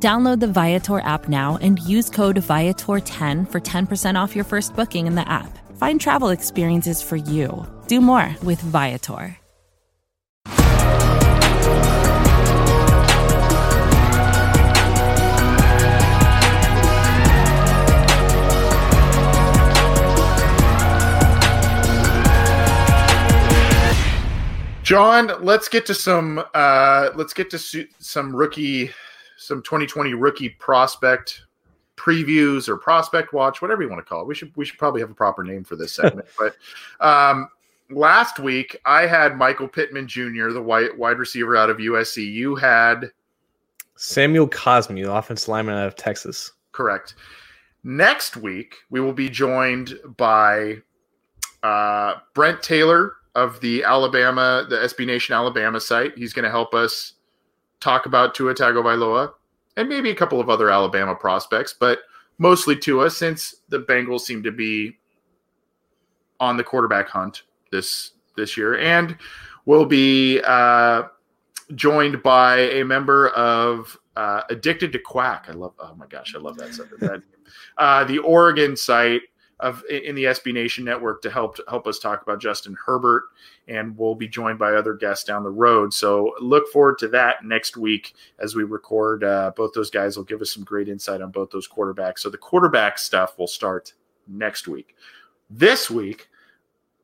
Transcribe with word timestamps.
Download 0.00 0.38
the 0.38 0.46
Viator 0.46 1.00
app 1.00 1.28
now 1.28 1.58
and 1.60 1.80
use 1.80 2.08
code 2.08 2.36
Viator10 2.36 3.50
for 3.50 3.60
10% 3.60 4.14
off 4.14 4.36
your 4.36 4.44
first 4.44 4.76
booking 4.76 5.08
in 5.08 5.16
the 5.16 5.28
app. 5.28 5.58
Find 5.76 6.00
travel 6.00 6.28
experiences 6.28 7.02
for 7.02 7.16
you. 7.16 7.66
Do 7.88 8.00
more 8.00 8.32
with 8.44 8.60
Viator. 8.60 9.36
John, 24.84 25.32
let's 25.40 25.68
get 25.68 25.84
to 25.86 25.92
some 25.92 26.42
uh, 26.54 27.10
let's 27.14 27.34
get 27.34 27.50
to 27.50 27.58
some 27.58 28.34
rookie 28.34 28.90
some 29.38 29.62
2020 29.62 30.14
rookie 30.14 30.48
prospect 30.50 31.42
previews 31.96 32.68
or 32.68 32.76
prospect 32.76 33.32
watch, 33.32 33.62
whatever 33.62 33.82
you 33.82 33.88
want 33.88 34.04
to 34.04 34.08
call 34.08 34.22
it. 34.22 34.26
We 34.26 34.34
should 34.34 34.52
we 34.56 34.64
should 34.64 34.78
probably 34.78 35.00
have 35.00 35.10
a 35.10 35.14
proper 35.14 35.44
name 35.44 35.64
for 35.64 35.76
this 35.76 35.92
segment. 35.92 36.26
but 36.38 36.56
um, 37.00 37.48
last 37.90 38.38
week 38.38 38.76
I 38.84 39.06
had 39.06 39.36
Michael 39.36 39.68
Pittman 39.68 40.08
Jr., 40.08 40.50
the 40.50 40.62
wide 40.62 40.96
wide 40.96 41.18
receiver 41.18 41.56
out 41.56 41.70
of 41.70 41.78
USC. 41.78 42.30
You 42.30 42.56
had 42.56 43.10
Samuel 43.96 44.48
Cosmi, 44.48 45.04
the 45.04 45.12
offensive 45.12 45.48
lineman 45.48 45.76
out 45.76 45.86
of 45.86 45.96
Texas. 45.96 46.52
Correct. 46.72 47.14
Next 47.84 48.36
week 48.36 48.74
we 48.90 49.00
will 49.00 49.12
be 49.12 49.28
joined 49.28 49.94
by 50.16 50.78
uh, 51.62 52.14
Brent 52.34 52.62
Taylor 52.62 53.14
of 53.34 53.60
the 53.60 53.84
Alabama, 53.84 54.66
the 54.68 54.76
SB 54.76 55.06
Nation 55.06 55.34
Alabama 55.34 55.80
site. 55.80 56.16
He's 56.16 56.32
going 56.32 56.44
to 56.44 56.50
help 56.50 56.74
us 56.74 57.14
talk 57.80 58.06
about 58.06 58.34
Tua 58.34 58.54
Tagovailoa 58.54 59.32
and 59.76 59.88
maybe 59.88 60.10
a 60.10 60.14
couple 60.14 60.40
of 60.40 60.50
other 60.50 60.70
Alabama 60.70 61.14
prospects, 61.14 61.74
but 61.78 62.00
mostly 62.38 62.76
Tua 62.76 63.10
since 63.10 63.56
the 63.68 63.80
Bengals 63.80 64.22
seem 64.22 64.42
to 64.42 64.52
be 64.52 64.98
on 66.40 66.56
the 66.56 66.64
quarterback 66.64 67.08
hunt 67.08 67.42
this 67.70 68.12
this 68.36 68.56
year, 68.56 68.78
and 68.78 69.16
we'll 69.66 69.84
be 69.84 70.40
uh, 70.44 71.02
joined 71.74 72.22
by 72.22 72.58
a 72.58 72.84
member 72.84 73.28
of 73.30 73.96
uh, 74.16 74.42
Addicted 74.50 74.92
to 74.92 74.98
Quack. 74.98 75.46
I 75.48 75.52
love. 75.52 75.74
Oh 75.78 75.94
my 75.96 76.06
gosh, 76.06 76.34
I 76.34 76.38
love 76.38 76.56
that. 76.58 76.72
that 77.00 77.22
uh, 77.76 78.04
the 78.04 78.18
Oregon 78.18 78.76
site 78.76 79.22
of 79.60 79.82
in 79.90 80.14
the 80.14 80.24
SB 80.24 80.52
Nation 80.52 80.84
network 80.84 81.20
to 81.22 81.30
help 81.30 81.58
help 81.68 81.86
us 81.86 81.98
talk 81.98 82.22
about 82.22 82.40
Justin 82.40 82.76
Herbert, 82.86 83.24
and 83.66 83.96
we'll 83.96 84.14
be 84.14 84.28
joined 84.28 84.58
by 84.58 84.74
other 84.74 84.94
guests 84.94 85.24
down 85.24 85.42
the 85.42 85.50
road. 85.50 85.92
So 85.92 86.34
look 86.40 86.68
forward 86.68 86.98
to 86.98 87.08
that 87.08 87.44
next 87.44 87.76
week 87.76 88.14
as 88.38 88.54
we 88.54 88.62
record. 88.62 89.24
Uh, 89.24 89.52
both 89.56 89.72
those 89.72 89.90
guys 89.90 90.16
will 90.16 90.24
give 90.24 90.40
us 90.40 90.52
some 90.52 90.64
great 90.64 90.88
insight 90.88 91.20
on 91.20 91.30
both 91.30 91.50
those 91.50 91.68
quarterbacks. 91.68 92.20
So 92.20 92.30
the 92.30 92.38
quarterback 92.38 92.98
stuff 92.98 93.38
will 93.38 93.48
start 93.48 93.92
next 94.28 94.68
week. 94.68 94.94
This 95.50 95.90
week, 95.90 96.28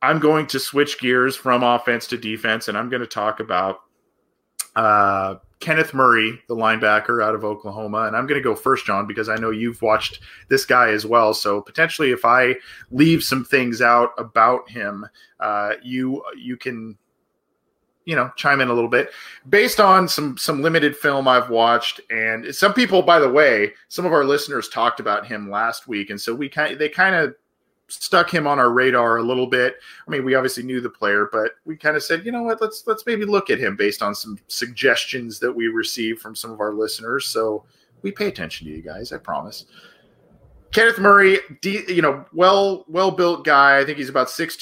I'm 0.03 0.19
going 0.19 0.47
to 0.49 0.61
switch 0.61 1.01
gears 1.01 1.35
from 1.35 1.63
offense 1.63 2.07
to 2.09 2.19
defense, 2.19 2.69
and 2.69 2.79
I'm 2.79 2.89
going 2.89 3.01
to 3.01 3.07
talk 3.07 3.41
about 3.41 3.81
uh, 4.77 5.37
Kenneth 5.65 5.95
Murray, 5.95 6.39
the 6.47 6.55
linebacker 6.55 7.25
out 7.25 7.35
of 7.35 7.43
Oklahoma. 7.43 8.03
And 8.03 8.15
I'm 8.15 8.27
going 8.27 8.39
to 8.39 8.45
go 8.45 8.55
first, 8.55 8.85
John, 8.85 9.07
because 9.07 9.31
I 9.31 9.37
know 9.37 9.51
you've 9.51 9.81
watched 9.81 10.21
this 10.49 10.67
guy 10.67 10.91
as 10.91 11.07
well. 11.07 11.33
So 11.33 11.63
potentially, 11.63 12.11
if 12.11 12.23
I 12.27 12.57
leave 12.91 13.25
some 13.25 13.47
things 13.47 13.81
out 13.81 14.11
about 14.19 14.69
him, 14.69 15.07
uh, 15.41 15.73
you 15.83 16.23
you 16.37 16.59
can 16.59 16.99
you 18.05 18.15
know 18.15 18.31
chime 18.37 18.61
in 18.61 18.69
a 18.69 18.75
little 18.75 18.91
bit 18.91 19.11
based 19.49 19.81
on 19.81 20.07
some 20.07 20.37
some 20.37 20.61
limited 20.61 20.95
film 20.95 21.27
I've 21.27 21.49
watched. 21.49 21.99
And 22.11 22.55
some 22.55 22.75
people, 22.75 23.01
by 23.01 23.19
the 23.19 23.31
way, 23.31 23.73
some 23.89 24.05
of 24.05 24.13
our 24.13 24.25
listeners 24.25 24.69
talked 24.69 25.01
about 25.01 25.27
him 25.27 25.49
last 25.51 25.89
week, 25.89 26.11
and 26.11 26.21
so 26.21 26.35
we 26.35 26.51
kind 26.51 26.79
they 26.79 26.91
kind 26.91 27.15
of 27.15 27.35
stuck 27.89 28.33
him 28.33 28.47
on 28.47 28.59
our 28.59 28.71
radar 28.71 29.19
a 29.19 29.23
little 29.23 29.47
bit. 29.47 29.77
I 30.07 30.11
mean, 30.11 30.25
we 30.25 30.35
obviously 30.35 30.63
knew 30.63 30.81
the 30.81 30.91
player, 30.91 31.29
but 31.31 31.53
we 31.65 31.77
kind 31.77 31.97
of 31.97 32.03
said, 32.03 32.25
you 32.25 32.33
know 32.33 32.43
what, 32.43 32.61
let's 32.61 32.87
let's 32.87 33.07
maybe 33.07 33.25
look 33.25 33.51
at 33.51 33.59
him 33.59 33.77
based 33.77 34.03
on 34.03 34.15
some 34.15 34.39
suggestions 34.49 35.39
that 35.41 35.53
we 35.53 35.69
received 35.69 36.21
from 36.21 36.35
some 36.35 36.51
of 36.51 36.61
our 36.61 36.73
listeners. 36.73 37.27
So 37.27 37.65
we 38.03 38.11
pay 38.11 38.29
attention 38.29 38.67
to 38.67 38.73
you 38.73 38.83
guys, 38.83 39.13
I 39.13 39.19
promise. 39.19 39.67
Kenneth 40.73 40.99
Murray, 40.99 41.39
you 41.63 42.03
know, 42.03 42.25
well 42.33 42.85
well 42.89 43.11
built 43.11 43.45
guy. 43.45 43.79
I 43.79 43.85
think 43.85 43.99
he's 43.99 44.09
about 44.09 44.27
6'2", 44.27 44.59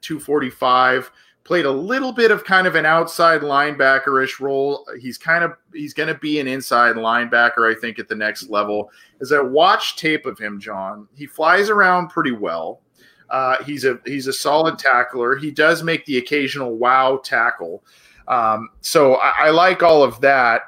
245 0.00 1.12
played 1.44 1.66
a 1.66 1.70
little 1.70 2.12
bit 2.12 2.30
of 2.30 2.44
kind 2.44 2.66
of 2.66 2.74
an 2.74 2.86
outside 2.86 3.42
linebacker-ish 3.42 4.40
role. 4.40 4.86
He's 4.98 5.18
kind 5.18 5.44
of 5.44 5.52
he's 5.72 5.94
going 5.94 6.08
to 6.08 6.18
be 6.18 6.40
an 6.40 6.48
inside 6.48 6.96
linebacker, 6.96 7.70
I 7.70 7.78
think, 7.78 7.98
at 7.98 8.08
the 8.08 8.14
next 8.14 8.48
level. 8.48 8.90
As 9.20 9.30
I 9.30 9.40
watch 9.40 9.96
tape 9.96 10.26
of 10.26 10.38
him, 10.38 10.58
John, 10.58 11.06
he 11.14 11.26
flies 11.26 11.68
around 11.68 12.08
pretty 12.08 12.32
well. 12.32 12.80
Uh, 13.30 13.62
he's 13.64 13.84
a 13.84 13.98
he's 14.06 14.26
a 14.26 14.32
solid 14.32 14.78
tackler. 14.78 15.36
He 15.36 15.50
does 15.50 15.82
make 15.82 16.04
the 16.06 16.18
occasional 16.18 16.76
wow 16.76 17.20
tackle. 17.22 17.84
Um, 18.26 18.70
so 18.80 19.16
I, 19.16 19.46
I, 19.46 19.50
like 19.50 19.82
all 19.82 20.02
of 20.02 20.20
that. 20.22 20.62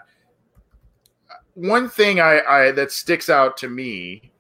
One 1.55 1.89
thing 1.89 2.21
I, 2.21 2.41
I 2.41 2.71
that 2.73 2.93
sticks 2.93 3.31
out 3.31 3.57
to 3.59 3.69
me 3.69 4.31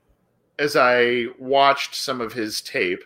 as 0.58 0.76
I 0.76 1.26
watched 1.38 1.94
some 1.94 2.20
of 2.20 2.34
his 2.34 2.60
tape 2.60 3.02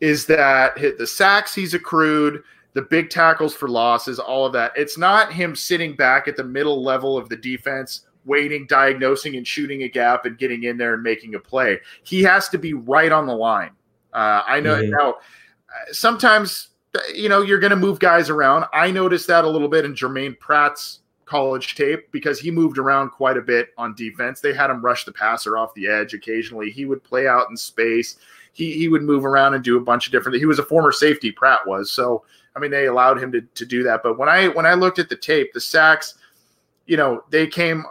is 0.00 0.26
that 0.26 0.78
hit 0.78 0.98
the 0.98 1.06
sacks 1.06 1.54
he's 1.54 1.74
accrued, 1.74 2.42
the 2.78 2.82
big 2.82 3.10
tackles 3.10 3.56
for 3.56 3.68
losses, 3.68 4.20
all 4.20 4.46
of 4.46 4.52
that. 4.52 4.70
It's 4.76 4.96
not 4.96 5.32
him 5.32 5.56
sitting 5.56 5.96
back 5.96 6.28
at 6.28 6.36
the 6.36 6.44
middle 6.44 6.80
level 6.80 7.18
of 7.18 7.28
the 7.28 7.34
defense, 7.34 8.02
waiting, 8.24 8.68
diagnosing, 8.68 9.34
and 9.34 9.44
shooting 9.44 9.82
a 9.82 9.88
gap 9.88 10.26
and 10.26 10.38
getting 10.38 10.62
in 10.62 10.78
there 10.78 10.94
and 10.94 11.02
making 11.02 11.34
a 11.34 11.40
play. 11.40 11.80
He 12.04 12.22
has 12.22 12.48
to 12.50 12.56
be 12.56 12.74
right 12.74 13.10
on 13.10 13.26
the 13.26 13.34
line. 13.34 13.72
Uh, 14.12 14.42
I 14.46 14.60
know 14.60 14.76
mm-hmm. 14.76 14.92
now. 14.92 15.16
Sometimes 15.90 16.68
you 17.12 17.28
know 17.28 17.42
you're 17.42 17.58
going 17.58 17.72
to 17.72 17.76
move 17.76 17.98
guys 17.98 18.30
around. 18.30 18.66
I 18.72 18.92
noticed 18.92 19.26
that 19.26 19.44
a 19.44 19.48
little 19.48 19.68
bit 19.68 19.84
in 19.84 19.96
Germaine 19.96 20.36
Pratt's 20.38 21.00
college 21.24 21.74
tape 21.74 22.12
because 22.12 22.38
he 22.38 22.52
moved 22.52 22.78
around 22.78 23.10
quite 23.10 23.36
a 23.36 23.42
bit 23.42 23.70
on 23.76 23.92
defense. 23.96 24.40
They 24.40 24.54
had 24.54 24.70
him 24.70 24.84
rush 24.84 25.04
the 25.04 25.10
passer 25.10 25.58
off 25.58 25.74
the 25.74 25.88
edge 25.88 26.14
occasionally. 26.14 26.70
He 26.70 26.84
would 26.84 27.02
play 27.02 27.26
out 27.26 27.50
in 27.50 27.56
space. 27.56 28.18
He 28.52 28.74
he 28.74 28.86
would 28.86 29.02
move 29.02 29.24
around 29.24 29.54
and 29.54 29.64
do 29.64 29.76
a 29.76 29.80
bunch 29.80 30.06
of 30.06 30.12
different. 30.12 30.38
He 30.38 30.46
was 30.46 30.60
a 30.60 30.64
former 30.64 30.92
safety. 30.92 31.32
Pratt 31.32 31.66
was 31.66 31.90
so 31.90 32.22
I 32.58 32.60
mean, 32.60 32.72
they 32.72 32.86
allowed 32.86 33.22
him 33.22 33.30
to, 33.32 33.40
to 33.40 33.64
do 33.64 33.84
that. 33.84 34.02
But 34.02 34.18
when 34.18 34.28
I 34.28 34.48
when 34.48 34.66
I 34.66 34.74
looked 34.74 34.98
at 34.98 35.08
the 35.08 35.16
tape, 35.16 35.52
the 35.52 35.60
sacks, 35.60 36.16
you 36.86 36.96
know, 36.96 37.22
they 37.30 37.46
came 37.46 37.84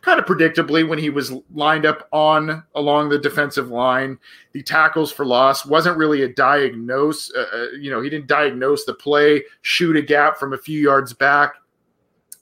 kind 0.00 0.18
of 0.18 0.24
predictably 0.24 0.88
when 0.88 0.98
he 0.98 1.10
was 1.10 1.32
lined 1.54 1.86
up 1.86 2.08
on 2.10 2.64
along 2.74 3.08
the 3.08 3.18
defensive 3.18 3.68
line. 3.68 4.18
The 4.52 4.64
tackles 4.64 5.12
for 5.12 5.24
loss 5.24 5.64
wasn't 5.64 5.96
really 5.96 6.22
a 6.22 6.28
diagnose. 6.28 7.32
Uh, 7.32 7.46
uh 7.52 7.66
you 7.78 7.90
know, 7.90 8.00
he 8.00 8.10
didn't 8.10 8.26
diagnose 8.26 8.84
the 8.84 8.94
play, 8.94 9.44
shoot 9.62 9.94
a 9.94 10.02
gap 10.02 10.38
from 10.38 10.54
a 10.54 10.58
few 10.58 10.80
yards 10.80 11.12
back, 11.12 11.54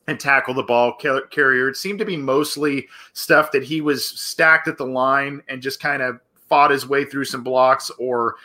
and 0.07 0.19
tackle 0.19 0.55
the 0.55 0.63
ball 0.63 0.95
carrier. 0.95 1.69
It 1.69 1.77
seemed 1.77 1.99
to 1.99 2.07
be 2.07 2.17
mostly 2.17 2.89
stuff 3.13 3.53
that 3.53 3.63
he 3.63 3.83
was 3.83 4.07
stacked 4.07 4.69
at 4.69 4.79
the 4.79 4.87
line 4.87 5.43
and 5.49 5.61
just 5.61 5.81
kind 5.81 6.01
of 6.01 6.21
fought 6.49 6.71
his 6.71 6.89
way 6.89 7.05
through 7.05 7.27
some 7.27 7.45
blocks 7.45 7.91
or 7.99 8.37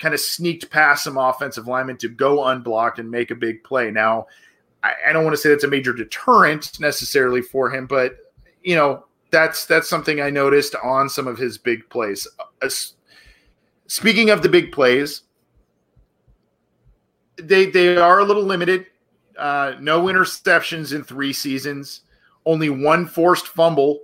kind 0.00 0.14
of 0.14 0.20
sneaked 0.20 0.70
past 0.70 1.04
some 1.04 1.18
offensive 1.18 1.68
linemen 1.68 1.98
to 1.98 2.08
go 2.08 2.46
unblocked 2.46 2.98
and 2.98 3.08
make 3.08 3.30
a 3.30 3.34
big 3.34 3.62
play. 3.62 3.90
Now, 3.90 4.26
I, 4.82 4.94
I 5.08 5.12
don't 5.12 5.24
want 5.24 5.34
to 5.34 5.40
say 5.40 5.50
that's 5.50 5.64
a 5.64 5.68
major 5.68 5.92
deterrent 5.92 6.80
necessarily 6.80 7.42
for 7.42 7.70
him, 7.70 7.86
but 7.86 8.16
you 8.62 8.74
know 8.74 9.04
that's 9.30 9.66
that's 9.66 9.88
something 9.88 10.20
I 10.20 10.30
noticed 10.30 10.74
on 10.82 11.08
some 11.08 11.28
of 11.28 11.38
his 11.38 11.58
big 11.58 11.88
plays. 11.90 12.26
Uh, 12.62 12.68
speaking 13.86 14.30
of 14.30 14.42
the 14.42 14.48
big 14.48 14.72
plays, 14.72 15.22
they 17.36 17.66
they 17.66 17.96
are 17.96 18.20
a 18.20 18.24
little 18.24 18.42
limited. 18.42 18.86
Uh, 19.38 19.74
no 19.80 20.04
interceptions 20.04 20.94
in 20.94 21.04
three 21.04 21.32
seasons. 21.32 22.02
Only 22.46 22.70
one 22.70 23.06
forced 23.06 23.46
fumble 23.48 24.00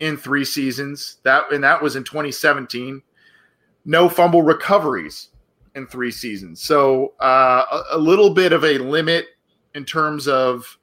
in 0.00 0.16
three 0.16 0.44
seasons. 0.44 1.18
That 1.22 1.52
and 1.52 1.62
that 1.62 1.80
was 1.80 1.94
in 1.94 2.02
2017 2.02 3.00
no 3.84 4.08
fumble 4.08 4.42
recoveries 4.42 5.30
in 5.74 5.86
three 5.86 6.10
seasons. 6.10 6.62
So 6.62 7.14
uh, 7.20 7.64
a, 7.70 7.96
a, 7.96 7.98
little 7.98 8.30
bit 8.30 8.52
of 8.52 8.64
a 8.64 8.78
limit 8.78 9.26
in 9.74 9.84
terms 9.84 10.28
of 10.28 10.78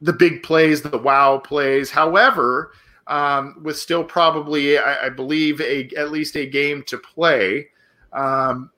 the 0.00 0.12
big 0.12 0.42
plays, 0.42 0.82
the 0.82 0.98
wow 0.98 1.38
plays. 1.38 1.90
However, 1.90 2.72
um, 3.06 3.60
with 3.62 3.78
still 3.78 4.04
probably, 4.04 4.78
I, 4.78 5.06
I, 5.06 5.08
believe, 5.08 5.60
a 5.60 5.88
at 5.96 6.10
least 6.10 6.36
a 6.36 6.46
game 6.46 6.82
to 6.88 6.98
play. 6.98 7.68
Um, 8.12 8.70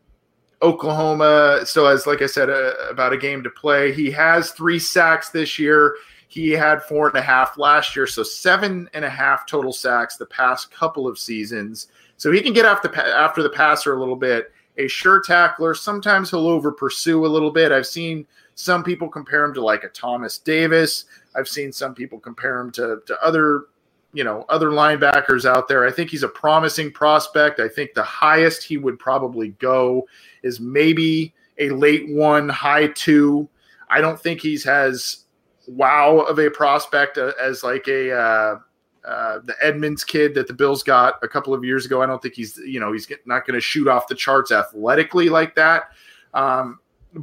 Oklahoma 0.61 1.61
still 1.65 1.87
has, 1.89 2.07
like 2.07 2.21
I 2.21 2.27
said, 2.27 2.51
a, 2.51 2.89
about 2.89 3.13
a 3.13 3.17
game 3.17 3.43
to 3.45 3.51
play. 3.51 3.93
He 3.93 4.11
has 4.11 4.51
three 4.51 4.79
sacks 4.79 5.31
this 5.31 5.59
year. 5.59 5.97
He 6.29 6.51
had 6.51 6.83
four 6.83 7.09
and 7.09 7.17
a 7.17 7.23
half 7.23 7.57
last 7.57 7.97
year, 7.97 8.07
so 8.07 8.23
seven 8.23 8.89
and 8.93 9.05
a 9.05 9.11
half 9.11 9.47
total 9.47 9.73
sacks 9.73 10.17
the 10.17 10.27
past 10.27 10.71
couple 10.71 11.09
of 11.09 11.19
seasons. 11.19 11.89
So 12.19 12.31
he 12.31 12.43
can 12.43 12.53
get 12.53 12.67
after 12.67 12.89
the, 12.89 13.07
after 13.07 13.43
the 13.43 13.49
passer 13.49 13.95
a 13.95 13.99
little 13.99 14.17
bit. 14.17 14.53
A 14.77 14.87
sure 14.87 15.21
tackler. 15.21 15.75
Sometimes 15.75 16.31
he'll 16.31 16.47
over 16.47 16.71
pursue 16.71 17.25
a 17.25 17.27
little 17.27 17.51
bit. 17.51 17.73
I've 17.73 17.87
seen 17.87 18.27
some 18.55 18.85
people 18.85 19.09
compare 19.09 19.45
him 19.45 19.55
to 19.55 19.65
like 19.65 19.85
a 19.85 19.89
Thomas 19.89 20.39
Davis. 20.39 21.07
I've 21.35 21.49
seen 21.49 21.73
some 21.73 21.95
people 21.95 22.21
compare 22.21 22.61
him 22.61 22.71
to, 22.73 23.01
to 23.07 23.25
other 23.25 23.65
you 24.13 24.25
know 24.25 24.45
other 24.49 24.71
linebackers 24.71 25.45
out 25.45 25.69
there. 25.69 25.87
I 25.87 25.91
think 25.91 26.11
he's 26.11 26.23
a 26.23 26.29
promising 26.29 26.93
prospect. 26.93 27.61
I 27.61 27.69
think 27.69 27.95
the 27.95 28.03
highest 28.03 28.63
he 28.63 28.77
would 28.77 28.99
probably 28.99 29.51
go 29.59 30.07
is 30.43 30.61
maybe 30.61 31.35
a 31.59 31.71
late 31.71 32.09
one, 32.09 32.49
high 32.49 32.89
two. 32.89 33.49
I 33.91 34.01
don't 34.01 34.21
think 34.21 34.41
he's 34.41 34.65
has 34.65 35.25
wow 35.67 36.21
of 36.21 36.39
a 36.39 36.51
prospect 36.51 37.19
uh, 37.19 37.33
as 37.41 37.63
like 37.63 37.87
a 37.89 38.13
uh, 38.13 38.59
uh, 39.09 39.41
the 39.45 39.55
Edmunds 39.63 40.05
kid 40.05 40.35
that 40.35 40.47
the 40.47 40.53
Bills 40.53 40.83
got 40.83 41.15
a 41.23 41.29
couple 41.29 41.55
of 41.55 41.65
years 41.65 41.87
ago. 41.87 42.03
I 42.03 42.07
don't 42.07 42.21
think 42.21 42.35
he's 42.35 42.59
you 42.59 42.79
know 42.79 42.93
he's 42.93 43.11
not 43.25 43.47
going 43.47 43.55
to 43.55 43.61
shoot 43.61 43.89
off 43.89 44.07
the 44.07 44.15
charts 44.15 44.53
athletically 44.53 45.29
like 45.29 45.55
that. 45.55 45.93
Um, 46.35 46.81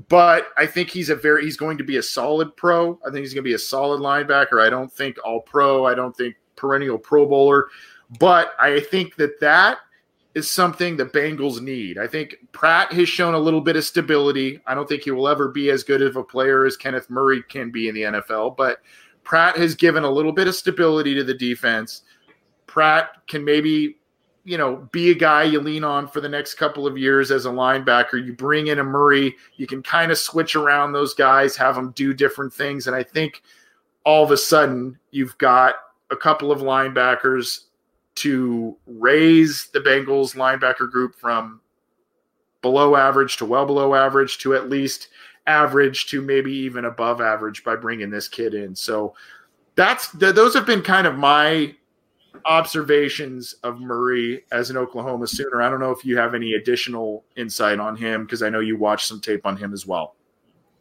but 0.10 0.48
I 0.58 0.66
think 0.66 0.90
he's 0.90 1.10
a 1.10 1.16
very 1.16 1.44
he's 1.44 1.58
going 1.58 1.78
to 1.78 1.84
be 1.84 1.98
a 1.98 2.04
solid 2.04 2.56
pro. 2.58 3.00
I 3.06 3.12
think 3.12 3.20
he's 3.20 3.34
going 3.34 3.44
to 3.44 3.50
be 3.50 3.54
a 3.54 3.60
solid 3.60 4.02
linebacker. 4.02 4.66
I 4.66 4.70
don't 4.70 4.92
think 4.92 5.18
all 5.24 5.42
pro. 5.42 5.86
I 5.86 5.94
don't 5.94 6.16
think 6.16 6.36
perennial 6.56 6.98
Pro 6.98 7.26
Bowler. 7.28 7.68
But 8.20 8.54
I 8.60 8.80
think 8.80 9.16
that 9.16 9.40
that 9.42 9.80
is 10.34 10.50
something 10.50 10.98
the 10.98 11.06
Bengals 11.06 11.62
need. 11.62 11.98
I 11.98 12.08
think 12.08 12.36
Pratt 12.52 12.92
has 12.94 13.08
shown 13.08 13.34
a 13.34 13.40
little 13.40 13.62
bit 13.62 13.78
of 13.78 13.86
stability. 13.86 14.60
I 14.68 14.76
don't 14.76 14.88
think 14.88 15.04
he 15.04 15.12
will 15.12 15.28
ever 15.28 15.48
be 15.48 15.70
as 15.70 15.84
good 15.84 16.02
of 16.02 16.18
a 16.18 16.24
player 16.24 16.66
as 16.66 16.76
Kenneth 16.76 17.10
Murray 17.10 17.42
can 17.44 17.72
be 17.72 17.88
in 17.88 17.96
the 17.96 18.02
NFL, 18.02 18.58
but 18.58 18.80
Pratt 19.26 19.58
has 19.58 19.76
given 19.76 20.04
a 20.04 20.10
little 20.10 20.32
bit 20.32 20.48
of 20.48 20.56
stability 20.56 21.14
to 21.16 21.24
the 21.24 21.34
defense. 21.34 22.04
Pratt 22.68 23.10
can 23.28 23.44
maybe, 23.44 23.98
you 24.46 24.58
know, 24.58 24.88
be 24.92 25.12
a 25.12 25.16
guy 25.16 25.44
you 25.44 25.60
lean 25.60 25.84
on 25.84 26.08
for 26.08 26.22
the 26.22 26.30
next 26.30 26.54
couple 26.54 26.88
of 26.88 26.98
years 26.98 27.32
as 27.32 27.46
a 27.46 27.50
linebacker. 27.50 28.24
You 28.24 28.34
bring 28.34 28.68
in 28.68 28.80
a 28.80 28.84
Murray, 28.84 29.36
you 29.58 29.68
can 29.68 29.84
kind 29.84 30.12
of 30.12 30.18
switch 30.18 30.56
around 30.56 30.94
those 30.94 31.14
guys, 31.14 31.58
have 31.58 31.76
them 31.76 31.92
do 31.96 32.14
different 32.14 32.54
things. 32.54 32.88
And 32.88 32.96
I 32.96 33.04
think 33.04 33.42
all 34.06 34.24
of 34.24 34.32
a 34.32 34.38
sudden 34.38 34.98
you've 35.12 35.38
got 35.40 35.76
a 36.12 36.16
couple 36.16 36.52
of 36.52 36.60
linebackers 36.60 37.62
to 38.16 38.78
raise 38.86 39.68
the 39.74 39.80
Bengals 39.80 40.36
linebacker 40.36 40.90
group 40.90 41.16
from 41.16 41.60
below 42.62 42.96
average 42.96 43.38
to 43.38 43.46
well 43.46 43.66
below 43.66 43.94
average 43.94 44.38
to 44.40 44.56
at 44.56 44.70
least 44.70 45.10
average 45.48 46.08
to 46.08 46.22
maybe 46.22 46.52
even 46.52 46.86
above 46.86 47.22
average 47.22 47.64
by 47.64 47.76
bringing 47.76 48.10
this 48.10 48.28
kid 48.28 48.54
in. 48.54 48.76
So 48.76 49.16
that's 49.76 50.10
the, 50.10 50.32
those 50.32 50.54
have 50.54 50.66
been 50.66 50.82
kind 50.82 51.06
of 51.06 51.16
my 51.16 51.76
observations 52.46 53.54
of 53.64 53.80
Murray 53.80 54.44
as 54.52 54.70
an 54.70 54.78
Oklahoma 54.78 55.28
Sooner. 55.28 55.62
I 55.62 55.70
don't 55.70 55.80
know 55.80 55.92
if 55.92 56.06
you 56.06 56.18
have 56.18 56.36
any 56.36 56.54
additional 56.54 57.24
insight 57.36 57.80
on 57.80 57.96
him 57.96 58.24
because 58.24 58.44
I 58.44 58.50
know 58.50 58.60
you 58.60 58.78
watched 58.78 59.08
some 59.08 59.22
tape 59.22 59.46
on 59.46 59.58
him 59.58 59.74
as 59.74 59.86
well. 59.86 60.16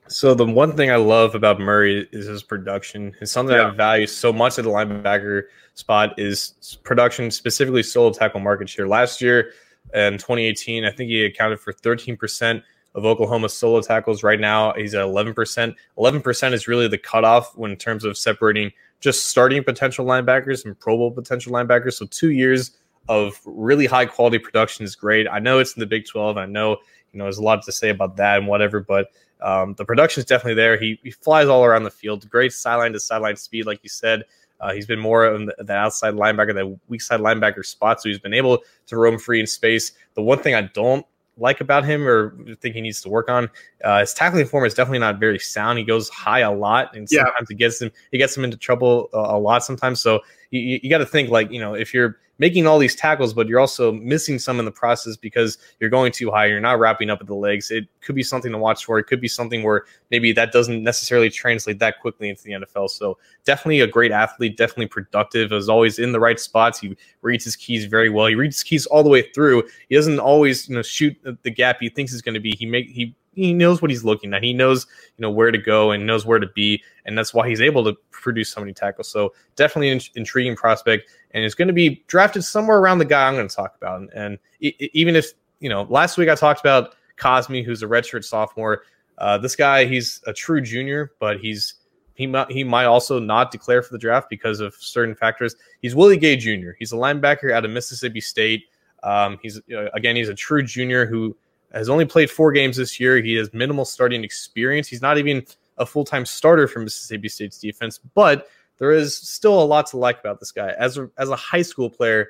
So 0.07 0.35
the 0.35 0.45
one 0.45 0.77
thing 0.77 0.91
I 0.91 0.97
love 0.97 1.35
about 1.35 1.59
Murray 1.59 2.07
is 2.13 2.27
his 2.27 2.43
production. 2.43 3.15
It's 3.23 3.33
something 3.33 3.57
yeah. 3.57 3.69
I 3.69 3.71
value 3.71 4.07
so 4.07 4.33
much 4.33 4.59
at 4.59 4.65
the 4.65 4.71
linebacker 4.71 5.45
spot 5.75 6.19
is 6.19 6.79
production, 6.85 7.31
specifically 7.31 7.83
solo 7.83 8.13
tackle 8.13 8.41
market 8.41 8.69
share. 8.69 8.87
Last 8.87 9.23
year 9.23 9.53
in 9.95 10.15
2018, 10.15 10.85
I 10.85 10.91
think 10.91 11.09
he 11.09 11.25
accounted 11.25 11.59
for 11.59 11.73
13% 11.73 12.63
of 12.95 13.05
Oklahoma 13.05 13.49
solo 13.49 13.81
tackles. 13.81 14.23
Right 14.23 14.41
now, 14.41 14.73
he's 14.75 14.95
at 14.95 15.05
11%. 15.05 15.75
11% 15.99 16.53
is 16.53 16.69
really 16.69 16.89
the 16.89 16.99
cutoff 16.99 17.57
when 17.57 17.73
in 17.73 17.77
terms 17.77 18.05
of 18.05 18.17
separating 18.17 18.71
just 19.01 19.27
starting 19.27 19.63
potential 19.63 20.07
linebackers 20.07 20.65
and 20.65 20.79
Pro 20.79 20.97
Bowl 20.97 21.11
potential 21.11 21.53
linebackers. 21.53 21.95
So 21.95 22.07
two 22.07 22.31
years 22.31 22.73
of 23.09 23.41
really 23.45 23.87
high 23.87 24.07
quality 24.07 24.39
production 24.39 24.85
is 24.85 24.97
great. 24.97 25.27
I 25.29 25.39
know 25.39 25.59
it's 25.59 25.75
in 25.75 25.81
the 25.81 25.87
Big 25.87 26.07
12. 26.07 26.39
I 26.39 26.47
know 26.47 26.79
you 27.13 27.19
know 27.19 27.25
there's 27.25 27.39
a 27.39 27.43
lot 27.43 27.63
to 27.65 27.73
say 27.73 27.91
about 27.91 28.17
that 28.17 28.39
and 28.39 28.47
whatever, 28.47 28.81
but 28.81 29.09
um, 29.41 29.75
the 29.75 29.85
production 29.85 30.21
is 30.21 30.25
definitely 30.25 30.55
there. 30.55 30.79
He, 30.79 30.99
he 31.03 31.11
flies 31.11 31.49
all 31.49 31.65
around 31.65 31.85
the 31.85 31.91
field. 31.91 32.29
Great 32.31 32.53
sideline 32.53 32.93
to 32.93 33.01
sideline 33.01 33.37
speed, 33.37 33.67
like 33.67 33.81
you 33.83 33.91
said. 33.91 34.25
Uh, 34.61 34.73
he's 34.73 34.87
been 34.87 35.01
more 35.01 35.35
on 35.35 35.47
the, 35.47 35.55
the, 35.59 35.75
outside 35.75 36.15
linebacker, 36.15 36.55
the 36.55 36.79
weak 36.89 37.03
side 37.03 37.21
linebacker 37.21 37.65
spot, 37.65 38.01
so 38.01 38.09
he's 38.09 38.19
been 38.19 38.33
able 38.33 38.63
to 38.87 38.97
roam 38.97 39.19
free 39.19 39.41
in 39.41 39.47
space. 39.47 39.93
The 40.15 40.23
one 40.23 40.39
thing 40.39 40.55
I 40.55 40.63
don't 40.63 41.05
like 41.37 41.61
about 41.61 41.85
him 41.85 42.07
or 42.07 42.37
think 42.61 42.75
he 42.75 42.81
needs 42.81 43.01
to 43.03 43.09
work 43.09 43.29
on. 43.29 43.51
Uh, 43.83 44.01
his 44.01 44.15
tackling 44.15 44.47
form 44.47 44.65
is 44.65 44.75
definitely 44.75 45.01
not 45.01 45.19
very 45.19 45.39
sound. 45.39 45.79
He 45.79 45.85
goes 45.85 46.09
high 46.09 46.41
a 46.41 46.53
lot, 46.53 46.95
and 46.97 47.09
sometimes 47.09 47.35
yeah. 47.41 47.47
he 47.49 47.55
gets 47.55 47.83
him 47.83 47.91
he 48.11 48.19
gets 48.19 48.37
him 48.37 48.45
into 48.45 48.57
trouble 48.57 49.09
a, 49.13 49.19
a 49.19 49.39
lot 49.39 49.65
sometimes. 49.65 50.01
So 50.01 50.21
you, 50.51 50.81
you 50.83 50.91
got 50.91 50.99
to 50.99 51.07
think 51.07 51.31
like 51.31 51.51
you 51.51 51.61
know 51.61 51.75
if 51.75 51.95
you're 51.95 52.19
making 52.39 52.67
all 52.67 52.79
these 52.79 52.95
tackles, 52.95 53.33
but 53.33 53.47
you're 53.47 53.61
also 53.61 53.93
missing 53.93 54.39
some 54.39 54.59
in 54.59 54.65
the 54.65 54.71
process 54.71 55.17
because 55.17 55.59
you're 55.79 55.91
going 55.91 56.11
too 56.11 56.31
high. 56.31 56.47
You're 56.47 56.61
not 56.61 56.79
wrapping 56.79 57.11
up 57.11 57.21
at 57.21 57.27
the 57.27 57.35
legs. 57.35 57.71
It 57.71 57.87
could 58.01 58.15
be 58.15 58.23
something 58.23 58.51
to 58.51 58.59
watch 58.59 58.85
for. 58.85 58.99
It 58.99 59.05
could 59.05 59.21
be 59.21 59.29
something 59.29 59.63
where 59.63 59.85
maybe 60.11 60.33
that 60.33 60.53
doesn't 60.53 60.83
necessarily 60.83 61.31
translate 61.31 61.79
that 61.79 62.01
quickly 62.01 62.29
into 62.29 62.43
the 62.43 62.53
NFL. 62.53 62.91
So 62.91 63.19
definitely 63.45 63.81
a 63.81 63.87
great 63.87 64.11
athlete, 64.11 64.57
definitely 64.57 64.87
productive, 64.87 65.53
as 65.53 65.69
always 65.69 65.99
in 65.99 66.13
the 66.13 66.21
right 66.21 66.41
spots. 66.41 66.81
He 66.81 66.97
reads 67.23 67.45
his 67.45 67.57
keys 67.57 67.85
very 67.85 68.11
well. 68.11 68.27
He 68.27 68.35
reads 68.35 68.57
his 68.57 68.65
keys 68.65 68.87
all 68.87 69.03
the 69.03 69.11
way 69.11 69.23
through. 69.23 69.65
He 69.89 69.95
doesn't 69.95 70.19
always, 70.19 70.69
you 70.69 70.75
know, 70.75 70.83
shoot 70.83 71.17
the 71.43 71.51
gap 71.51 71.79
he 71.81 71.89
thinks 71.89 72.13
is 72.13 72.23
going 72.23 72.35
to 72.35 72.41
be. 72.41 72.57
He 72.57 72.67
make 72.67 72.89
he 72.89 73.15
he 73.35 73.53
knows 73.53 73.83
what 73.83 73.91
he's 73.91 74.05
looking 74.05 74.33
at. 74.35 74.43
He 74.43 74.53
knows, 74.53 74.87
you 75.17 75.23
know, 75.23 75.31
where 75.31 75.51
to 75.51 75.59
go 75.59 75.91
and 75.91 76.07
knows 76.07 76.25
where 76.27 76.39
to 76.39 76.47
be, 76.49 76.83
and 77.05 77.17
that's 77.17 77.35
why 77.35 77.49
he's 77.49 77.61
able 77.61 77.85
to 77.85 77.95
produce 78.11 78.51
so 78.51 78.61
many 78.61 78.73
tackles. 78.73 79.09
So 79.09 79.35
definitely 79.57 79.91
an 79.91 80.01
intriguing 80.15 80.57
prospect, 80.57 81.11
and 81.33 81.45
it's 81.45 81.55
going 81.55 81.69
to 81.69 81.75
be 81.75 82.05
drafted 82.07 82.45
somewhere 82.45 82.79
around 82.79 82.99
the 82.99 83.05
guy 83.05 83.27
I'm 83.27 83.35
going 83.35 83.49
to 83.49 83.55
talk 83.55 83.77
about. 83.77 84.01
And, 84.01 84.11
and 84.15 84.39
it, 84.61 84.91
even 84.95 85.17
if 85.17 85.33
you 85.61 85.69
know, 85.69 85.87
last 85.89 86.19
week 86.19 86.29
I 86.29 86.35
talked 86.35 86.61
about 86.61 86.95
Cosmi, 87.17 87.65
who's 87.65 87.83
a 87.83 87.87
redshirt 87.87 88.25
sophomore. 88.25 88.83
Uh, 89.19 89.39
this 89.39 89.57
guy, 89.57 89.85
he's 89.85 90.21
a 90.27 90.33
true 90.33 90.61
junior, 90.61 91.13
but 91.21 91.41
he's 91.41 91.75
he 92.15 92.27
might 92.27 92.51
he 92.51 92.65
might 92.65 92.85
also 92.85 93.19
not 93.19 93.51
declare 93.51 93.83
for 93.83 93.93
the 93.93 93.99
draft 93.99 94.29
because 94.31 94.61
of 94.61 94.75
certain 94.75 95.15
factors. 95.15 95.57
He's 95.83 95.95
Willie 95.95 96.17
Gay 96.17 96.37
Jr. 96.37 96.71
He's 96.79 96.93
a 96.93 96.97
linebacker 96.97 97.53
out 97.53 97.65
of 97.65 97.71
Mississippi 97.71 98.21
State. 98.21 98.65
Um, 99.03 99.39
he's 99.43 99.61
uh, 99.75 99.91
again, 99.95 100.17
he's 100.17 100.29
a 100.29 100.35
true 100.35 100.63
junior 100.63 101.07
who 101.07 101.37
has 101.75 101.89
only 101.89 102.05
played 102.05 102.31
four 102.31 102.53
games 102.53 102.77
this 102.77 102.99
year. 102.99 103.17
He 103.23 103.35
has 103.35 103.53
minimal 103.53 103.85
starting 103.85 104.25
experience. 104.25 104.89
He's 104.89 105.03
not 105.03 105.19
even 105.19 105.45
a 105.79 105.87
full 105.87 106.05
time 106.05 106.25
starter 106.25 106.69
for 106.69 106.81
Mississippi 106.81 107.29
State's 107.29 107.59
defense, 107.59 107.99
but 107.99 108.49
there 108.79 108.93
is 108.93 109.17
still 109.17 109.63
a 109.63 109.65
lot 109.65 109.87
to 109.89 109.97
like 109.97 110.21
about 110.21 110.41
this 110.41 110.53
guy. 110.53 110.71
As 110.79 110.99
a, 110.99 111.11
as 111.19 111.29
a 111.29 111.37
high 111.37 111.63
school 111.63 111.91
player, 111.91 112.29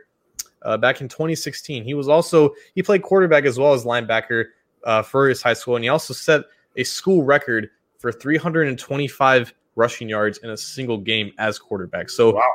uh, 0.62 0.76
back 0.76 1.00
in 1.00 1.08
2016, 1.08 1.84
he 1.84 1.94
was 1.94 2.08
also 2.08 2.54
he 2.74 2.82
played 2.82 3.02
quarterback 3.02 3.44
as 3.44 3.58
well 3.58 3.74
as 3.74 3.84
linebacker 3.84 4.46
uh, 4.84 5.02
for 5.02 5.28
his 5.28 5.42
high 5.42 5.52
school, 5.52 5.76
and 5.76 5.84
he 5.84 5.88
also 5.88 6.14
set 6.14 6.42
a 6.76 6.84
school 6.84 7.22
record 7.22 7.68
for 7.98 8.10
325 8.10 9.54
rushing 9.76 10.08
yards 10.08 10.38
in 10.38 10.50
a 10.50 10.56
single 10.56 10.98
game 10.98 11.32
as 11.38 11.58
quarterback. 11.58 12.08
So 12.10 12.34
wow. 12.34 12.52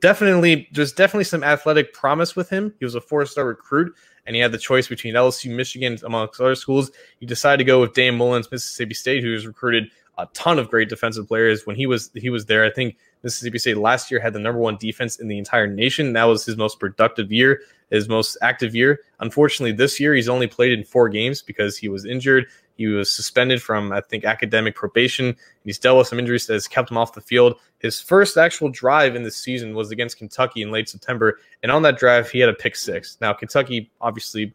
definitely, 0.00 0.68
there's 0.72 0.92
definitely 0.92 1.24
some 1.24 1.44
athletic 1.44 1.92
promise 1.92 2.34
with 2.34 2.48
him. 2.48 2.74
He 2.78 2.84
was 2.84 2.94
a 2.94 3.00
four 3.00 3.24
star 3.26 3.46
recruit 3.46 3.94
and 4.26 4.36
he 4.36 4.42
had 4.42 4.52
the 4.52 4.58
choice 4.58 4.88
between 4.88 5.14
LSU, 5.14 5.54
Michigan, 5.54 5.98
amongst 6.04 6.40
other 6.40 6.54
schools. 6.54 6.90
He 7.18 7.26
decided 7.26 7.58
to 7.58 7.64
go 7.64 7.80
with 7.80 7.94
Dan 7.94 8.16
Mullen's 8.16 8.50
Mississippi 8.50 8.94
State, 8.94 9.22
who's 9.22 9.46
recruited 9.46 9.90
a 10.18 10.26
ton 10.34 10.58
of 10.58 10.68
great 10.68 10.88
defensive 10.88 11.26
players 11.26 11.66
when 11.66 11.76
he 11.76 11.86
was 11.86 12.10
he 12.14 12.30
was 12.30 12.46
there. 12.46 12.64
I 12.64 12.70
think 12.70 12.96
Mississippi 13.22 13.58
State 13.58 13.78
last 13.78 14.10
year 14.10 14.20
had 14.20 14.32
the 14.32 14.38
number 14.38 14.60
one 14.60 14.76
defense 14.76 15.18
in 15.18 15.28
the 15.28 15.38
entire 15.38 15.66
nation. 15.66 16.12
That 16.12 16.24
was 16.24 16.44
his 16.44 16.56
most 16.56 16.78
productive 16.78 17.32
year, 17.32 17.62
his 17.90 18.08
most 18.08 18.36
active 18.42 18.74
year. 18.74 19.00
Unfortunately, 19.20 19.72
this 19.72 19.98
year 19.98 20.14
he's 20.14 20.28
only 20.28 20.46
played 20.46 20.72
in 20.72 20.84
four 20.84 21.08
games 21.08 21.42
because 21.42 21.78
he 21.78 21.88
was 21.88 22.04
injured. 22.04 22.46
He 22.76 22.86
was 22.86 23.10
suspended 23.10 23.62
from, 23.62 23.92
I 23.92 24.00
think, 24.00 24.24
academic 24.24 24.74
probation. 24.74 25.36
He's 25.64 25.78
dealt 25.78 25.98
with 25.98 26.08
some 26.08 26.18
injuries 26.18 26.46
that 26.46 26.54
has 26.54 26.66
kept 26.66 26.90
him 26.90 26.98
off 26.98 27.12
the 27.12 27.20
field. 27.20 27.58
His 27.78 28.00
first 28.00 28.36
actual 28.36 28.68
drive 28.68 29.14
in 29.14 29.22
this 29.22 29.36
season 29.36 29.74
was 29.74 29.90
against 29.90 30.18
Kentucky 30.18 30.62
in 30.62 30.70
late 30.70 30.88
September. 30.88 31.38
And 31.62 31.70
on 31.70 31.82
that 31.82 31.98
drive, 31.98 32.30
he 32.30 32.40
had 32.40 32.48
a 32.48 32.54
pick 32.54 32.76
six. 32.76 33.18
Now, 33.20 33.32
Kentucky 33.32 33.90
obviously 34.00 34.54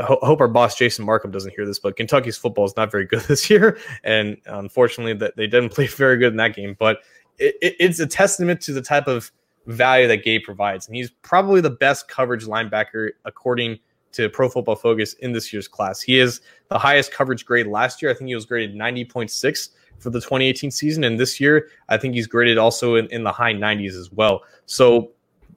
I 0.00 0.04
hope 0.04 0.40
our 0.40 0.48
boss 0.48 0.76
Jason 0.76 1.06
Marcum 1.06 1.30
doesn't 1.30 1.54
hear 1.54 1.66
this, 1.66 1.78
but 1.78 1.96
Kentucky's 1.96 2.36
football 2.36 2.64
is 2.64 2.76
not 2.76 2.90
very 2.90 3.04
good 3.04 3.20
this 3.28 3.48
year, 3.50 3.78
and 4.04 4.36
unfortunately, 4.46 5.14
that 5.14 5.36
they 5.36 5.46
didn't 5.46 5.68
play 5.74 5.86
very 5.86 6.16
good 6.16 6.32
in 6.32 6.36
that 6.36 6.54
game. 6.54 6.76
But 6.78 7.00
it, 7.38 7.56
it, 7.60 7.76
it's 7.78 7.98
a 7.98 8.06
testament 8.06 8.60
to 8.62 8.72
the 8.72 8.82
type 8.82 9.06
of 9.06 9.30
value 9.66 10.08
that 10.08 10.24
Gabe 10.24 10.42
provides, 10.44 10.86
and 10.86 10.96
he's 10.96 11.10
probably 11.22 11.60
the 11.60 11.70
best 11.70 12.08
coverage 12.08 12.44
linebacker 12.44 13.10
according 13.24 13.78
to 14.16 14.28
Pro 14.28 14.48
Football 14.48 14.76
Focus 14.76 15.12
in 15.14 15.32
this 15.32 15.52
year's 15.52 15.68
class. 15.68 16.00
He 16.00 16.18
is 16.18 16.40
the 16.68 16.78
highest 16.78 17.12
coverage 17.12 17.44
grade 17.44 17.66
last 17.66 18.00
year. 18.00 18.10
I 18.10 18.14
think 18.14 18.28
he 18.28 18.34
was 18.34 18.46
graded 18.46 18.74
90.6 18.74 19.68
for 19.98 20.10
the 20.10 20.20
2018 20.20 20.70
season. 20.70 21.04
And 21.04 21.18
this 21.20 21.40
year, 21.40 21.68
I 21.88 21.96
think 21.96 22.14
he's 22.14 22.26
graded 22.26 22.58
also 22.58 22.96
in, 22.96 23.06
in 23.08 23.24
the 23.24 23.32
high 23.32 23.52
90s 23.52 23.98
as 23.98 24.10
well. 24.10 24.42
So 24.66 25.12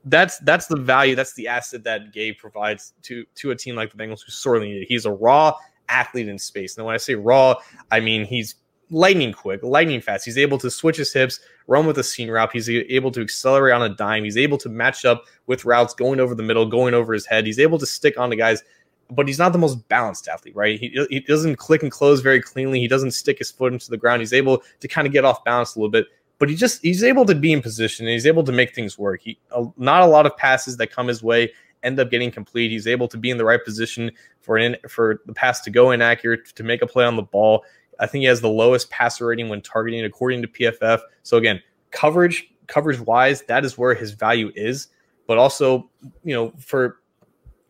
that's 0.05 0.39
that's 0.39 0.67
the 0.67 0.77
value, 0.77 1.15
that's 1.15 1.33
the 1.33 1.47
asset 1.47 1.83
that 1.83 2.13
Gay 2.13 2.31
provides 2.31 2.93
to 3.03 3.25
to 3.35 3.51
a 3.51 3.55
team 3.55 3.75
like 3.75 3.91
the 3.91 3.97
Bengals 3.97 4.23
who 4.23 4.31
sorely 4.31 4.69
need 4.69 4.83
it. 4.83 4.87
He's 4.87 5.05
a 5.05 5.11
raw 5.11 5.53
athlete 5.89 6.27
in 6.27 6.37
space. 6.37 6.77
And 6.77 6.85
when 6.85 6.95
I 6.95 6.97
say 6.97 7.15
raw, 7.15 7.55
I 7.91 7.99
mean 7.99 8.25
he's 8.25 8.55
lightning 8.91 9.33
quick, 9.33 9.61
lightning 9.63 10.01
fast. 10.01 10.25
He's 10.25 10.37
able 10.37 10.57
to 10.59 10.69
switch 10.69 10.97
his 10.97 11.13
hips, 11.13 11.39
run 11.67 11.85
with 11.85 11.97
a 11.97 12.03
seam 12.03 12.29
route. 12.29 12.51
He's 12.51 12.69
able 12.69 13.11
to 13.11 13.21
accelerate 13.21 13.73
on 13.73 13.83
a 13.83 13.89
dime. 13.95 14.23
He's 14.23 14.37
able 14.37 14.57
to 14.59 14.69
match 14.69 15.05
up 15.05 15.25
with 15.47 15.65
routes 15.65 15.93
going 15.93 16.19
over 16.19 16.35
the 16.35 16.43
middle, 16.43 16.65
going 16.65 16.93
over 16.93 17.13
his 17.13 17.25
head. 17.25 17.45
He's 17.45 17.59
able 17.59 17.77
to 17.79 17.85
stick 17.85 18.17
on 18.17 18.29
the 18.29 18.35
guys, 18.35 18.63
but 19.11 19.27
he's 19.27 19.39
not 19.39 19.53
the 19.53 19.59
most 19.59 19.87
balanced 19.89 20.27
athlete, 20.27 20.55
right? 20.55 20.79
He, 20.79 21.05
he 21.09 21.19
doesn't 21.19 21.57
click 21.57 21.83
and 21.83 21.91
close 21.91 22.21
very 22.21 22.41
cleanly. 22.41 22.79
He 22.79 22.87
doesn't 22.87 23.11
stick 23.11 23.39
his 23.39 23.51
foot 23.51 23.73
into 23.73 23.89
the 23.89 23.97
ground. 23.97 24.21
He's 24.21 24.33
able 24.33 24.63
to 24.79 24.87
kind 24.87 25.07
of 25.07 25.13
get 25.13 25.25
off 25.25 25.43
balance 25.43 25.75
a 25.75 25.79
little 25.79 25.91
bit, 25.91 26.05
but 26.37 26.49
he 26.49 26.55
just 26.55 26.81
he's 26.81 27.03
able 27.03 27.25
to 27.25 27.35
be 27.35 27.51
in 27.51 27.61
position 27.61 28.05
and 28.05 28.13
he's 28.13 28.27
able 28.27 28.43
to 28.43 28.51
make 28.51 28.73
things 28.73 28.97
work. 28.97 29.21
He 29.21 29.37
not 29.77 30.01
a 30.01 30.07
lot 30.07 30.25
of 30.25 30.35
passes 30.37 30.77
that 30.77 30.91
come 30.91 31.07
his 31.07 31.21
way 31.21 31.51
end 31.83 31.99
up 31.99 32.09
getting 32.09 32.31
complete. 32.31 32.71
He's 32.71 32.87
able 32.87 33.07
to 33.07 33.17
be 33.17 33.29
in 33.29 33.37
the 33.37 33.45
right 33.45 33.63
position 33.63 34.11
for 34.41 34.57
an 34.57 34.75
for 34.87 35.21
the 35.25 35.33
pass 35.33 35.61
to 35.61 35.69
go 35.69 35.91
inaccurate 35.91 36.47
to 36.55 36.63
make 36.63 36.81
a 36.81 36.87
play 36.87 37.05
on 37.05 37.15
the 37.15 37.21
ball. 37.21 37.63
I 37.99 38.07
think 38.07 38.21
he 38.21 38.27
has 38.27 38.41
the 38.41 38.49
lowest 38.49 38.89
passer 38.89 39.27
rating 39.27 39.49
when 39.49 39.61
targeting, 39.61 40.03
according 40.03 40.41
to 40.41 40.47
PFF. 40.47 41.01
So 41.23 41.37
again, 41.37 41.61
coverage, 41.91 42.49
coverage 42.67 42.99
wise, 42.99 43.43
that 43.43 43.65
is 43.65 43.77
where 43.77 43.93
his 43.93 44.11
value 44.11 44.51
is. 44.55 44.87
But 45.27 45.37
also, 45.37 45.89
you 46.23 46.33
know, 46.33 46.53
for 46.57 47.01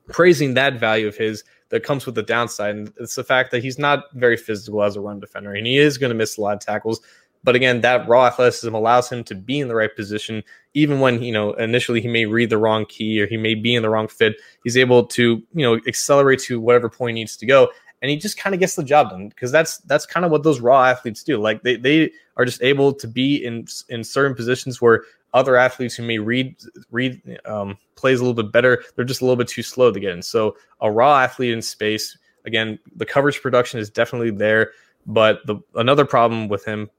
praising 0.07 0.53
that 0.53 0.79
value 0.79 1.07
of 1.07 1.17
his, 1.17 1.43
that 1.69 1.83
comes 1.83 2.05
with 2.05 2.15
the 2.15 2.23
downside, 2.23 2.75
and 2.75 2.93
it's 2.99 3.15
the 3.15 3.23
fact 3.23 3.51
that 3.51 3.63
he's 3.63 3.77
not 3.77 4.05
very 4.13 4.37
physical 4.37 4.83
as 4.83 4.95
a 4.95 5.01
run 5.01 5.19
defender, 5.19 5.53
and 5.53 5.67
he 5.67 5.77
is 5.77 5.97
going 5.97 6.09
to 6.09 6.15
miss 6.15 6.37
a 6.37 6.41
lot 6.41 6.55
of 6.55 6.59
tackles. 6.59 6.99
But 7.43 7.55
again, 7.55 7.81
that 7.81 8.07
raw 8.07 8.25
athleticism 8.25 8.73
allows 8.73 9.09
him 9.09 9.23
to 9.25 9.35
be 9.35 9.59
in 9.59 9.69
the 9.69 9.75
right 9.75 9.95
position, 9.95 10.43
even 10.73 10.99
when 10.99 11.21
you 11.21 11.31
know 11.31 11.53
initially 11.53 12.01
he 12.01 12.07
may 12.07 12.25
read 12.25 12.49
the 12.49 12.57
wrong 12.57 12.85
key 12.85 13.21
or 13.21 13.27
he 13.27 13.37
may 13.37 13.55
be 13.55 13.75
in 13.75 13.81
the 13.81 13.89
wrong 13.89 14.07
fit. 14.07 14.35
He's 14.63 14.77
able 14.77 15.05
to 15.07 15.41
you 15.53 15.63
know 15.63 15.79
accelerate 15.87 16.39
to 16.41 16.59
whatever 16.59 16.89
point 16.89 17.15
he 17.15 17.21
needs 17.21 17.37
to 17.37 17.45
go, 17.45 17.69
and 18.01 18.09
he 18.09 18.17
just 18.17 18.37
kind 18.37 18.53
of 18.53 18.59
gets 18.59 18.75
the 18.75 18.83
job 18.83 19.09
done 19.09 19.29
because 19.29 19.51
that's 19.51 19.79
that's 19.79 20.05
kind 20.05 20.25
of 20.25 20.31
what 20.31 20.43
those 20.43 20.59
raw 20.61 20.85
athletes 20.85 21.23
do. 21.23 21.37
Like 21.37 21.63
they 21.63 21.75
they 21.75 22.11
are 22.37 22.45
just 22.45 22.61
able 22.61 22.93
to 22.93 23.07
be 23.07 23.43
in 23.43 23.65
in 23.89 24.03
certain 24.03 24.35
positions 24.35 24.81
where 24.81 25.03
other 25.33 25.55
athletes 25.55 25.95
who 25.95 26.03
may 26.03 26.17
read 26.17 26.55
read 26.91 27.39
um, 27.45 27.77
plays 27.95 28.19
a 28.19 28.23
little 28.23 28.41
bit 28.41 28.51
better, 28.51 28.83
they're 28.95 29.05
just 29.05 29.21
a 29.21 29.25
little 29.25 29.35
bit 29.35 29.47
too 29.47 29.63
slow 29.63 29.91
to 29.91 29.99
get 29.99 30.11
in. 30.11 30.21
So 30.21 30.55
a 30.81 30.91
raw 30.91 31.19
athlete 31.19 31.53
in 31.53 31.61
space, 31.61 32.17
again, 32.45 32.79
the 32.95 33.05
coverage 33.05 33.41
production 33.41 33.79
is 33.79 33.89
definitely 33.89 34.31
there. 34.31 34.71
But 35.05 35.45
the 35.45 35.57
another 35.75 36.05
problem 36.05 36.47
with 36.47 36.65
him, 36.65 36.89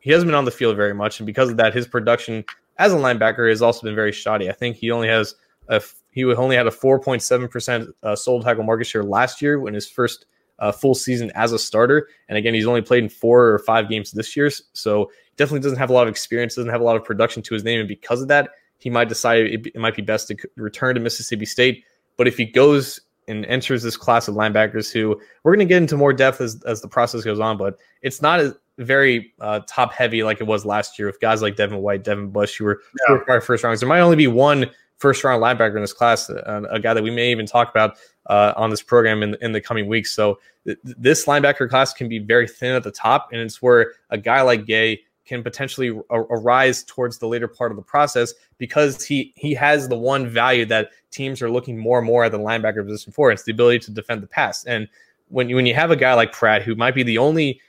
he 0.00 0.10
hasn't 0.10 0.28
been 0.28 0.34
on 0.34 0.44
the 0.44 0.50
field 0.50 0.76
very 0.76 0.94
much, 0.94 1.20
and 1.20 1.26
because 1.26 1.50
of 1.50 1.56
that, 1.56 1.74
his 1.74 1.86
production 1.86 2.44
as 2.78 2.92
a 2.92 2.96
linebacker 2.96 3.48
has 3.48 3.62
also 3.62 3.82
been 3.82 3.94
very 3.94 4.12
shoddy. 4.12 4.48
I 4.48 4.52
think 4.52 4.76
he 4.76 4.90
only 4.90 5.08
has 5.08 5.34
a 5.68 5.82
he 6.10 6.24
only 6.24 6.56
had 6.56 6.66
a 6.66 6.70
4.7 6.70 7.50
percent 7.50 7.88
uh, 8.02 8.16
sold 8.16 8.44
tackle 8.44 8.64
market 8.64 8.84
share 8.84 9.04
last 9.04 9.42
year 9.42 9.58
when 9.58 9.74
his 9.74 9.88
first 9.88 10.26
uh, 10.58 10.72
full 10.72 10.94
season 10.94 11.30
as 11.34 11.52
a 11.52 11.58
starter. 11.58 12.08
And 12.28 12.38
again, 12.38 12.54
he's 12.54 12.66
only 12.66 12.82
played 12.82 13.02
in 13.02 13.08
four 13.08 13.46
or 13.48 13.58
five 13.60 13.88
games 13.88 14.12
this 14.12 14.36
year, 14.36 14.50
so 14.72 15.10
definitely 15.36 15.60
doesn't 15.60 15.78
have 15.78 15.90
a 15.90 15.92
lot 15.92 16.02
of 16.02 16.08
experience, 16.08 16.54
doesn't 16.54 16.70
have 16.70 16.80
a 16.80 16.84
lot 16.84 16.96
of 16.96 17.04
production 17.04 17.42
to 17.42 17.54
his 17.54 17.64
name, 17.64 17.80
and 17.80 17.88
because 17.88 18.22
of 18.22 18.28
that, 18.28 18.50
he 18.78 18.90
might 18.90 19.08
decide 19.08 19.46
it, 19.46 19.66
it 19.66 19.76
might 19.76 19.96
be 19.96 20.02
best 20.02 20.28
to 20.28 20.36
return 20.56 20.94
to 20.94 21.00
Mississippi 21.00 21.46
State. 21.46 21.84
But 22.16 22.28
if 22.28 22.36
he 22.36 22.44
goes 22.44 23.00
and 23.26 23.46
enters 23.46 23.82
this 23.82 23.96
class 23.96 24.28
of 24.28 24.34
linebackers, 24.34 24.92
who 24.92 25.18
we're 25.42 25.54
going 25.54 25.66
to 25.66 25.72
get 25.72 25.80
into 25.80 25.96
more 25.96 26.12
depth 26.12 26.40
as 26.40 26.62
as 26.64 26.82
the 26.82 26.88
process 26.88 27.24
goes 27.24 27.40
on, 27.40 27.56
but 27.56 27.78
it's 28.02 28.20
not 28.20 28.40
as 28.40 28.54
very 28.78 29.32
uh, 29.40 29.60
top 29.66 29.92
heavy 29.92 30.22
like 30.22 30.40
it 30.40 30.44
was 30.44 30.64
last 30.64 30.98
year 30.98 31.06
with 31.06 31.20
guys 31.20 31.42
like 31.42 31.56
Devin 31.56 31.78
White, 31.78 32.04
Devin 32.04 32.30
Bush, 32.30 32.58
who 32.58 32.64
were 32.64 32.80
yeah. 33.08 33.40
first 33.40 33.62
rounds. 33.62 33.80
There 33.80 33.88
might 33.88 34.00
only 34.00 34.16
be 34.16 34.26
one 34.26 34.70
first 34.98 35.24
round 35.24 35.42
linebacker 35.42 35.76
in 35.76 35.80
this 35.80 35.92
class, 35.92 36.28
uh, 36.30 36.62
a 36.70 36.80
guy 36.80 36.94
that 36.94 37.02
we 37.02 37.10
may 37.10 37.30
even 37.30 37.46
talk 37.46 37.70
about 37.70 37.96
uh, 38.26 38.52
on 38.56 38.70
this 38.70 38.82
program 38.82 39.22
in, 39.22 39.36
in 39.40 39.52
the 39.52 39.60
coming 39.60 39.86
weeks. 39.86 40.12
So 40.12 40.38
th- 40.64 40.78
this 40.82 41.26
linebacker 41.26 41.68
class 41.68 41.92
can 41.92 42.08
be 42.08 42.18
very 42.18 42.48
thin 42.48 42.74
at 42.74 42.82
the 42.82 42.90
top, 42.90 43.28
and 43.32 43.40
it's 43.40 43.60
where 43.60 43.92
a 44.10 44.18
guy 44.18 44.42
like 44.42 44.66
Gay 44.66 45.02
can 45.24 45.42
potentially 45.42 45.98
arise 46.10 46.84
towards 46.84 47.18
the 47.18 47.26
later 47.26 47.48
part 47.48 47.72
of 47.72 47.76
the 47.76 47.82
process 47.82 48.34
because 48.58 49.04
he 49.04 49.32
he 49.36 49.54
has 49.54 49.88
the 49.88 49.96
one 49.96 50.28
value 50.28 50.66
that 50.66 50.90
teams 51.10 51.40
are 51.40 51.50
looking 51.50 51.78
more 51.78 51.98
and 51.98 52.06
more 52.06 52.24
at 52.24 52.32
the 52.32 52.38
linebacker 52.38 52.84
position 52.84 53.12
for. 53.12 53.30
It's 53.30 53.44
the 53.44 53.52
ability 53.52 53.80
to 53.80 53.90
defend 53.90 54.22
the 54.22 54.26
pass. 54.26 54.64
And 54.64 54.88
when 55.28 55.52
when 55.54 55.66
you 55.66 55.74
have 55.74 55.90
a 55.90 55.96
guy 55.96 56.14
like 56.14 56.32
Pratt, 56.32 56.62
who 56.62 56.74
might 56.74 56.94
be 56.94 57.02
the 57.02 57.18
only 57.18 57.60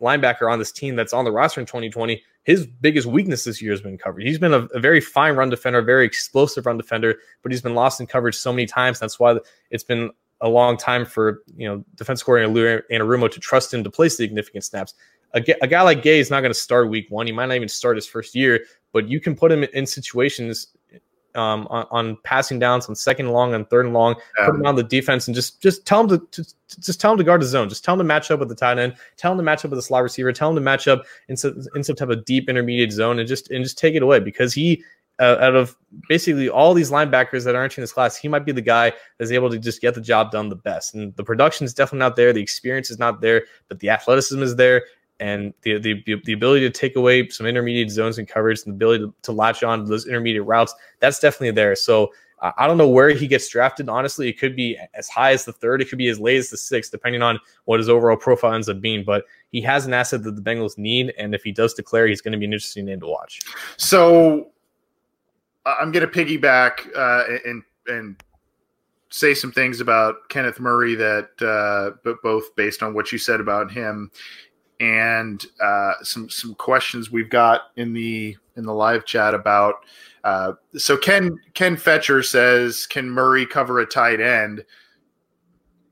linebacker 0.00 0.50
on 0.50 0.58
this 0.58 0.72
team 0.72 0.96
that's 0.96 1.12
on 1.12 1.24
the 1.24 1.32
roster 1.32 1.60
in 1.60 1.66
2020, 1.66 2.22
his 2.44 2.66
biggest 2.66 3.06
weakness 3.06 3.44
this 3.44 3.60
year 3.60 3.72
has 3.72 3.80
been 3.80 3.98
coverage. 3.98 4.26
He's 4.26 4.38
been 4.38 4.54
a, 4.54 4.62
a, 4.66 4.80
very 4.80 5.00
fine 5.00 5.34
run 5.34 5.50
defender, 5.50 5.82
very 5.82 6.06
explosive 6.06 6.66
run 6.66 6.76
defender, 6.76 7.16
but 7.42 7.50
he's 7.50 7.62
been 7.62 7.74
lost 7.74 8.00
in 8.00 8.06
coverage 8.06 8.36
so 8.36 8.52
many 8.52 8.66
times. 8.66 9.00
That's 9.00 9.18
why 9.18 9.38
it's 9.70 9.84
been 9.84 10.10
a 10.42 10.48
long 10.48 10.76
time 10.76 11.04
for 11.04 11.42
you 11.56 11.66
know 11.66 11.84
defense 11.94 12.22
coordinator 12.22 12.84
Lou 12.90 12.96
Anarumo 12.98 13.30
to 13.30 13.40
trust 13.40 13.72
him 13.72 13.82
to 13.84 13.90
play 13.90 14.08
significant 14.08 14.64
snaps. 14.64 14.94
A, 15.34 15.44
a 15.62 15.66
guy 15.66 15.82
like 15.82 16.02
Gay 16.02 16.20
is 16.20 16.30
not 16.30 16.40
going 16.40 16.52
to 16.52 16.58
start 16.58 16.88
week 16.88 17.06
one. 17.10 17.26
He 17.26 17.32
might 17.32 17.46
not 17.46 17.56
even 17.56 17.68
start 17.68 17.96
his 17.96 18.06
first 18.06 18.34
year, 18.34 18.64
but 18.92 19.08
you 19.08 19.20
can 19.20 19.34
put 19.34 19.50
him 19.50 19.64
in 19.64 19.86
situations 19.86 20.68
um, 21.36 21.66
on, 21.68 21.86
on, 21.90 22.18
passing 22.24 22.58
downs 22.58 22.88
on 22.88 22.94
second 22.94 23.26
and 23.26 23.34
long 23.34 23.54
and 23.54 23.68
third 23.68 23.86
and 23.86 23.94
long, 23.94 24.16
yeah. 24.38 24.46
put 24.46 24.54
him 24.54 24.66
on 24.66 24.76
the 24.76 24.82
defense 24.82 25.28
and 25.28 25.34
just 25.34 25.60
just 25.60 25.86
tell 25.86 26.00
him 26.00 26.08
to, 26.08 26.18
to, 26.32 26.44
to, 26.44 26.80
just 26.80 27.00
tell 27.00 27.12
him 27.12 27.18
to 27.18 27.24
guard 27.24 27.40
the 27.40 27.46
zone. 27.46 27.68
Just 27.68 27.84
tell 27.84 27.94
him 27.94 27.98
to 27.98 28.04
match 28.04 28.30
up 28.30 28.40
with 28.40 28.48
the 28.48 28.54
tight 28.54 28.78
end. 28.78 28.94
Tell 29.16 29.32
him 29.32 29.38
to 29.38 29.44
match 29.44 29.64
up 29.64 29.70
with 29.70 29.78
the 29.78 29.82
slot 29.82 30.02
receiver. 30.02 30.32
Tell 30.32 30.48
him 30.48 30.54
to 30.56 30.60
match 30.60 30.88
up 30.88 31.04
in 31.28 31.36
some, 31.36 31.60
in 31.74 31.84
some 31.84 31.96
type 31.96 32.08
of 32.08 32.24
deep 32.24 32.48
intermediate 32.48 32.92
zone 32.92 33.18
and 33.18 33.28
just 33.28 33.50
and 33.50 33.62
just 33.62 33.78
take 33.78 33.94
it 33.94 34.02
away 34.02 34.20
because 34.20 34.54
he 34.54 34.82
uh, 35.18 35.36
out 35.40 35.54
of 35.54 35.76
basically 36.08 36.48
all 36.48 36.74
these 36.74 36.90
linebackers 36.90 37.44
that 37.44 37.54
aren't 37.54 37.76
in 37.76 37.82
this 37.82 37.92
class, 37.92 38.16
he 38.16 38.28
might 38.28 38.44
be 38.44 38.52
the 38.52 38.60
guy 38.60 38.92
that's 39.18 39.30
able 39.30 39.50
to 39.50 39.58
just 39.58 39.80
get 39.80 39.94
the 39.94 40.00
job 40.00 40.30
done 40.30 40.48
the 40.48 40.56
best. 40.56 40.94
And 40.94 41.14
the 41.16 41.24
production 41.24 41.64
is 41.64 41.72
definitely 41.72 42.00
not 42.00 42.16
there. 42.16 42.32
The 42.32 42.42
experience 42.42 42.90
is 42.90 42.98
not 42.98 43.20
there, 43.20 43.46
but 43.68 43.80
the 43.80 43.90
athleticism 43.90 44.42
is 44.42 44.56
there. 44.56 44.84
And 45.18 45.54
the, 45.62 45.78
the, 45.78 46.20
the 46.24 46.32
ability 46.32 46.60
to 46.60 46.70
take 46.70 46.96
away 46.96 47.28
some 47.28 47.46
intermediate 47.46 47.90
zones 47.90 48.18
and 48.18 48.28
coverage 48.28 48.60
and 48.64 48.72
the 48.72 48.76
ability 48.76 49.04
to, 49.04 49.14
to 49.22 49.32
latch 49.32 49.62
on 49.62 49.80
to 49.80 49.84
those 49.86 50.06
intermediate 50.06 50.44
routes, 50.44 50.74
that's 51.00 51.18
definitely 51.18 51.52
there. 51.52 51.74
So 51.74 52.12
uh, 52.42 52.52
I 52.58 52.66
don't 52.66 52.76
know 52.76 52.88
where 52.88 53.08
he 53.10 53.26
gets 53.26 53.48
drafted. 53.48 53.88
Honestly, 53.88 54.28
it 54.28 54.38
could 54.38 54.54
be 54.54 54.78
as 54.94 55.08
high 55.08 55.32
as 55.32 55.44
the 55.44 55.52
third. 55.52 55.80
It 55.80 55.88
could 55.88 55.98
be 55.98 56.08
as 56.08 56.20
late 56.20 56.36
as 56.36 56.50
the 56.50 56.58
sixth, 56.58 56.90
depending 56.90 57.22
on 57.22 57.38
what 57.64 57.80
his 57.80 57.88
overall 57.88 58.16
profile 58.16 58.52
ends 58.52 58.68
up 58.68 58.80
being. 58.80 59.04
But 59.04 59.24
he 59.52 59.62
has 59.62 59.86
an 59.86 59.94
asset 59.94 60.22
that 60.24 60.36
the 60.36 60.42
Bengals 60.42 60.76
need. 60.76 61.14
And 61.18 61.34
if 61.34 61.42
he 61.42 61.52
does 61.52 61.72
declare, 61.72 62.06
he's 62.06 62.20
going 62.20 62.32
to 62.32 62.38
be 62.38 62.44
an 62.44 62.52
interesting 62.52 62.84
name 62.84 63.00
to 63.00 63.06
watch. 63.06 63.40
So 63.78 64.50
I'm 65.64 65.92
going 65.92 66.06
to 66.06 66.12
piggyback 66.12 66.94
uh, 66.94 67.38
and 67.46 67.62
and 67.88 68.22
say 69.08 69.32
some 69.32 69.52
things 69.52 69.80
about 69.80 70.28
Kenneth 70.28 70.60
Murray 70.60 70.94
that, 70.96 71.30
uh, 71.40 71.96
but 72.04 72.20
both 72.22 72.54
based 72.56 72.82
on 72.82 72.92
what 72.92 73.12
you 73.12 73.18
said 73.18 73.40
about 73.40 73.70
him 73.70 74.10
and 74.80 75.44
uh, 75.60 75.94
some 76.02 76.28
some 76.28 76.54
questions 76.54 77.10
we've 77.10 77.30
got 77.30 77.62
in 77.76 77.92
the 77.92 78.36
in 78.56 78.64
the 78.64 78.74
live 78.74 79.04
chat 79.04 79.34
about. 79.34 79.76
Uh, 80.24 80.52
so 80.76 80.96
Ken 80.96 81.38
Ken 81.54 81.76
Fetcher 81.76 82.22
says, 82.22 82.86
"Can 82.86 83.08
Murray 83.08 83.46
cover 83.46 83.80
a 83.80 83.86
tight 83.86 84.20
end?" 84.20 84.64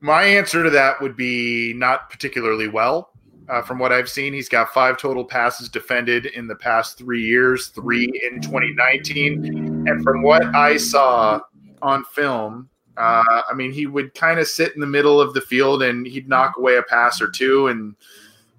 My 0.01 0.23
answer 0.23 0.63
to 0.63 0.69
that 0.69 1.01
would 1.01 1.15
be 1.15 1.73
not 1.75 2.09
particularly 2.09 2.67
well. 2.67 3.11
Uh, 3.47 3.61
from 3.61 3.77
what 3.79 3.91
I've 3.91 4.09
seen, 4.09 4.33
he's 4.33 4.49
got 4.49 4.73
five 4.73 4.97
total 4.97 5.23
passes 5.23 5.69
defended 5.69 6.27
in 6.27 6.47
the 6.47 6.55
past 6.55 6.97
three 6.97 7.23
years, 7.23 7.67
three 7.67 8.05
in 8.31 8.41
2019. 8.41 9.87
And 9.87 10.03
from 10.03 10.23
what 10.23 10.43
I 10.55 10.77
saw 10.77 11.39
on 11.81 12.03
film, 12.05 12.69
uh, 12.97 13.41
I 13.49 13.53
mean, 13.53 13.71
he 13.71 13.85
would 13.85 14.15
kind 14.15 14.39
of 14.39 14.47
sit 14.47 14.73
in 14.73 14.81
the 14.81 14.87
middle 14.87 15.21
of 15.21 15.33
the 15.33 15.41
field 15.41 15.83
and 15.83 16.07
he'd 16.07 16.27
knock 16.27 16.57
away 16.57 16.77
a 16.77 16.83
pass 16.83 17.21
or 17.21 17.29
two. 17.29 17.67
And, 17.67 17.95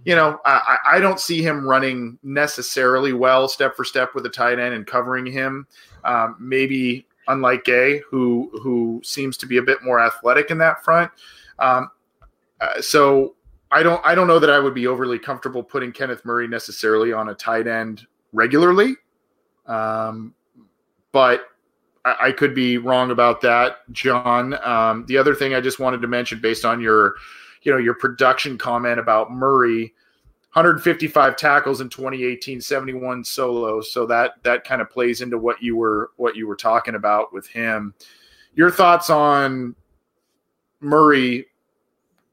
you 0.06 0.14
know, 0.14 0.38
I, 0.44 0.78
I 0.86 1.00
don't 1.00 1.18
see 1.18 1.42
him 1.42 1.66
running 1.66 2.16
necessarily 2.22 3.12
well 3.12 3.48
step 3.48 3.74
for 3.74 3.84
step 3.84 4.14
with 4.14 4.24
a 4.24 4.28
tight 4.28 4.60
end 4.60 4.72
and 4.72 4.86
covering 4.86 5.26
him. 5.26 5.66
Um, 6.04 6.36
maybe 6.38 7.08
unlike 7.26 7.64
Gay, 7.64 8.00
who 8.08 8.48
who 8.62 9.00
seems 9.04 9.36
to 9.38 9.46
be 9.46 9.56
a 9.56 9.62
bit 9.62 9.82
more 9.82 9.98
athletic 9.98 10.52
in 10.52 10.58
that 10.58 10.84
front. 10.84 11.10
Um, 11.58 11.90
uh, 12.60 12.80
so 12.80 13.34
I 13.72 13.82
don't 13.82 14.00
I 14.06 14.14
don't 14.14 14.28
know 14.28 14.38
that 14.38 14.48
I 14.48 14.60
would 14.60 14.74
be 14.74 14.86
overly 14.86 15.18
comfortable 15.18 15.64
putting 15.64 15.90
Kenneth 15.90 16.24
Murray 16.24 16.46
necessarily 16.46 17.12
on 17.12 17.30
a 17.30 17.34
tight 17.34 17.66
end 17.66 18.06
regularly. 18.32 18.94
Um, 19.66 20.34
but 21.10 21.48
I, 22.04 22.16
I, 22.26 22.32
could 22.32 22.54
be 22.54 22.78
wrong 22.78 23.10
about 23.10 23.40
that, 23.40 23.78
John. 23.90 24.54
Um, 24.64 25.04
the 25.08 25.18
other 25.18 25.34
thing 25.34 25.54
I 25.54 25.60
just 25.60 25.80
wanted 25.80 26.00
to 26.02 26.06
mention 26.06 26.40
based 26.40 26.64
on 26.64 26.80
your 26.80 27.16
you 27.66 27.72
know 27.72 27.78
your 27.78 27.94
production 27.94 28.56
comment 28.56 29.00
about 29.00 29.32
Murray 29.32 29.92
155 30.52 31.36
tackles 31.36 31.82
in 31.82 31.88
2018 31.90 32.60
71 32.60 33.24
solo. 33.24 33.80
so 33.82 34.06
that 34.06 34.42
that 34.44 34.64
kind 34.64 34.80
of 34.80 34.88
plays 34.88 35.20
into 35.20 35.36
what 35.36 35.60
you 35.60 35.76
were 35.76 36.12
what 36.16 36.36
you 36.36 36.46
were 36.46 36.56
talking 36.56 36.94
about 36.94 37.32
with 37.32 37.46
him 37.48 37.92
your 38.54 38.70
thoughts 38.70 39.10
on 39.10 39.74
Murray 40.80 41.46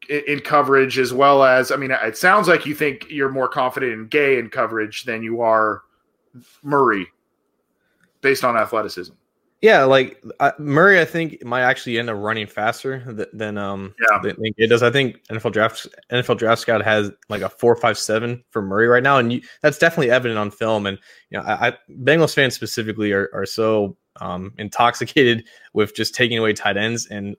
in, 0.10 0.40
coverage 0.42 1.00
as 1.00 1.14
well 1.14 1.44
as 1.44 1.72
I 1.72 1.78
mean 1.78 1.92
it 1.92 2.16
sounds 2.16 2.48
like 2.48 2.66
you 2.66 2.76
think 2.76 3.08
you're 3.10 3.32
more 3.32 3.48
confident 3.48 3.94
in 3.94 4.08
Gay 4.08 4.38
in 4.38 4.50
coverage 4.50 5.04
than 5.04 5.24
you 5.24 5.42
are 5.42 5.82
Murray 6.62 7.08
based 8.22 8.44
on 8.44 8.56
athleticism. 8.56 9.14
Yeah, 9.64 9.86
like 9.86 10.22
uh, 10.42 10.52
Murray, 10.60 11.00
I 11.00 11.06
think 11.06 11.42
might 11.46 11.62
actually 11.62 11.98
end 11.98 12.10
up 12.10 12.18
running 12.20 12.48
faster 12.48 13.02
than, 13.08 13.28
than 13.32 13.58
um 13.58 13.96
yeah. 13.98 14.20
than 14.22 14.36
it 14.58 14.68
does. 14.68 14.84
I 14.84 14.92
think 14.92 15.26
NFL 15.28 15.54
draft 15.54 15.88
NFL 16.12 16.38
draft 16.38 16.62
scout 16.62 16.84
has 16.84 17.12
like 17.30 17.42
a 17.42 17.48
four 17.48 17.74
five 17.78 17.98
seven 17.98 18.44
for 18.50 18.62
Murray 18.62 18.88
right 18.88 19.02
now, 19.02 19.20
and 19.20 19.32
you, 19.32 19.42
that's 19.62 19.78
definitely 19.78 20.12
evident 20.12 20.38
on 20.38 20.52
film. 20.52 20.86
And 20.86 21.00
you 21.30 21.38
know, 21.38 21.46
I, 21.46 21.70
I 21.70 21.78
Bengals 21.90 22.34
fans 22.34 22.56
specifically 22.56 23.14
are 23.14 23.30
are 23.34 23.46
so 23.46 23.96
um 24.20 24.54
intoxicated 24.58 25.46
with 25.74 25.96
just 25.96 26.14
taking 26.14 26.38
away 26.38 26.52
tight 26.52 26.76
ends 26.76 27.08
and 27.08 27.38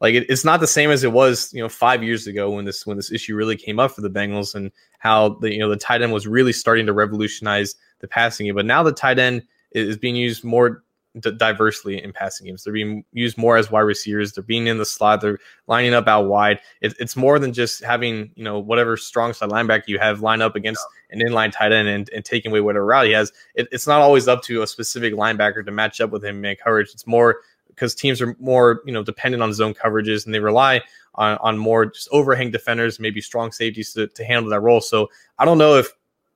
like 0.00 0.14
it, 0.14 0.26
it's 0.28 0.44
not 0.44 0.58
the 0.58 0.66
same 0.66 0.90
as 0.90 1.04
it 1.04 1.12
was 1.12 1.54
you 1.54 1.62
know 1.62 1.68
five 1.68 2.02
years 2.02 2.26
ago 2.26 2.50
when 2.50 2.64
this 2.64 2.84
when 2.88 2.96
this 2.96 3.12
issue 3.12 3.36
really 3.36 3.56
came 3.56 3.78
up 3.78 3.92
for 3.92 4.00
the 4.00 4.10
Bengals 4.10 4.56
and 4.56 4.72
how 4.98 5.28
the 5.40 5.52
you 5.52 5.60
know 5.60 5.70
the 5.70 5.76
tight 5.76 6.02
end 6.02 6.12
was 6.12 6.26
really 6.26 6.52
starting 6.52 6.86
to 6.86 6.92
revolutionize 6.92 7.76
the 8.00 8.08
passing 8.08 8.46
game. 8.46 8.56
But 8.56 8.66
now 8.66 8.82
the 8.82 8.90
tight 8.90 9.20
end 9.20 9.44
is 9.70 9.96
being 9.96 10.16
used 10.16 10.42
more 10.42 10.82
d- 11.20 11.32
diversely 11.32 12.02
in 12.02 12.12
passing 12.12 12.46
games. 12.46 12.64
They're 12.64 12.72
being 12.72 13.04
used 13.12 13.36
more 13.36 13.56
as 13.56 13.70
wide 13.70 13.80
receivers. 13.80 14.32
They're 14.32 14.42
being 14.42 14.66
in 14.66 14.78
the 14.78 14.84
slot. 14.84 15.20
They're 15.20 15.38
lining 15.66 15.94
up 15.94 16.08
out 16.08 16.26
wide. 16.26 16.60
It, 16.80 16.94
it's 16.98 17.16
more 17.16 17.38
than 17.38 17.52
just 17.52 17.82
having 17.82 18.30
you 18.34 18.44
know 18.44 18.58
whatever 18.58 18.96
strong 18.96 19.32
side 19.32 19.50
linebacker 19.50 19.88
you 19.88 19.98
have 19.98 20.20
line 20.20 20.42
up 20.42 20.56
against 20.56 20.84
an 21.10 21.20
inline 21.20 21.52
tight 21.52 21.72
end 21.72 21.88
and, 21.88 22.08
and 22.10 22.24
taking 22.24 22.50
away 22.50 22.60
whatever 22.60 22.86
route 22.86 23.06
he 23.06 23.12
has. 23.12 23.32
It, 23.54 23.68
it's 23.72 23.86
not 23.86 24.00
always 24.00 24.28
up 24.28 24.42
to 24.44 24.62
a 24.62 24.66
specific 24.66 25.14
linebacker 25.14 25.64
to 25.64 25.70
match 25.70 26.00
up 26.00 26.10
with 26.10 26.24
him 26.24 26.44
and 26.44 26.58
coverage. 26.58 26.90
It's 26.92 27.06
more 27.06 27.40
because 27.68 27.94
teams 27.94 28.20
are 28.20 28.36
more 28.38 28.82
you 28.84 28.92
know 28.92 29.02
dependent 29.02 29.42
on 29.42 29.52
zone 29.52 29.74
coverages 29.74 30.26
and 30.26 30.34
they 30.34 30.40
rely 30.40 30.82
on, 31.16 31.36
on 31.40 31.58
more 31.58 31.86
just 31.86 32.08
overhang 32.10 32.50
defenders, 32.50 32.98
maybe 32.98 33.20
strong 33.20 33.52
safeties 33.52 33.92
to, 33.92 34.06
to 34.08 34.24
handle 34.24 34.50
that 34.50 34.60
role. 34.60 34.80
So 34.80 35.08
I 35.38 35.44
don't 35.44 35.58
know 35.58 35.76
if 35.76 35.92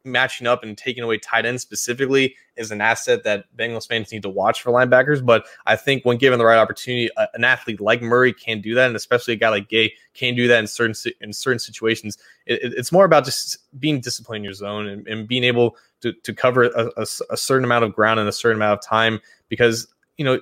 matching 0.07 0.47
up 0.47 0.63
and 0.63 0.79
taking 0.79 1.03
away 1.03 1.19
tight 1.19 1.45
ends 1.45 1.63
specifically 1.63 2.35
is 2.57 2.71
an 2.71 2.81
asset 2.81 3.25
that 3.25 3.45
Bengals 3.57 3.87
fans 3.87 4.11
need 4.13 4.23
to 4.23 4.29
watch 4.29 4.63
for 4.63 4.71
linebackers. 4.71 5.25
But 5.25 5.47
I 5.67 5.77
think 5.77 6.05
when 6.05 6.17
given 6.17 6.39
the 6.39 6.45
right 6.45 6.59
opportunity, 6.59 7.11
an 7.35 7.45
athlete 7.45 7.81
like 7.81 8.01
Murray 8.01 8.33
can 8.33 8.61
do 8.61 8.75
that, 8.75 8.87
and 8.87 8.97
especially 8.97 9.35
a 9.35 9.37
guy 9.37 9.51
like 9.51 9.69
Gay 9.69 9.93
can 10.15 10.35
do 10.35 10.49
that 10.49 10.59
in 10.59 10.67
certain 10.67 10.95
in 11.21 11.33
certain 11.33 11.59
situations. 11.59 12.17
It, 12.47 12.73
it's 12.77 12.93
more 12.93 13.05
about 13.05 13.25
just 13.25 13.59
being 13.79 14.01
disciplined 14.01 14.41
in 14.41 14.45
your 14.45 14.55
zone 14.55 14.87
and, 14.87 15.07
and 15.07 15.29
being 15.29 15.45
able 15.45 15.77
to, 16.01 16.13
to 16.13 16.33
cover 16.33 16.65
a, 16.65 16.91
a, 16.97 17.07
a 17.31 17.37
certain 17.37 17.65
amount 17.65 17.85
of 17.85 17.95
ground 17.95 18.21
in 18.21 18.27
a 18.27 18.33
certain 18.33 18.57
amount 18.57 18.79
of 18.79 18.85
time 18.85 19.21
because 19.49 19.89
you 20.17 20.25
know 20.25 20.41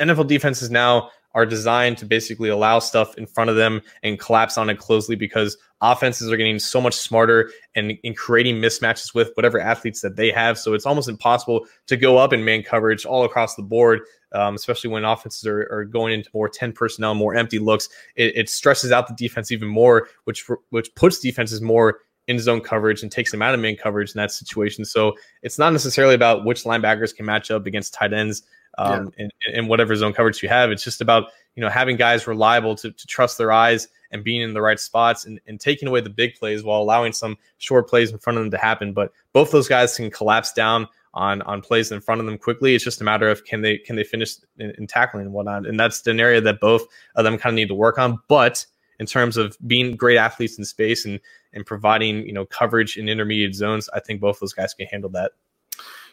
NFL 0.00 0.26
defenses 0.26 0.70
now 0.70 1.10
are 1.34 1.46
designed 1.46 1.98
to 1.98 2.06
basically 2.06 2.48
allow 2.48 2.78
stuff 2.78 3.16
in 3.16 3.26
front 3.26 3.50
of 3.50 3.56
them 3.56 3.82
and 4.02 4.18
collapse 4.18 4.56
on 4.56 4.70
it 4.70 4.78
closely 4.78 5.16
because 5.16 5.56
offenses 5.80 6.30
are 6.32 6.36
getting 6.36 6.58
so 6.58 6.80
much 6.80 6.94
smarter 6.94 7.50
and 7.74 7.92
in 8.02 8.14
creating 8.14 8.56
mismatches 8.56 9.14
with 9.14 9.30
whatever 9.34 9.60
athletes 9.60 10.00
that 10.00 10.16
they 10.16 10.30
have. 10.30 10.58
So 10.58 10.74
it's 10.74 10.86
almost 10.86 11.08
impossible 11.08 11.66
to 11.86 11.96
go 11.96 12.18
up 12.18 12.32
in 12.32 12.44
man 12.44 12.62
coverage 12.62 13.04
all 13.04 13.24
across 13.24 13.54
the 13.54 13.62
board, 13.62 14.00
um, 14.32 14.54
especially 14.54 14.90
when 14.90 15.04
offenses 15.04 15.46
are, 15.46 15.68
are, 15.70 15.84
going 15.84 16.12
into 16.12 16.30
more 16.34 16.48
10 16.48 16.72
personnel, 16.72 17.14
more 17.14 17.34
empty 17.34 17.58
looks. 17.58 17.88
It, 18.16 18.36
it 18.36 18.48
stresses 18.48 18.90
out 18.90 19.06
the 19.06 19.14
defense 19.14 19.52
even 19.52 19.68
more, 19.68 20.08
which 20.24 20.46
which 20.70 20.94
puts 20.94 21.20
defenses 21.20 21.60
more 21.60 22.00
in 22.26 22.38
zone 22.38 22.60
coverage 22.60 23.02
and 23.02 23.10
takes 23.10 23.30
them 23.30 23.40
out 23.40 23.54
of 23.54 23.60
man 23.60 23.74
coverage 23.74 24.14
in 24.14 24.18
that 24.18 24.30
situation. 24.30 24.84
So 24.84 25.14
it's 25.42 25.58
not 25.58 25.72
necessarily 25.72 26.14
about 26.14 26.44
which 26.44 26.64
linebackers 26.64 27.14
can 27.14 27.24
match 27.24 27.50
up 27.50 27.66
against 27.66 27.94
tight 27.94 28.12
ends 28.12 28.42
um, 28.78 29.12
yeah. 29.18 29.26
in, 29.46 29.54
in, 29.54 29.68
whatever 29.68 29.94
zone 29.96 30.12
coverage 30.12 30.42
you 30.42 30.48
have. 30.48 30.70
It's 30.70 30.84
just 30.84 31.00
about 31.00 31.30
you 31.54 31.62
know 31.62 31.68
having 31.68 31.96
guys 31.96 32.26
reliable 32.26 32.74
to, 32.76 32.90
to 32.90 33.06
trust 33.06 33.38
their 33.38 33.52
eyes 33.52 33.88
and 34.10 34.24
being 34.24 34.40
in 34.40 34.54
the 34.54 34.62
right 34.62 34.80
spots 34.80 35.26
and, 35.26 35.40
and 35.46 35.60
taking 35.60 35.88
away 35.88 36.00
the 36.00 36.10
big 36.10 36.34
plays 36.34 36.62
while 36.62 36.80
allowing 36.80 37.12
some 37.12 37.36
short 37.58 37.88
plays 37.88 38.10
in 38.10 38.18
front 38.18 38.38
of 38.38 38.44
them 38.44 38.50
to 38.50 38.58
happen. 38.58 38.92
But 38.92 39.12
both 39.32 39.50
those 39.50 39.68
guys 39.68 39.96
can 39.96 40.10
collapse 40.10 40.52
down 40.52 40.88
on 41.14 41.42
on 41.42 41.60
plays 41.60 41.90
in 41.90 42.00
front 42.00 42.20
of 42.20 42.26
them 42.26 42.38
quickly. 42.38 42.74
It's 42.74 42.84
just 42.84 43.00
a 43.00 43.04
matter 43.04 43.28
of 43.28 43.44
can 43.44 43.62
they 43.62 43.78
can 43.78 43.96
they 43.96 44.04
finish 44.04 44.36
in, 44.58 44.72
in 44.78 44.86
tackling 44.86 45.26
and 45.26 45.32
whatnot. 45.32 45.66
And 45.66 45.78
that's 45.78 46.06
an 46.06 46.20
area 46.20 46.40
that 46.40 46.60
both 46.60 46.86
of 47.16 47.24
them 47.24 47.38
kind 47.38 47.52
of 47.52 47.56
need 47.56 47.68
to 47.68 47.74
work 47.74 47.98
on. 47.98 48.18
But 48.28 48.64
in 48.98 49.06
terms 49.06 49.36
of 49.36 49.56
being 49.66 49.96
great 49.96 50.18
athletes 50.18 50.58
in 50.58 50.64
space 50.64 51.04
and 51.04 51.20
and 51.52 51.64
providing 51.66 52.26
you 52.26 52.32
know 52.32 52.46
coverage 52.46 52.96
in 52.96 53.08
intermediate 53.08 53.54
zones, 53.54 53.88
I 53.92 54.00
think 54.00 54.20
both 54.20 54.40
those 54.40 54.52
guys 54.52 54.74
can 54.74 54.86
handle 54.86 55.10
that. 55.10 55.32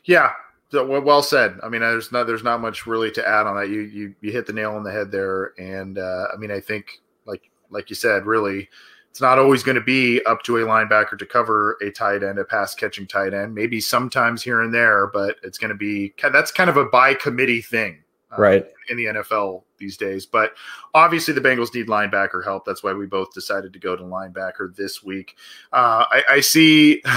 Yeah, 0.05 0.33
well 0.73 1.23
said. 1.23 1.59
I 1.63 1.69
mean, 1.69 1.81
there's 1.81 2.11
not 2.11 2.27
there's 2.27 2.43
not 2.43 2.61
much 2.61 2.85
really 2.85 3.11
to 3.11 3.27
add 3.27 3.47
on 3.47 3.55
that. 3.55 3.69
You 3.69 3.81
you 3.81 4.15
you 4.21 4.31
hit 4.31 4.45
the 4.45 4.53
nail 4.53 4.75
on 4.75 4.83
the 4.83 4.91
head 4.91 5.11
there, 5.11 5.53
and 5.57 5.97
uh, 5.97 6.27
I 6.33 6.37
mean, 6.37 6.51
I 6.51 6.59
think 6.59 7.01
like 7.25 7.49
like 7.69 7.89
you 7.89 7.95
said, 7.95 8.25
really, 8.25 8.69
it's 9.09 9.21
not 9.21 9.39
always 9.39 9.63
going 9.63 9.75
to 9.75 9.81
be 9.81 10.21
up 10.25 10.43
to 10.43 10.57
a 10.57 10.61
linebacker 10.61 11.17
to 11.17 11.25
cover 11.25 11.77
a 11.81 11.91
tight 11.91 12.23
end, 12.23 12.39
a 12.39 12.45
pass 12.45 12.75
catching 12.75 13.07
tight 13.07 13.33
end. 13.33 13.53
Maybe 13.53 13.79
sometimes 13.79 14.41
here 14.41 14.61
and 14.61 14.73
there, 14.73 15.07
but 15.07 15.37
it's 15.43 15.57
going 15.57 15.69
to 15.69 15.75
be 15.75 16.13
that's 16.31 16.51
kind 16.51 16.69
of 16.69 16.77
a 16.77 16.85
by 16.85 17.13
committee 17.13 17.61
thing, 17.61 18.03
uh, 18.31 18.41
right, 18.41 18.65
in 18.89 18.97
the 18.97 19.05
NFL 19.05 19.63
these 19.77 19.97
days. 19.97 20.25
But 20.25 20.53
obviously, 20.93 21.33
the 21.33 21.41
Bengals 21.41 21.73
need 21.73 21.87
linebacker 21.87 22.43
help. 22.43 22.65
That's 22.65 22.83
why 22.83 22.93
we 22.93 23.05
both 23.05 23.33
decided 23.33 23.71
to 23.73 23.79
go 23.79 23.95
to 23.95 24.03
linebacker 24.03 24.75
this 24.75 25.03
week. 25.03 25.35
Uh, 25.71 26.05
I, 26.09 26.23
I 26.29 26.39
see. 26.41 27.03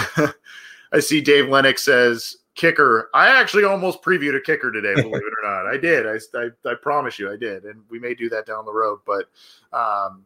I 0.91 1.01
see 1.01 1.21
Dave 1.21 1.49
Lennox 1.49 1.85
says 1.85 2.39
kicker. 2.59 3.09
I 3.15 3.29
actually 3.29 3.65
almost 3.65 4.03
previewed 4.03 4.37
a 4.37 4.41
kicker 4.41 4.71
today, 4.71 4.95
believe 5.01 5.15
it 5.15 5.23
or 5.23 5.49
not. 5.49 5.67
I 5.67 5.77
did. 5.81 6.07
I, 6.07 6.19
I, 6.37 6.71
I, 6.71 6.75
promise 6.75 7.19
you, 7.19 7.33
I 7.33 7.37
did. 7.37 7.65
And 7.65 7.83
we 7.89 7.99
may 7.99 8.15
do 8.15 8.29
that 8.29 8.45
down 8.45 8.67
the 8.67 8.73
road. 8.73 8.99
But 9.07 9.27
um, 9.73 10.25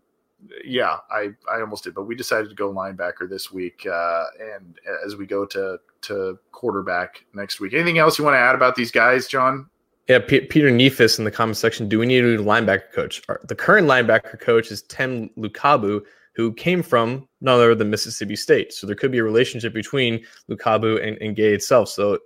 yeah, 0.64 0.97
I, 1.11 1.29
I 1.51 1.61
almost 1.61 1.85
did. 1.85 1.95
But 1.95 2.05
we 2.05 2.16
decided 2.16 2.49
to 2.49 2.57
go 2.57 2.73
linebacker 2.73 3.29
this 3.29 3.53
week. 3.53 3.87
Uh, 3.87 4.25
and 4.57 4.79
as 5.05 5.14
we 5.14 5.27
go 5.27 5.45
to, 5.47 5.79
to 6.03 6.38
quarterback 6.51 7.25
next 7.35 7.61
week. 7.61 7.75
Anything 7.75 7.99
else 7.99 8.18
you 8.18 8.25
want 8.25 8.35
to 8.35 8.40
add 8.40 8.55
about 8.55 8.75
these 8.75 8.90
guys, 8.90 9.29
John? 9.29 9.68
Yeah, 10.09 10.18
P- 10.18 10.40
Peter 10.40 10.71
Neefus 10.71 11.18
in 11.18 11.25
the 11.25 11.31
comment 11.31 11.59
section. 11.59 11.88
Do 11.88 11.99
we 11.99 12.07
need 12.07 12.25
a 12.25 12.27
new 12.27 12.42
linebacker 12.42 12.92
coach? 12.92 13.23
The 13.45 13.55
current 13.55 13.87
linebacker 13.87 14.40
coach 14.40 14.73
is 14.73 14.83
Tem 14.83 15.31
Lukabu, 15.38 16.03
who 16.35 16.53
came 16.53 16.83
from 16.83 17.29
none 17.40 17.55
other 17.55 17.75
than 17.75 17.90
Mississippi 17.90 18.37
State. 18.37 18.73
So 18.73 18.87
there 18.87 18.97
could 18.97 19.12
be 19.12 19.18
a 19.18 19.25
relationship 19.25 19.75
between 19.75 20.25
Lukabu 20.51 21.07
and, 21.07 21.18
and 21.21 21.37
Gay 21.37 21.53
itself. 21.53 21.88
So 21.88 22.18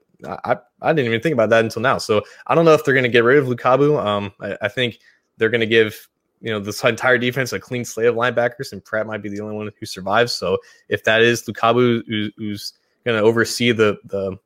I, 0.44 0.56
I 0.80 0.92
didn't 0.92 1.06
even 1.06 1.20
think 1.20 1.32
about 1.32 1.50
that 1.50 1.64
until 1.64 1.82
now. 1.82 1.98
So 1.98 2.22
I 2.46 2.54
don't 2.54 2.64
know 2.64 2.74
if 2.74 2.84
they're 2.84 2.94
going 2.94 3.04
to 3.04 3.10
get 3.10 3.24
rid 3.24 3.38
of 3.38 3.46
Lukabu. 3.46 4.02
Um, 4.04 4.32
I, 4.40 4.56
I 4.62 4.68
think 4.68 4.98
they're 5.36 5.50
going 5.50 5.60
to 5.60 5.66
give 5.66 6.08
you 6.40 6.52
know 6.52 6.60
this 6.60 6.84
entire 6.84 7.18
defense 7.18 7.52
a 7.52 7.60
clean 7.60 7.84
slate 7.84 8.06
of 8.06 8.14
linebackers, 8.14 8.72
and 8.72 8.84
Pratt 8.84 9.06
might 9.06 9.22
be 9.22 9.28
the 9.28 9.40
only 9.40 9.56
one 9.56 9.70
who 9.78 9.86
survives. 9.86 10.32
So 10.32 10.58
if 10.88 11.02
that 11.04 11.22
is 11.22 11.42
Lukabu 11.44 12.02
who, 12.06 12.30
who's 12.36 12.74
going 13.04 13.18
to 13.18 13.24
oversee 13.24 13.72
the 13.72 13.98
the 14.04 14.36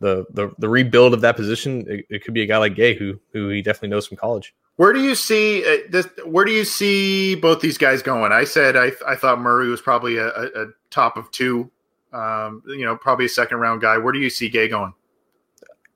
the 0.00 0.24
the, 0.30 0.52
the 0.58 0.68
rebuild 0.68 1.14
of 1.14 1.20
that 1.22 1.36
position, 1.36 1.84
it, 1.88 2.06
it, 2.10 2.24
could 2.24 2.34
be 2.34 2.42
a 2.42 2.46
guy 2.46 2.58
like 2.58 2.74
Gay 2.74 2.94
who 2.94 3.18
who 3.32 3.48
he 3.48 3.62
definitely 3.62 3.90
knows 3.90 4.06
from 4.06 4.16
college. 4.16 4.54
Where 4.76 4.92
do 4.92 5.00
you 5.00 5.14
see 5.14 5.64
uh, 5.64 5.78
this? 5.88 6.06
Where 6.24 6.44
do 6.44 6.52
you 6.52 6.64
see 6.64 7.34
both 7.34 7.60
these 7.60 7.78
guys 7.78 8.02
going? 8.02 8.32
I 8.32 8.44
said 8.44 8.76
I, 8.76 8.92
I 9.06 9.16
thought 9.16 9.40
Murray 9.40 9.68
was 9.68 9.80
probably 9.80 10.18
a, 10.18 10.28
a, 10.28 10.66
top 10.90 11.16
of 11.16 11.30
two, 11.30 11.70
um, 12.12 12.62
you 12.66 12.84
know, 12.84 12.96
probably 12.96 13.26
a 13.26 13.30
second 13.30 13.58
round 13.58 13.80
guy. 13.80 13.96
Where 13.96 14.12
do 14.12 14.18
you 14.18 14.30
see 14.30 14.48
Gay 14.48 14.68
going? 14.68 14.92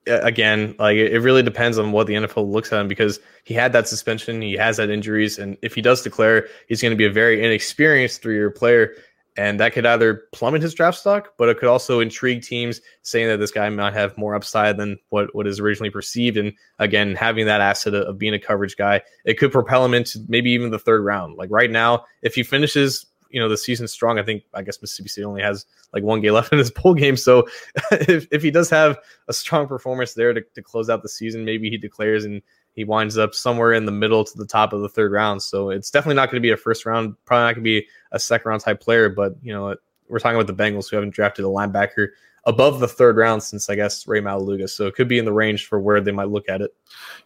Again, 0.07 0.75
like 0.79 0.97
it 0.97 1.21
really 1.21 1.43
depends 1.43 1.79
on 1.79 1.93
what 1.93 2.07
the 2.07 2.15
NFL 2.15 2.51
looks 2.51 2.73
at 2.73 2.81
him 2.81 2.89
because 2.89 3.21
he 3.45 3.53
had 3.53 3.73
that 3.75 3.87
suspension, 3.87 4.41
he 4.41 4.55
has 4.55 4.79
that 4.79 4.89
injuries, 4.89 5.39
and 5.39 5.59
if 5.61 5.75
he 5.75 5.83
does 5.83 6.03
declare, 6.03 6.49
he's 6.67 6.81
going 6.81 6.91
to 6.91 6.97
be 6.97 7.05
a 7.05 7.13
very 7.13 7.45
inexperienced 7.45 8.23
three 8.23 8.35
year 8.35 8.51
player 8.51 8.95
and 9.37 9.61
that 9.61 9.73
could 9.73 9.87
either 9.87 10.25
plummet 10.33 10.63
his 10.63 10.75
draft 10.75 10.99
stock, 10.99 11.35
but 11.39 11.49
it 11.49 11.59
could 11.59 11.69
also 11.69 12.01
intrigue 12.01 12.43
teams 12.43 12.81
saying 13.03 13.29
that 13.29 13.39
this 13.39 13.51
guy 13.51 13.69
might 13.69 13.95
have 13.95 14.17
more 14.19 14.35
upside 14.35 14.77
than 14.77 14.99
what, 15.11 15.35
what 15.35 15.47
is 15.47 15.61
originally 15.61 15.91
perceived. 15.91 16.37
And 16.37 16.53
again, 16.79 17.15
having 17.15 17.47
that 17.47 17.61
asset 17.61 17.95
of 17.95 18.19
being 18.19 18.35
a 18.35 18.39
coverage 18.39 18.77
guy, 18.77 19.01
it 19.25 19.39
could 19.39 19.53
propel 19.53 19.85
him 19.85 19.95
into 19.95 20.19
maybe 20.29 20.51
even 20.51 20.71
the 20.71 20.79
third 20.79 21.05
round. 21.05 21.37
Like 21.37 21.51
right 21.51 21.71
now, 21.71 22.05
if 22.23 22.35
he 22.35 22.43
finishes, 22.43 23.07
you 23.31 23.41
know, 23.41 23.49
the 23.49 23.57
season 23.57 23.87
strong, 23.87 24.19
I 24.19 24.25
think 24.25 24.43
I 24.53 24.63
guess 24.63 24.83
Mississippi 24.83 25.09
State 25.09 25.25
only 25.25 25.43
has 25.43 25.65
like 25.95 26.03
one 26.03 26.21
game 26.21 26.33
left 26.35 26.53
in 26.53 26.59
his 26.59 26.73
bowl 26.73 26.95
game. 26.95 27.17
So 27.17 27.47
if, 27.93 28.27
if 28.33 28.43
he 28.43 28.51
does 28.51 28.69
have 28.71 28.99
a 29.29 29.33
strong 29.33 29.69
performance 29.69 30.15
there 30.15 30.33
to, 30.33 30.41
to 30.41 30.63
close 30.63 30.91
out 30.91 31.03
the 31.03 31.09
season, 31.09 31.45
maybe 31.45 31.71
he 31.71 31.79
declares 31.79 32.25
and 32.25 32.43
he 32.81 32.85
winds 32.85 33.19
up 33.19 33.35
somewhere 33.35 33.75
in 33.75 33.85
the 33.85 33.93
middle 33.93 34.25
to 34.25 34.39
the 34.39 34.47
top 34.47 34.73
of 34.73 34.81
the 34.81 34.89
third 34.89 35.13
round. 35.13 35.43
So 35.43 35.69
it's 35.69 35.91
definitely 35.91 36.15
not 36.15 36.31
going 36.31 36.41
to 36.43 36.47
be 36.47 36.51
a 36.51 36.57
first 36.57 36.87
round, 36.87 37.15
probably 37.27 37.43
not 37.43 37.55
going 37.57 37.65
to 37.65 37.83
be 37.83 37.87
a 38.13 38.19
second 38.19 38.49
round 38.49 38.63
type 38.63 38.81
player. 38.81 39.11
But 39.11 39.35
you 39.43 39.53
know, 39.53 39.77
we're 40.09 40.19
talking 40.19 40.41
about 40.41 40.47
the 40.47 40.63
Bengals 40.63 40.89
who 40.89 40.97
haven't 40.97 41.13
drafted 41.13 41.45
a 41.45 41.49
linebacker 41.49 42.09
above 42.45 42.81
the 42.81 42.89
third 42.89 43.19
round 43.19 43.43
since 43.43 43.69
I 43.69 43.75
guess 43.75 44.09
Ray 44.09 44.23
Maualuga. 44.23 44.67
So 44.67 44.87
it 44.87 44.95
could 44.95 45.09
be 45.09 45.19
in 45.19 45.27
the 45.27 45.33
range 45.33 45.67
for 45.67 45.79
where 45.79 46.01
they 46.01 46.11
might 46.11 46.31
look 46.31 46.49
at 46.49 46.63
it. 46.63 46.75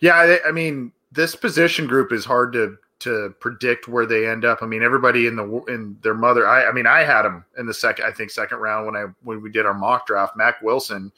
Yeah, 0.01 0.38
I, 0.45 0.51
mean, 0.51 0.90
this 1.12 1.37
position 1.37 1.87
group 1.87 2.11
is 2.11 2.25
hard 2.25 2.53
to 2.55 2.77
to 3.01 3.33
predict 3.38 3.87
where 3.87 4.07
they 4.07 4.27
end 4.27 4.45
up. 4.45 4.59
I 4.61 4.67
mean, 4.67 4.83
everybody 4.83 5.29
in 5.29 5.37
the 5.37 5.62
in 5.69 5.97
their 6.03 6.14
mother. 6.14 6.49
I, 6.49 6.67
I 6.67 6.73
mean, 6.73 6.88
I 6.88 7.05
had 7.05 7.23
them 7.23 7.45
in 7.57 7.67
the 7.67 7.75
second. 7.75 8.07
I 8.07 8.11
think 8.11 8.33
second 8.33 8.59
round 8.59 8.87
when 8.87 8.97
I 8.97 9.05
when 9.23 9.40
we 9.40 9.53
did 9.53 9.67
our 9.67 9.75
mock 9.75 10.09
draft. 10.09 10.37
Mack 10.37 10.61
Wilson 10.62 11.12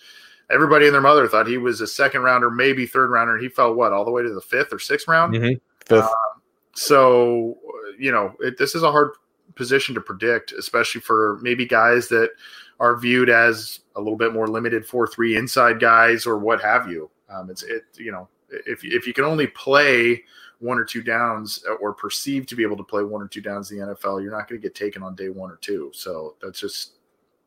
everybody 0.51 0.87
and 0.87 0.95
their 0.95 1.01
mother 1.01 1.27
thought 1.29 1.47
he 1.47 1.59
was 1.59 1.81
a 1.81 1.87
second 1.87 2.23
rounder, 2.23 2.51
maybe 2.51 2.87
third 2.87 3.11
rounder, 3.11 3.39
he 3.39 3.49
fell 3.49 3.75
what 3.75 3.93
all 3.93 4.05
the 4.05 4.11
way 4.11 4.23
to 4.23 4.33
the 4.33 4.41
fifth 4.41 4.73
or 4.73 4.79
sixth 4.79 5.09
round. 5.09 5.35
Mm-hmm. 5.35 5.59
Fifth. 5.87 6.05
Um, 6.05 6.43
so 6.75 7.59
you 7.99 8.13
know, 8.13 8.35
it, 8.41 8.59
this 8.59 8.75
is 8.75 8.83
a 8.83 8.91
hard 8.91 9.13
position 9.55 9.95
to 9.95 10.01
predict, 10.01 10.53
especially 10.53 11.01
for 11.01 11.39
maybe 11.43 11.67
guys 11.67 12.09
that 12.09 12.31
are 12.79 12.97
viewed 12.97 13.31
as 13.31 13.81
a 13.97 14.01
little 14.01 14.19
bit 14.19 14.35
more 14.35 14.47
limited 14.47 14.87
four 14.87 15.07
three 15.07 15.37
inside 15.37 15.81
guys 15.81 16.27
or 16.27 16.39
what 16.39 16.61
have 16.61 16.89
you. 16.89 17.11
Um, 17.29 17.51
it's 17.51 17.63
it 17.63 17.85
you 17.97 18.13
know 18.13 18.29
if 18.51 18.85
if 18.85 19.07
you 19.07 19.13
can 19.13 19.25
only 19.25 19.47
play 19.47 20.23
one 20.59 20.79
or 20.79 20.85
two 20.85 21.03
downs 21.03 21.63
or 21.81 21.93
perceived 21.93 22.49
to 22.49 22.57
be 22.57 22.63
able 22.63 22.77
to 22.77 22.83
play 22.83 23.03
one 23.03 23.23
or 23.23 23.29
two 23.29 23.43
downs 23.43 23.71
in 23.71 23.79
the 23.79 23.87
NFL, 23.87 24.23
you're 24.23 24.31
not 24.31 24.49
going 24.49 24.61
to 24.61 24.67
get 24.67 24.75
taken 24.75 25.03
on 25.03 25.15
day 25.15 25.29
one 25.29 25.51
or 25.51 25.57
two. 25.57 25.91
So 25.93 26.35
that's 26.41 26.59
just 26.59 26.93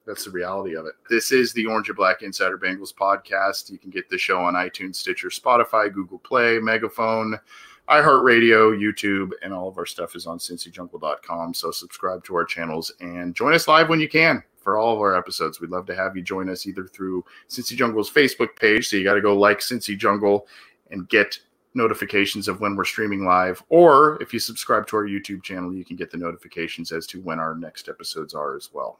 that's 0.09 0.25
the 0.25 0.31
reality 0.31 0.75
of 0.75 0.87
it. 0.87 0.95
This 1.07 1.31
is 1.31 1.53
the 1.53 1.67
Orange 1.67 1.87
and 1.87 1.95
Black 1.95 2.23
Insider 2.23 2.57
Bengals 2.57 2.91
podcast. 2.91 3.69
You 3.69 3.77
can 3.77 3.91
get 3.91 4.09
the 4.09 4.17
show 4.17 4.39
on 4.39 4.55
iTunes, 4.55 4.95
Stitcher, 4.95 5.29
Spotify, 5.29 5.93
Google 5.93 6.17
Play, 6.17 6.57
Megaphone, 6.57 7.39
iHeartRadio, 7.89 8.75
YouTube, 8.75 9.33
and 9.43 9.53
all 9.53 9.67
of 9.67 9.77
our 9.77 9.85
stuff 9.85 10.15
is 10.15 10.25
on 10.25 10.39
cincyjungle.com. 10.39 11.53
So 11.53 11.69
subscribe 11.69 12.23
to 12.23 12.35
our 12.35 12.43
channels 12.43 12.91
and 12.99 13.35
join 13.35 13.53
us 13.53 13.67
live 13.67 13.87
when 13.87 13.99
you 13.99 14.09
can 14.09 14.41
for 14.57 14.79
all 14.79 14.95
of 14.95 14.99
our 14.99 15.15
episodes. 15.15 15.61
We'd 15.61 15.69
love 15.69 15.85
to 15.85 15.95
have 15.95 16.17
you 16.17 16.23
join 16.23 16.49
us 16.49 16.65
either 16.65 16.87
through 16.87 17.23
Cincy 17.47 17.77
Jungle's 17.77 18.09
Facebook 18.09 18.55
page. 18.55 18.87
So 18.87 18.97
you 18.97 19.03
got 19.03 19.13
to 19.13 19.21
go 19.21 19.37
like 19.37 19.59
Cincy 19.59 19.95
Jungle 19.95 20.47
and 20.89 21.07
get 21.07 21.37
notifications 21.75 22.47
of 22.47 22.61
when 22.61 22.75
we're 22.75 22.83
streaming 22.83 23.25
live. 23.25 23.61
Or 23.69 24.19
if 24.23 24.33
you 24.33 24.39
subscribe 24.39 24.87
to 24.87 24.97
our 24.97 25.05
YouTube 25.05 25.43
channel, 25.43 25.71
you 25.71 25.85
can 25.85 25.97
get 25.97 26.09
the 26.09 26.17
notifications 26.17 26.91
as 26.91 27.05
to 27.07 27.21
when 27.21 27.39
our 27.39 27.53
next 27.53 27.89
episodes 27.89 28.33
are 28.33 28.55
as 28.55 28.71
well. 28.73 28.99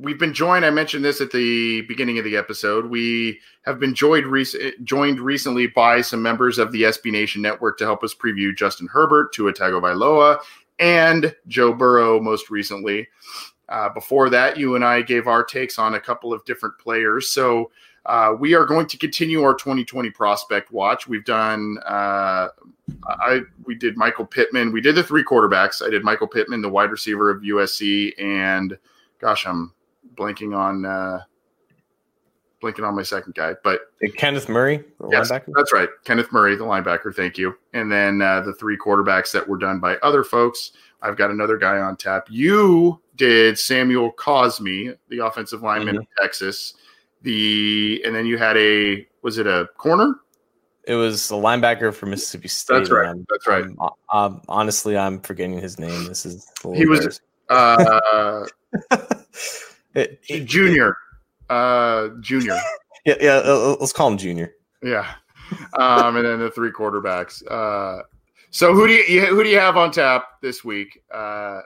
we've 0.00 0.18
been 0.18 0.32
joined. 0.32 0.64
I 0.64 0.70
mentioned 0.70 1.04
this 1.04 1.20
at 1.20 1.30
the 1.30 1.82
beginning 1.82 2.18
of 2.18 2.24
the 2.24 2.36
episode. 2.36 2.86
We 2.86 3.38
have 3.62 3.78
been 3.78 3.94
joined 3.94 4.26
rec- 4.26 4.82
joined 4.82 5.20
recently 5.20 5.66
by 5.66 6.00
some 6.00 6.22
members 6.22 6.58
of 6.58 6.72
the 6.72 6.82
SB 6.82 7.12
Nation 7.12 7.42
Network 7.42 7.78
to 7.78 7.84
help 7.84 8.02
us 8.02 8.14
preview 8.14 8.56
Justin 8.56 8.88
Herbert, 8.88 9.32
Tua 9.32 9.52
Tagovailoa, 9.52 10.38
and 10.78 11.34
Joe 11.46 11.72
Burrow. 11.72 12.20
Most 12.20 12.50
recently, 12.50 13.08
uh, 13.68 13.90
before 13.90 14.30
that, 14.30 14.56
you 14.56 14.74
and 14.74 14.84
I 14.84 15.02
gave 15.02 15.26
our 15.26 15.44
takes 15.44 15.78
on 15.78 15.94
a 15.94 16.00
couple 16.00 16.32
of 16.32 16.44
different 16.44 16.78
players. 16.78 17.28
So. 17.28 17.70
Uh, 18.06 18.34
we 18.40 18.54
are 18.54 18.64
going 18.64 18.86
to 18.86 18.96
continue 18.96 19.42
our 19.42 19.52
2020 19.52 20.08
prospect 20.08 20.72
watch. 20.72 21.06
We've 21.06 21.24
done, 21.24 21.76
uh, 21.84 22.48
I 23.06 23.40
we 23.66 23.74
did 23.74 23.98
Michael 23.98 24.24
Pittman. 24.24 24.72
We 24.72 24.80
did 24.80 24.94
the 24.94 25.02
three 25.02 25.22
quarterbacks. 25.22 25.86
I 25.86 25.90
did 25.90 26.02
Michael 26.02 26.26
Pittman, 26.26 26.62
the 26.62 26.70
wide 26.70 26.90
receiver 26.90 27.28
of 27.28 27.42
USC, 27.42 28.14
and 28.18 28.78
gosh, 29.20 29.46
I'm 29.46 29.74
blanking 30.14 30.56
on 30.56 30.84
uh, 30.84 31.20
blanking 32.62 32.86
on 32.86 32.94
my 32.94 33.02
second 33.02 33.34
guy, 33.34 33.54
but 33.64 33.80
Kenneth 34.16 34.48
Murray, 34.48 34.84
yes, 35.10 35.30
linebacker. 35.30 35.52
That's 35.54 35.72
right, 35.72 35.88
Kenneth 36.04 36.32
Murray, 36.32 36.56
the 36.56 36.64
linebacker. 36.64 37.14
Thank 37.14 37.38
you. 37.38 37.56
And 37.72 37.90
then 37.90 38.22
uh, 38.22 38.40
the 38.40 38.52
three 38.54 38.76
quarterbacks 38.76 39.32
that 39.32 39.46
were 39.46 39.58
done 39.58 39.80
by 39.80 39.96
other 39.96 40.24
folks. 40.24 40.72
I've 41.02 41.16
got 41.16 41.30
another 41.30 41.56
guy 41.56 41.78
on 41.78 41.96
tap. 41.96 42.26
You 42.28 43.00
did 43.16 43.58
Samuel 43.58 44.12
Cosmi, 44.12 44.96
the 45.08 45.24
offensive 45.24 45.62
lineman 45.62 45.94
mm-hmm. 45.94 46.02
of 46.02 46.08
Texas. 46.20 46.74
The 47.22 48.02
and 48.04 48.14
then 48.14 48.26
you 48.26 48.38
had 48.38 48.56
a 48.56 49.06
was 49.22 49.38
it 49.38 49.46
a 49.46 49.68
corner? 49.76 50.16
It 50.84 50.94
was 50.94 51.30
a 51.30 51.34
linebacker 51.34 51.92
for 51.94 52.06
Mississippi 52.06 52.48
State. 52.48 52.74
That's 52.78 52.90
right. 52.90 53.14
That's 53.28 53.46
right. 53.46 53.64
Um, 53.64 53.90
um, 54.10 54.42
honestly, 54.48 54.96
I'm 54.96 55.20
forgetting 55.20 55.58
his 55.58 55.78
name. 55.78 56.04
This 56.04 56.24
is 56.24 56.50
he 56.74 56.86
was. 56.86 57.20
Uh, 57.48 58.46
It, 59.94 60.20
it, 60.28 60.44
junior, 60.44 60.96
uh, 61.48 62.08
junior. 62.20 62.58
Yeah, 63.06 63.14
yeah. 63.18 63.36
Uh, 63.36 63.72
uh, 63.72 63.76
let's 63.80 63.94
call 63.94 64.08
him 64.08 64.18
Junior. 64.18 64.54
Yeah, 64.82 65.10
um, 65.78 66.16
and 66.16 66.26
then 66.26 66.38
the 66.38 66.50
three 66.50 66.70
quarterbacks. 66.70 67.42
Uh, 67.50 68.02
so 68.50 68.74
who 68.74 68.86
do 68.86 68.92
you 68.92 69.26
who 69.26 69.42
do 69.42 69.48
you 69.48 69.58
have 69.58 69.78
on 69.78 69.90
tap 69.90 70.24
this 70.42 70.62
week? 70.62 71.02
Uh, 71.10 71.60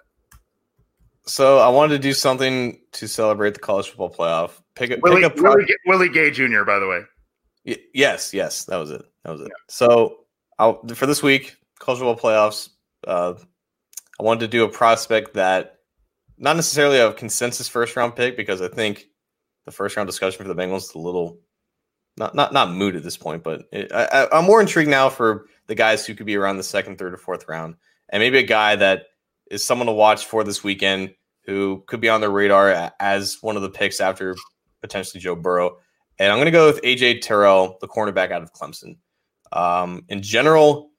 so 1.26 1.58
I 1.58 1.68
wanted 1.68 1.96
to 1.96 1.98
do 1.98 2.12
something 2.12 2.78
to 2.92 3.08
celebrate 3.08 3.54
the 3.54 3.60
college 3.60 3.88
football 3.88 4.10
playoff. 4.10 4.60
Pick, 4.74 4.90
a, 4.90 4.98
Willie, 5.02 5.22
pick 5.22 5.32
up 5.32 5.40
Willie, 5.40 5.66
Willie 5.87 6.08
Gay 6.08 6.30
Jr. 6.30 6.62
By 6.62 6.78
the 6.78 6.87
way. 6.87 7.00
Y- 7.66 7.78
yes, 7.94 8.32
yes, 8.34 8.64
that 8.66 8.76
was 8.76 8.90
it. 8.90 9.02
That 9.24 9.32
was 9.32 9.40
it. 9.40 9.48
Yeah. 9.48 9.64
So 9.68 10.24
I'll, 10.58 10.87
for 10.88 11.06
this 11.06 11.22
week, 11.22 11.56
college 11.78 12.00
football 12.00 12.16
playoffs. 12.16 12.68
Uh, 13.06 13.34
I 14.20 14.22
wanted 14.22 14.40
to 14.40 14.48
do 14.48 14.64
a 14.64 14.68
prospect 14.68 15.34
that 15.34 15.80
not 16.38 16.57
necessarily 16.57 16.99
a 16.99 17.12
consensus 17.12 17.68
first 17.68 17.97
round 17.97 18.16
pick 18.16 18.37
because 18.37 18.61
I 18.61 18.68
think 18.68 19.07
the 19.64 19.73
first 19.73 19.97
round 19.97 20.07
discussion 20.07 20.42
for 20.42 20.53
the 20.53 20.61
Bengals 20.61 20.85
is 20.85 20.94
a 20.94 20.99
little 20.99 21.38
not 22.16 22.35
not 22.35 22.53
not 22.53 22.70
moot 22.70 22.97
at 22.97 23.03
this 23.03 23.16
point, 23.16 23.42
but 23.42 23.62
it, 23.73 23.90
I, 23.92 24.29
I'm 24.33 24.44
more 24.44 24.61
intrigued 24.61 24.90
now 24.90 25.09
for 25.09 25.47
the 25.66 25.75
guys 25.75 26.07
who 26.07 26.14
could 26.14 26.27
be 26.27 26.37
around 26.37 26.57
the 26.57 26.62
second, 26.62 26.99
third, 26.99 27.14
or 27.14 27.18
fourth 27.18 27.49
round, 27.49 27.77
and 28.11 28.20
maybe 28.20 28.38
a 28.38 28.42
guy 28.42 28.77
that 28.77 29.07
is 29.51 29.64
someone 29.64 29.87
to 29.87 29.92
watch 29.92 30.27
for 30.27 30.44
this 30.44 30.62
weekend 30.62 31.14
who 31.47 31.83
could 31.87 32.01
be 32.01 32.09
on 32.09 32.20
the 32.20 32.31
radar 32.31 32.92
as 33.01 33.38
one 33.40 33.57
of 33.57 33.62
the 33.62 33.70
picks 33.70 34.01
after 34.01 34.35
potentially 34.81 35.20
Joe 35.20 35.35
Burrow. 35.35 35.79
And 36.18 36.31
I'm 36.31 36.38
going 36.38 36.47
to 36.47 36.53
go 36.53 36.66
with 36.66 36.81
AJ 36.83 37.23
Terrell, 37.23 37.77
the 37.81 37.88
cornerback 37.88 38.31
out 38.31 38.42
of 38.42 38.53
Clemson. 38.53 38.97
Um, 39.53 40.05
in 40.09 40.23
general, 40.23 40.90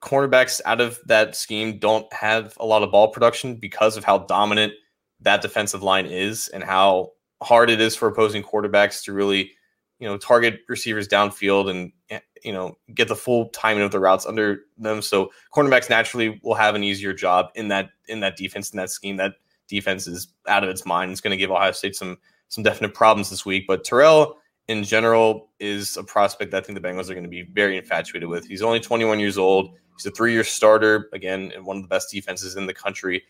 cornerbacks 0.00 0.60
out 0.64 0.80
of 0.80 0.98
that 1.06 1.34
scheme 1.34 1.78
don't 1.78 2.10
have 2.12 2.56
a 2.60 2.66
lot 2.66 2.82
of 2.82 2.90
ball 2.90 3.08
production 3.08 3.56
because 3.56 3.96
of 3.96 4.04
how 4.04 4.18
dominant 4.18 4.72
that 5.20 5.42
defensive 5.42 5.82
line 5.82 6.06
is 6.06 6.48
and 6.48 6.62
how 6.62 7.10
hard 7.42 7.70
it 7.70 7.80
is 7.80 7.96
for 7.96 8.08
opposing 8.08 8.42
quarterbacks 8.42 9.02
to 9.04 9.12
really, 9.12 9.50
you 9.98 10.08
know, 10.08 10.16
target 10.16 10.60
receivers 10.68 11.08
downfield 11.08 11.70
and 11.70 11.92
eh, 12.10 12.20
you 12.44 12.52
know 12.52 12.76
get 12.94 13.08
the 13.08 13.16
full 13.16 13.48
timing 13.48 13.82
of 13.82 13.90
the 13.90 13.98
routes 13.98 14.26
under 14.26 14.60
them. 14.76 15.02
So 15.02 15.30
cornerbacks 15.54 15.90
naturally 15.90 16.40
will 16.42 16.54
have 16.54 16.74
an 16.74 16.84
easier 16.84 17.12
job 17.12 17.46
in 17.54 17.68
that 17.68 17.90
in 18.06 18.20
that 18.20 18.36
defense 18.36 18.70
in 18.70 18.76
that 18.76 18.90
scheme. 18.90 19.16
That 19.16 19.34
defense 19.66 20.06
is 20.06 20.28
out 20.46 20.62
of 20.62 20.70
its 20.70 20.86
mind. 20.86 21.10
It's 21.10 21.20
going 21.20 21.32
to 21.32 21.36
give 21.36 21.50
Ohio 21.50 21.72
State 21.72 21.96
some 21.96 22.18
some 22.48 22.62
definite 22.64 22.94
problems 22.94 23.30
this 23.30 23.44
week. 23.44 23.64
But 23.66 23.84
Terrell 23.84 24.36
in 24.68 24.84
general 24.84 25.48
is 25.58 25.96
a 25.96 26.04
prospect 26.04 26.50
that 26.50 26.62
I 26.62 26.66
think 26.66 26.80
the 26.80 26.86
Bengals 26.86 27.10
are 27.10 27.14
going 27.14 27.24
to 27.24 27.30
be 27.30 27.42
very 27.42 27.76
infatuated 27.76 28.28
with. 28.28 28.46
He's 28.46 28.62
only 28.62 28.80
21 28.80 29.18
years 29.18 29.38
old. 29.38 29.74
He's 29.96 30.06
a 30.06 30.10
three-year 30.10 30.44
starter 30.44 31.08
again, 31.12 31.50
in 31.56 31.64
one 31.64 31.78
of 31.78 31.82
the 31.82 31.88
best 31.88 32.10
defenses 32.10 32.56
in 32.56 32.66
the 32.66 32.74
country, 32.74 33.24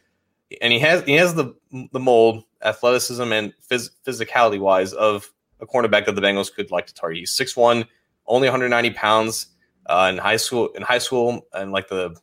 and 0.61 0.73
he 0.73 0.79
has 0.81 1.03
he 1.05 1.15
has 1.15 1.35
the 1.35 1.55
the 1.93 2.01
mold, 2.01 2.45
athleticism, 2.63 3.33
and 3.33 3.55
phys- 3.71 3.91
physicality 4.07 4.59
wise 4.59 4.93
of 4.93 5.33
a 5.61 5.67
cornerback 5.67 6.07
that 6.07 6.15
the 6.15 6.21
Bengals 6.21 6.53
could 6.53 6.71
like 6.71 6.87
to 6.87 6.95
target. 6.95 7.19
He's 7.19 7.33
6'1", 7.33 7.87
only 8.27 8.49
190 8.49 8.91
pounds. 8.91 9.47
Uh, 9.87 10.11
in 10.13 10.19
high 10.19 10.37
school, 10.37 10.69
in 10.75 10.83
high 10.83 10.99
school, 10.99 11.47
and 11.55 11.73
like 11.73 11.89
the 11.89 12.15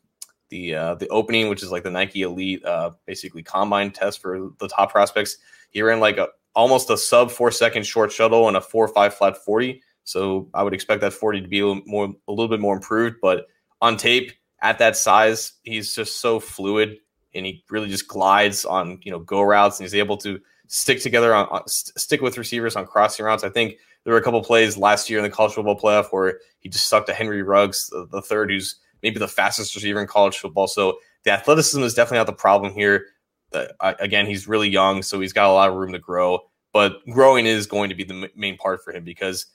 the 0.50 0.76
uh, 0.76 0.96
the 0.96 1.08
opening, 1.08 1.50
which 1.50 1.64
is 1.64 1.72
like 1.72 1.82
the 1.82 1.90
Nike 1.90 2.22
Elite, 2.22 2.64
uh, 2.64 2.92
basically 3.08 3.42
combine 3.42 3.90
test 3.90 4.22
for 4.22 4.52
the 4.60 4.68
top 4.68 4.92
prospects. 4.92 5.38
He 5.72 5.82
ran 5.82 6.00
like 6.00 6.18
a 6.18 6.30
almost 6.56 6.90
a 6.90 6.98
sub 6.98 7.32
four 7.32 7.52
second 7.52 7.86
short 7.86 8.12
shuttle 8.12 8.48
and 8.48 8.58
a 8.58 8.62
four 8.62 8.88
five 8.88 9.14
flat 9.14 9.38
forty. 9.38 9.82
So 10.04 10.50
I 10.54 10.64
would 10.64 10.74
expect 10.74 11.02
that 11.02 11.14
forty 11.14 11.42
to 11.42 11.48
be 11.48 11.60
a 11.60 11.68
little 11.68 11.84
more 11.86 12.14
a 12.28 12.32
little 12.32 12.50
bit 12.50 12.60
more 12.60 12.76
improved, 12.76 13.18
but 13.22 13.48
on 13.82 13.98
tape 13.98 14.32
at 14.62 14.80
that 14.80 14.98
size, 14.98 15.54
he's 15.64 15.94
just 15.94 16.22
so 16.22 16.40
fluid 16.40 16.98
and 17.34 17.46
he 17.46 17.64
really 17.70 17.90
just 17.90 18.08
glides 18.08 18.66
on 18.66 19.00
you 19.04 19.12
know 19.12 19.20
go 19.20 19.42
routes 19.42 19.80
and 19.80 19.86
he's 19.86 19.96
able 19.96 20.18
to 20.18 20.40
stick 20.68 21.02
together 21.02 21.34
on, 21.34 21.48
on 21.48 21.68
st- 21.68 22.00
stick 22.00 22.22
with 22.22 22.38
receivers 22.38 22.76
on 22.76 22.86
crossing 22.86 23.26
routes. 23.26 23.44
I 23.44 23.50
think 23.50 23.76
there 24.04 24.14
were 24.14 24.20
a 24.20 24.24
couple 24.24 24.42
plays 24.42 24.78
last 24.78 25.10
year 25.10 25.20
in 25.20 25.24
the 25.24 25.30
college 25.30 25.54
football 25.54 25.80
playoff 25.80 26.08
where 26.12 26.40
he 26.60 26.70
just 26.70 26.86
stuck 26.86 27.06
to 27.08 27.14
Henry 27.14 27.44
Ruggs, 27.44 27.88
the, 27.90 28.08
the 28.12 28.22
third, 28.22 28.52
who's 28.52 28.76
maybe 29.04 29.20
the 29.20 29.28
fastest 29.28 29.76
receiver 29.76 30.02
in 30.02 30.08
college 30.08 30.38
football. 30.38 30.68
So 30.68 31.00
the 31.24 31.32
athleticism 31.32 31.84
is 31.84 31.94
definitely 31.94 32.20
not 32.20 32.28
the 32.28 32.34
problem 32.34 32.74
here. 32.74 33.08
Again, 33.82 34.26
he's 34.26 34.48
really 34.48 34.70
young, 34.70 35.02
so 35.04 35.20
he's 35.20 35.34
got 35.34 35.50
a 35.50 35.54
lot 35.54 35.70
of 35.70 35.76
room 35.76 35.92
to 35.94 36.00
grow. 36.00 36.40
But 36.74 37.06
growing 37.10 37.46
is 37.46 37.68
going 37.68 37.90
to 37.90 37.96
be 37.96 38.04
the 38.04 38.30
main 38.36 38.58
part 38.58 38.84
for 38.84 38.94
him 38.94 39.04
because 39.04 39.46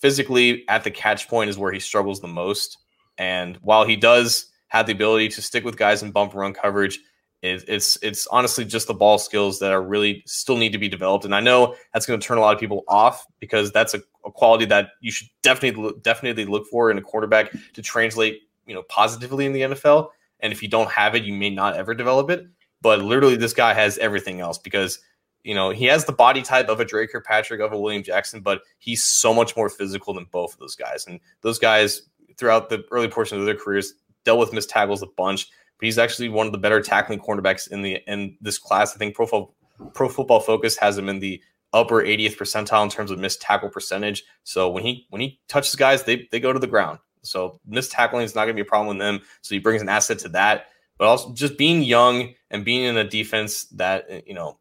physically 0.00 0.64
at 0.68 0.82
the 0.84 0.90
catch 0.90 1.28
point 1.28 1.50
is 1.50 1.58
where 1.58 1.72
he 1.72 1.78
struggles 1.78 2.20
the 2.20 2.28
most. 2.28 2.78
And 3.18 3.56
while 3.58 3.84
he 3.84 3.96
does 3.96 4.46
have 4.68 4.86
the 4.86 4.92
ability 4.92 5.28
to 5.28 5.42
stick 5.42 5.64
with 5.64 5.76
guys 5.76 6.02
in 6.02 6.10
bump 6.10 6.34
run 6.34 6.54
coverage, 6.54 7.00
it, 7.42 7.64
it's 7.68 7.98
it's 8.02 8.26
honestly 8.28 8.64
just 8.64 8.86
the 8.86 8.94
ball 8.94 9.18
skills 9.18 9.58
that 9.60 9.72
are 9.72 9.82
really 9.82 10.22
still 10.26 10.56
need 10.56 10.72
to 10.72 10.78
be 10.78 10.88
developed. 10.88 11.24
And 11.24 11.34
I 11.34 11.40
know 11.40 11.74
that's 11.92 12.06
going 12.06 12.20
to 12.20 12.26
turn 12.26 12.38
a 12.38 12.40
lot 12.40 12.54
of 12.54 12.60
people 12.60 12.84
off 12.88 13.26
because 13.40 13.72
that's 13.72 13.94
a, 13.94 14.00
a 14.24 14.30
quality 14.30 14.66
that 14.66 14.90
you 15.00 15.10
should 15.10 15.28
definitely 15.42 15.92
definitely 16.02 16.44
look 16.44 16.66
for 16.66 16.90
in 16.90 16.98
a 16.98 17.02
quarterback 17.02 17.50
to 17.74 17.82
translate 17.82 18.40
you 18.66 18.74
know 18.74 18.82
positively 18.84 19.46
in 19.46 19.52
the 19.52 19.62
NFL. 19.62 20.08
And 20.40 20.52
if 20.52 20.62
you 20.62 20.68
don't 20.68 20.90
have 20.90 21.14
it, 21.14 21.24
you 21.24 21.34
may 21.34 21.50
not 21.50 21.76
ever 21.76 21.94
develop 21.94 22.30
it. 22.30 22.46
But 22.82 23.02
literally, 23.02 23.36
this 23.36 23.52
guy 23.52 23.74
has 23.74 23.98
everything 23.98 24.40
else 24.40 24.58
because 24.58 24.98
you 25.44 25.54
know 25.54 25.70
he 25.70 25.86
has 25.86 26.04
the 26.04 26.12
body 26.12 26.42
type 26.42 26.68
of 26.68 26.80
a 26.80 26.84
Dre 26.84 27.06
Kirkpatrick 27.06 27.60
of 27.60 27.72
a 27.72 27.78
William 27.78 28.02
Jackson, 28.02 28.40
but 28.40 28.62
he's 28.78 29.02
so 29.04 29.34
much 29.34 29.56
more 29.56 29.68
physical 29.68 30.14
than 30.14 30.26
both 30.30 30.54
of 30.54 30.58
those 30.58 30.76
guys. 30.76 31.06
And 31.06 31.20
those 31.42 31.58
guys 31.58 32.02
throughout 32.36 32.68
the 32.68 32.84
early 32.90 33.08
portion 33.08 33.38
of 33.38 33.44
their 33.44 33.56
careers 33.56 33.94
dealt 34.24 34.38
with 34.38 34.52
missed 34.52 34.70
tackles 34.70 35.02
a 35.02 35.06
bunch 35.06 35.48
but 35.80 35.86
he's 35.86 35.98
actually 35.98 36.28
one 36.28 36.44
of 36.44 36.52
the 36.52 36.58
better 36.58 36.80
tackling 36.82 37.18
cornerbacks 37.18 37.70
in 37.70 37.80
the 37.80 37.98
in 38.06 38.36
this 38.42 38.58
class. 38.58 38.94
I 38.94 38.98
think 38.98 39.16
Pro, 39.16 39.50
Pro 39.94 40.08
Football 40.10 40.40
Focus 40.40 40.76
has 40.76 40.98
him 40.98 41.08
in 41.08 41.20
the 41.20 41.42
upper 41.72 42.02
80th 42.02 42.36
percentile 42.36 42.84
in 42.84 42.90
terms 42.90 43.10
of 43.10 43.18
missed 43.18 43.40
tackle 43.40 43.70
percentage. 43.70 44.24
So 44.44 44.68
when 44.68 44.82
he 44.82 45.06
when 45.08 45.22
he 45.22 45.40
touches 45.48 45.74
guys, 45.74 46.04
they 46.04 46.28
they 46.30 46.38
go 46.38 46.52
to 46.52 46.58
the 46.58 46.66
ground. 46.66 46.98
So 47.22 47.60
missed 47.66 47.92
tackling 47.92 48.24
is 48.24 48.34
not 48.34 48.42
going 48.42 48.56
to 48.56 48.62
be 48.62 48.66
a 48.66 48.70
problem 48.70 48.88
with 48.88 48.98
them. 48.98 49.22
So 49.40 49.54
he 49.54 49.58
brings 49.58 49.80
an 49.80 49.88
asset 49.88 50.18
to 50.20 50.28
that. 50.30 50.66
But 51.00 51.08
also 51.08 51.32
just 51.32 51.56
being 51.56 51.82
young 51.82 52.34
and 52.50 52.62
being 52.62 52.84
in 52.84 52.98
a 52.98 53.08
defense 53.08 53.64
that 53.72 54.28
you 54.28 54.34
know 54.34 54.58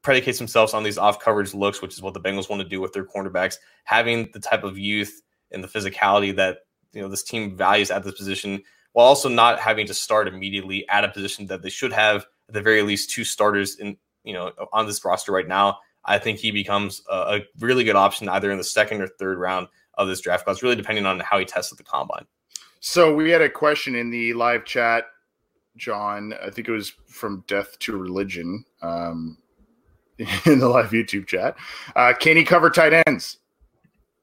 predicates 0.00 0.38
themselves 0.38 0.72
on 0.72 0.84
these 0.84 0.96
off 0.96 1.20
coverage 1.20 1.52
looks, 1.52 1.82
which 1.82 1.92
is 1.92 2.00
what 2.00 2.14
the 2.14 2.20
Bengals 2.20 2.48
want 2.48 2.62
to 2.62 2.68
do 2.68 2.80
with 2.80 2.94
their 2.94 3.04
cornerbacks. 3.04 3.56
Having 3.84 4.30
the 4.32 4.40
type 4.40 4.64
of 4.64 4.78
youth 4.78 5.20
and 5.50 5.62
the 5.62 5.68
physicality 5.68 6.34
that 6.34 6.60
you 6.94 7.02
know 7.02 7.08
this 7.08 7.22
team 7.22 7.58
values 7.58 7.90
at 7.90 8.02
this 8.04 8.14
position 8.14 8.62
while 8.94 9.04
also 9.04 9.28
not 9.28 9.60
having 9.60 9.86
to 9.86 9.92
start 9.92 10.28
immediately 10.28 10.88
at 10.88 11.04
a 11.04 11.10
position 11.10 11.44
that 11.48 11.60
they 11.60 11.68
should 11.68 11.92
have 11.92 12.24
at 12.48 12.54
the 12.54 12.62
very 12.62 12.80
least 12.80 13.10
two 13.10 13.22
starters 13.22 13.76
in 13.76 13.98
you 14.22 14.32
know 14.32 14.50
on 14.72 14.86
this 14.86 15.04
roster 15.04 15.30
right 15.30 15.46
now. 15.46 15.76
I 16.06 16.18
think 16.18 16.38
he 16.38 16.52
becomes 16.52 17.02
a, 17.10 17.14
a 17.14 17.40
really 17.60 17.84
good 17.84 17.96
option 17.96 18.30
either 18.30 18.50
in 18.50 18.56
the 18.56 18.64
second 18.64 19.02
or 19.02 19.08
third 19.08 19.36
round 19.36 19.68
of 19.92 20.08
this 20.08 20.22
draft 20.22 20.46
class, 20.46 20.62
really 20.62 20.74
depending 20.74 21.04
on 21.04 21.20
how 21.20 21.38
he 21.38 21.44
tests 21.44 21.70
at 21.70 21.76
the 21.76 21.84
combine. 21.84 22.24
So 22.80 23.14
we 23.14 23.30
had 23.30 23.40
a 23.42 23.48
question 23.48 23.94
in 23.94 24.10
the 24.10 24.34
live 24.34 24.66
chat, 24.66 25.04
John. 25.76 26.34
I 26.42 26.50
think 26.50 26.68
it 26.68 26.72
was 26.72 26.92
from 27.06 27.44
Death 27.46 27.78
to 27.80 27.96
Religion 27.96 28.64
um, 28.82 29.38
in 30.18 30.58
the 30.58 30.68
live 30.68 30.90
YouTube 30.90 31.26
chat. 31.26 31.56
Uh, 31.96 32.12
can 32.18 32.36
he 32.36 32.44
cover 32.44 32.70
tight 32.70 33.02
ends? 33.06 33.38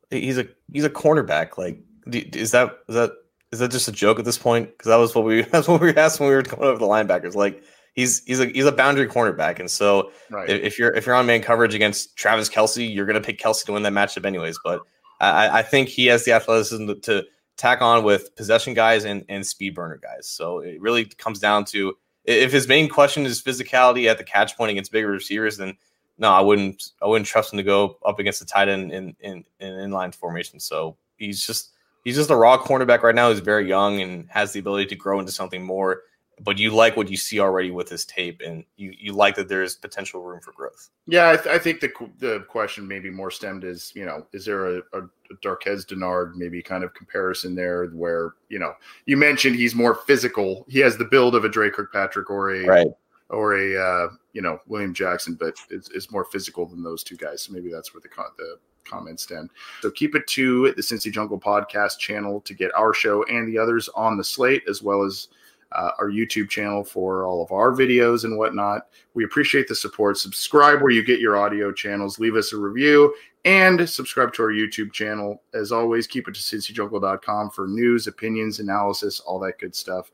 He's 0.09 0.37
a 0.37 0.47
he's 0.71 0.83
a 0.83 0.89
cornerback. 0.89 1.57
Like, 1.57 1.79
is 2.05 2.51
that 2.51 2.79
is 2.87 2.95
that 2.95 3.11
is 3.51 3.59
that 3.59 3.71
just 3.71 3.87
a 3.87 3.91
joke 3.91 4.19
at 4.19 4.25
this 4.25 4.37
point? 4.37 4.69
Because 4.69 4.89
that 4.89 4.97
was 4.97 5.15
what 5.15 5.25
we 5.25 5.41
that's 5.51 5.67
what 5.67 5.81
we 5.81 5.95
asked 5.95 6.19
when 6.19 6.29
we 6.29 6.35
were 6.35 6.41
going 6.41 6.63
over 6.63 6.79
the 6.79 6.85
linebackers. 6.85 7.35
Like 7.35 7.63
he's 7.93 8.23
he's 8.25 8.39
a 8.39 8.47
he's 8.47 8.65
a 8.65 8.71
boundary 8.71 9.07
cornerback, 9.07 9.59
and 9.59 9.69
so 9.69 10.11
right. 10.29 10.49
if, 10.49 10.61
if, 10.63 10.79
you're 10.79 10.93
if 10.93 11.05
you're 11.05 11.15
on 11.15 11.25
man 11.25 11.41
coverage 11.41 11.73
against 11.73 12.15
Travis 12.15 12.49
Kelce, 12.49 12.93
you're 12.93 13.05
going 13.05 13.21
to 13.21 13.25
pick 13.25 13.39
Kelce 13.39 13.65
to 13.65 13.73
win 13.73 13.83
that 13.83 13.93
matchup 13.93 14.25
anyways. 14.25 14.57
But 14.63 14.81
I, 15.19 15.59
I 15.59 15.61
think 15.61 15.87
he 15.87 16.07
has 16.07 16.25
the 16.25 16.31
athleticism 16.31 16.87
to, 16.87 16.95
to, 16.95 17.23
tack 17.57 17.81
on 17.81 18.03
with 18.03 18.35
possession 18.35 18.73
guys 18.73 19.05
and 19.05 19.25
and 19.29 19.45
speed 19.45 19.75
burner 19.75 19.97
guys. 19.97 20.27
So 20.27 20.59
it 20.59 20.81
really 20.81 21.05
comes 21.05 21.39
down 21.39 21.65
to 21.65 21.95
if 22.25 22.51
his 22.51 22.67
main 22.67 22.87
question 22.87 23.25
is 23.25 23.41
physicality 23.41 24.07
at 24.07 24.17
the 24.17 24.23
catch 24.23 24.55
point 24.55 24.71
against 24.71 24.91
bigger 24.91 25.09
receivers, 25.09 25.57
then 25.57 25.75
no, 26.17 26.29
I 26.31 26.41
wouldn't 26.41 26.91
I 27.01 27.07
wouldn't 27.07 27.27
trust 27.27 27.53
him 27.53 27.57
to 27.57 27.63
go 27.63 27.97
up 28.05 28.19
against 28.19 28.39
the 28.39 28.45
tight 28.45 28.69
end 28.69 28.91
in 28.91 29.15
in 29.19 29.43
in 29.59 29.73
inline 29.73 30.13
formation. 30.13 30.59
So 30.59 30.97
he's 31.17 31.45
just 31.45 31.71
he's 32.03 32.15
just 32.15 32.29
a 32.29 32.35
raw 32.35 32.57
cornerback 32.57 33.01
right 33.01 33.15
now. 33.15 33.29
He's 33.29 33.39
very 33.39 33.67
young 33.67 34.01
and 34.01 34.29
has 34.29 34.53
the 34.53 34.59
ability 34.59 34.87
to 34.87 34.95
grow 34.95 35.19
into 35.19 35.31
something 35.31 35.63
more. 35.63 36.03
But 36.43 36.57
you 36.57 36.71
like 36.71 36.97
what 36.97 37.09
you 37.09 37.17
see 37.17 37.39
already 37.39 37.69
with 37.69 37.87
his 37.87 38.03
tape, 38.05 38.41
and 38.43 38.63
you, 38.75 38.93
you 38.97 39.13
like 39.13 39.35
that 39.35 39.47
there 39.47 39.61
is 39.61 39.75
potential 39.75 40.23
room 40.23 40.41
for 40.41 40.51
growth. 40.53 40.89
Yeah, 41.05 41.29
I, 41.29 41.37
th- 41.37 41.55
I 41.55 41.59
think 41.59 41.81
the 41.81 41.91
the 42.19 42.45
question 42.47 42.87
maybe 42.87 43.09
more 43.09 43.29
stemmed 43.29 43.63
is 43.63 43.91
you 43.95 44.05
know 44.05 44.25
is 44.33 44.45
there 44.45 44.77
a, 44.77 44.81
a, 44.93 45.01
a 45.01 45.35
Darqueze 45.43 45.85
Dennard 45.85 46.35
maybe 46.35 46.61
kind 46.61 46.83
of 46.83 46.93
comparison 46.93 47.53
there 47.53 47.87
where 47.89 48.33
you 48.49 48.59
know 48.59 48.73
you 49.05 49.17
mentioned 49.17 49.55
he's 49.55 49.75
more 49.75 49.95
physical. 49.95 50.65
He 50.67 50.79
has 50.79 50.97
the 50.97 51.05
build 51.05 51.35
of 51.35 51.45
a 51.45 51.49
Dre 51.49 51.69
Kirkpatrick 51.69 52.29
or 52.29 52.55
a 52.55 52.65
right. 52.65 52.87
or 53.29 53.55
a 53.55 53.77
uh, 53.77 54.09
you 54.33 54.41
know 54.41 54.59
William 54.67 54.93
Jackson, 54.93 55.35
but 55.35 55.55
it's, 55.69 55.89
it's 55.89 56.11
more 56.11 56.25
physical 56.25 56.65
than 56.65 56.81
those 56.81 57.03
two 57.03 57.17
guys. 57.17 57.43
So 57.43 57.53
maybe 57.53 57.71
that's 57.71 57.93
where 57.93 58.01
the 58.01 58.09
the 58.37 58.57
comments 58.83 59.23
stemmed. 59.23 59.49
So 59.81 59.91
keep 59.91 60.15
it 60.15 60.27
to 60.27 60.71
the 60.73 60.81
Cincy 60.81 61.11
Jungle 61.11 61.39
podcast 61.39 61.99
channel 61.99 62.41
to 62.41 62.53
get 62.53 62.73
our 62.75 62.93
show 62.93 63.23
and 63.25 63.47
the 63.47 63.57
others 63.57 63.89
on 63.95 64.17
the 64.17 64.23
slate, 64.23 64.63
as 64.67 64.81
well 64.81 65.03
as 65.03 65.27
uh, 65.71 65.91
our 65.99 66.09
YouTube 66.09 66.49
channel 66.49 66.83
for 66.83 67.25
all 67.25 67.43
of 67.43 67.51
our 67.51 67.71
videos 67.71 68.23
and 68.23 68.37
whatnot. 68.37 68.87
We 69.13 69.23
appreciate 69.23 69.67
the 69.67 69.75
support. 69.75 70.17
Subscribe 70.17 70.81
where 70.81 70.91
you 70.91 71.03
get 71.03 71.19
your 71.19 71.37
audio 71.37 71.71
channels. 71.71 72.19
Leave 72.19 72.35
us 72.35 72.53
a 72.53 72.57
review 72.57 73.13
and 73.45 73.89
subscribe 73.89 74.33
to 74.33 74.43
our 74.43 74.51
YouTube 74.51 74.91
channel. 74.91 75.41
As 75.53 75.71
always, 75.71 76.07
keep 76.07 76.27
it 76.27 76.35
to 76.35 76.39
cincyjungle.com 76.39 77.49
for 77.51 77.67
news, 77.67 78.07
opinions, 78.07 78.59
analysis, 78.59 79.19
all 79.19 79.39
that 79.39 79.59
good 79.59 79.75
stuff. 79.75 80.11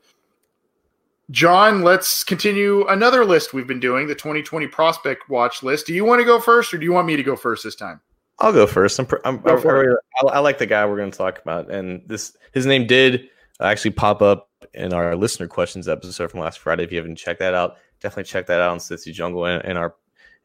John, 1.30 1.82
let's 1.82 2.24
continue 2.24 2.86
another 2.86 3.24
list 3.24 3.52
we've 3.52 3.66
been 3.66 3.80
doing, 3.80 4.06
the 4.06 4.14
2020 4.14 4.66
prospect 4.68 5.28
watch 5.28 5.62
list. 5.62 5.86
Do 5.86 5.92
you 5.92 6.04
want 6.04 6.20
to 6.20 6.24
go 6.24 6.40
first 6.40 6.72
or 6.72 6.78
do 6.78 6.84
you 6.84 6.92
want 6.92 7.06
me 7.06 7.16
to 7.16 7.22
go 7.22 7.36
first 7.36 7.64
this 7.64 7.74
time? 7.74 8.00
I'll 8.38 8.52
go 8.52 8.66
first. 8.66 8.98
I'm, 8.98 9.06
I'm, 9.24 9.40
go 9.40 9.96
I, 10.22 10.26
I, 10.26 10.38
like 10.38 10.58
the 10.58 10.66
guy 10.66 10.86
we're 10.86 10.96
going 10.96 11.10
to 11.10 11.18
talk 11.18 11.40
about, 11.40 11.70
and 11.70 12.02
this 12.06 12.36
his 12.52 12.66
name 12.66 12.86
did 12.86 13.28
actually 13.60 13.90
pop 13.90 14.22
up 14.22 14.47
in 14.74 14.92
our 14.92 15.16
listener 15.16 15.46
questions 15.46 15.88
episode 15.88 16.30
from 16.30 16.40
last 16.40 16.58
Friday. 16.58 16.84
If 16.84 16.92
you 16.92 16.98
haven't 16.98 17.16
checked 17.16 17.40
that 17.40 17.54
out, 17.54 17.76
definitely 18.00 18.24
check 18.24 18.46
that 18.46 18.60
out 18.60 18.70
on 18.70 18.78
Cincy 18.78 19.12
Jungle 19.12 19.44
and, 19.46 19.64
and 19.64 19.78
our 19.78 19.94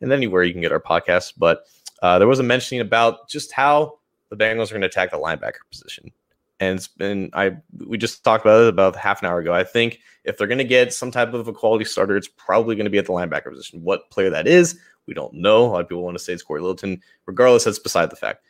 and 0.02 0.12
anywhere 0.12 0.44
you 0.44 0.54
can 0.54 0.62
get 0.62 0.72
our 0.72 0.82
podcast. 0.82 1.34
But 1.38 1.66
uh, 2.02 2.20
there 2.20 2.28
was 2.28 2.40
a 2.40 2.44
mentioning 2.44 2.82
about 2.82 3.30
just 3.30 3.52
how 3.52 4.00
the 4.30 4.36
Bengals 4.36 4.70
are 4.70 4.74
going 4.74 4.82
to 4.82 4.88
attack 4.88 5.12
the 5.12 5.18
linebacker 5.18 5.62
position, 5.72 6.12
and 6.60 6.88
and 7.00 7.30
I 7.34 7.58
we 7.86 7.98
just 7.98 8.24
talked 8.24 8.46
about 8.46 8.64
it 8.64 8.70
about 8.70 8.96
half 8.96 9.22
an 9.22 9.30
hour 9.30 9.40
ago. 9.40 9.54
I 9.54 9.64
think 9.64 10.00
if 10.24 10.38
they're 10.38 10.48
going 10.48 10.58
to 10.58 10.64
get 10.64 10.94
some 10.94 11.12
type 11.12 11.34
of 11.34 11.48
a 11.48 11.54
quality 11.54 11.86
starter, 11.86 12.18
it's 12.18 12.28
probably 12.28 12.76
going 12.76 12.86
to 12.86 12.92
be 12.92 12.98
at 12.98 13.06
the 13.06 13.14
linebacker 13.14 13.52
position. 13.52 13.84
What 13.84 14.10
player 14.10 14.30
that 14.30 14.48
is, 14.48 14.80
we 15.08 15.14
don't 15.14 15.34
know. 15.34 15.66
A 15.66 15.68
lot 15.68 15.82
of 15.82 15.90
people 15.90 16.04
want 16.04 16.18
to 16.18 16.24
say 16.24 16.34
it's 16.34 16.44
Cory 16.44 16.62
Littleton. 16.62 17.02
Regardless, 17.26 17.66
that's 17.66 17.80
beside 17.80 18.10
the 18.10 18.16
fact. 18.16 18.46